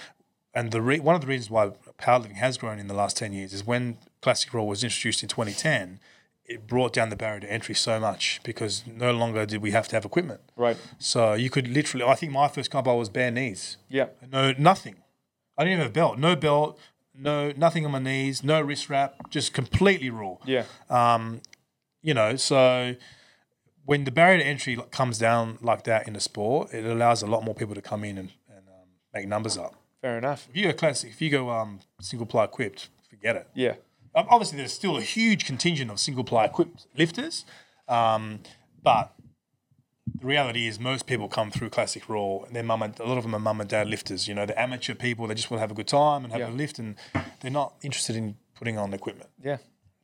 [0.54, 3.34] and the re- one of the reasons why powerlifting has grown in the last ten
[3.34, 6.00] years is when classic raw was introduced in 2010.
[6.48, 9.88] It brought down the barrier to entry so much because no longer did we have
[9.88, 10.42] to have equipment.
[10.56, 12.06] right So you could literally.
[12.06, 13.78] I think my first combo was bare knees.
[13.90, 14.96] yeah No, nothing.
[15.58, 16.18] I didn't even have a belt.
[16.20, 16.80] No belt.
[17.18, 18.44] No, nothing on my knees.
[18.44, 19.30] No wrist wrap.
[19.30, 20.36] Just completely raw.
[20.46, 20.64] yeah
[22.02, 22.96] You know, so
[23.86, 27.28] when the barrier to entry comes down like that in the sport, it allows a
[27.28, 29.76] lot more people to come in and, and um, make numbers up.
[30.02, 33.48] fair enough If you go classic, if you go um, single ply equipped, forget it.
[33.56, 33.76] yeah
[34.14, 37.44] Um, obviously, there's still a huge contingent of single ply equipped lifters,
[37.88, 38.40] um,
[38.84, 39.14] but
[40.14, 42.40] the reality is most people come through classic raw.
[42.46, 44.28] And their mum, and, a lot of them are mum and dad lifters.
[44.28, 45.28] You know, they're amateur people.
[45.28, 46.50] They just want to have a good time and have Yeah.
[46.50, 46.96] a lift, and
[47.42, 49.30] they're not interested in putting on equipment.
[49.44, 49.58] yeah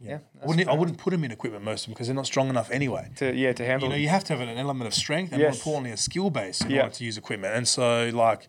[0.03, 2.26] yeah I wouldn't, I wouldn't put them in equipment most of them because they're not
[2.26, 3.11] strong enough anyway.
[3.18, 5.40] to yeah to handle You know, you have to have an element of strength and
[5.40, 5.64] Yes.
[5.64, 6.82] more importantly, a skill base in Yeah.
[6.84, 7.56] order to use equipment.
[7.56, 8.45] And so, like,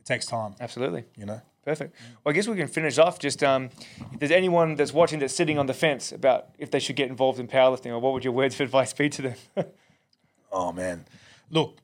[0.00, 0.54] it takes time.
[0.60, 1.40] absolutely You know.
[1.64, 1.96] Perfect.
[2.22, 3.18] Well, I guess we can finish off.
[3.18, 3.70] Just um,
[4.12, 7.08] if there's anyone that's watching that's sitting on the fence about if they should get
[7.10, 9.34] involved in powerlifting, or what would your words of advice be to them?
[10.58, 11.04] Oh man,
[11.50, 11.76] look,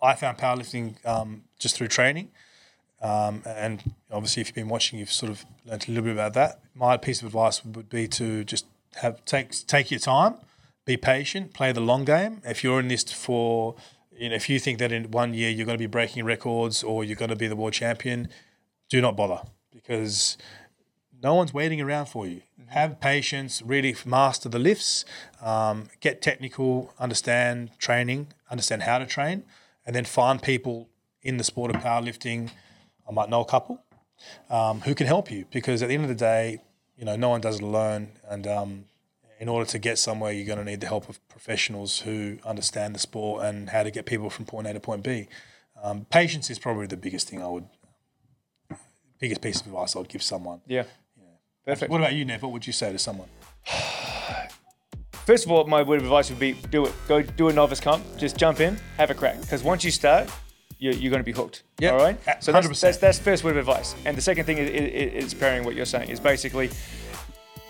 [0.00, 2.30] I found powerlifting um, just through training,
[3.02, 6.34] um, and obviously, if you've been watching, you've sort of learned a little bit about
[6.34, 6.60] that.
[6.72, 8.66] My piece of advice would be to just
[9.02, 10.36] have take take your time,
[10.84, 12.42] be patient, play the long game.
[12.44, 13.74] If you're in this for,
[14.16, 16.84] you know, if you think that in one year you're going to be breaking records
[16.84, 18.28] or you're going to be the world champion,
[18.88, 19.42] do not bother
[19.72, 20.38] because
[21.20, 22.42] no one's waiting around for you.
[22.70, 25.04] Have patience, really master the lifts,
[25.42, 29.44] um, get technical, understand training, understand how to train,
[29.84, 30.88] and then find people
[31.22, 32.50] in the sport of powerlifting.
[33.08, 33.82] I might know a couple
[34.48, 36.60] um, who can help you because at the end of the day,
[36.96, 38.08] you know, no one does it alone.
[38.28, 38.84] And um,
[39.40, 42.94] in order to get somewhere, you're going to need the help of professionals who understand
[42.94, 45.28] the sport and how to get people from point A to point B.
[45.82, 47.66] Um, patience is probably the biggest thing I would,
[49.18, 50.60] biggest piece of advice I would give someone.
[50.66, 50.84] yeah.
[51.66, 51.90] Perfect.
[51.90, 52.42] What about you, Nev?
[52.42, 53.28] What would you say to someone?
[55.26, 56.92] First of all, my word of advice would be do it.
[57.06, 58.04] Go do a novice comp.
[58.16, 59.40] Just jump in, have a crack.
[59.40, 60.28] Because once you start,
[60.78, 61.62] you're, you're going to be hooked.
[61.78, 62.18] Yeah, All right.
[62.42, 62.80] So that's, 100%.
[62.80, 63.94] that's that's first word of advice.
[64.06, 66.70] And the second thing is, is, is pairing what you're saying is basically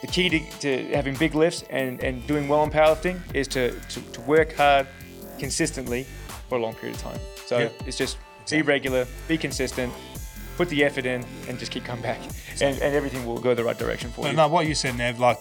[0.00, 3.78] the key to, to having big lifts and, and doing well in powerlifting is to,
[3.80, 4.86] to, to work hard
[5.38, 6.06] consistently
[6.48, 7.18] for a long period of time.
[7.46, 7.68] So Yeah.
[7.84, 8.16] it's just
[8.48, 9.92] be regular, be consistent,
[10.60, 12.18] put the effort in, and just keep coming back,
[12.60, 14.36] and, and everything will go the right direction for But you.
[14.36, 15.38] no, what you said, Nev, like,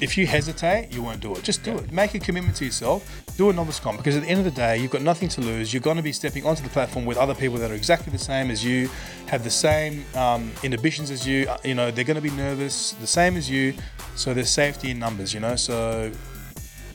[0.00, 1.42] if you hesitate, you won't do it.
[1.42, 1.92] Just do it.
[1.92, 3.00] Make a commitment to yourself.
[3.36, 5.40] Do a novice comp because at the end of the day, you've got nothing to
[5.40, 5.74] lose.
[5.74, 8.18] You're going to be stepping onto the platform with other people that are exactly the
[8.32, 8.88] same as you,
[9.26, 11.48] have the same um, inhibitions as you.
[11.48, 13.74] Uh, You know, they're going to be nervous, the same as you.
[14.14, 15.56] So there's safety in numbers, you know.
[15.56, 16.10] So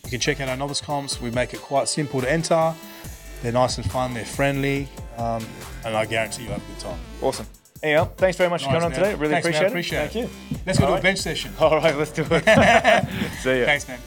[0.06, 1.22] you can check out our novice comps.
[1.22, 2.74] We make it quite simple to enter.
[3.44, 4.14] They're nice and fun.
[4.16, 4.88] They're friendly,
[5.18, 5.46] um,
[5.86, 7.00] and I guarantee you'll have a good time.
[7.22, 7.46] Awesome.
[7.84, 9.14] Anyhow, thanks very much for Nice, coming on today.
[9.16, 9.66] Really Thanks, man.
[9.68, 10.26] appreciate, Appreciate it.
[10.26, 10.30] it.
[10.30, 10.60] Thank you.
[10.66, 11.00] Let's go All to right.
[11.00, 11.54] a bench session.
[11.60, 12.44] All right, let's do it.
[13.44, 13.66] See ya.
[13.66, 14.00] Thanks, man.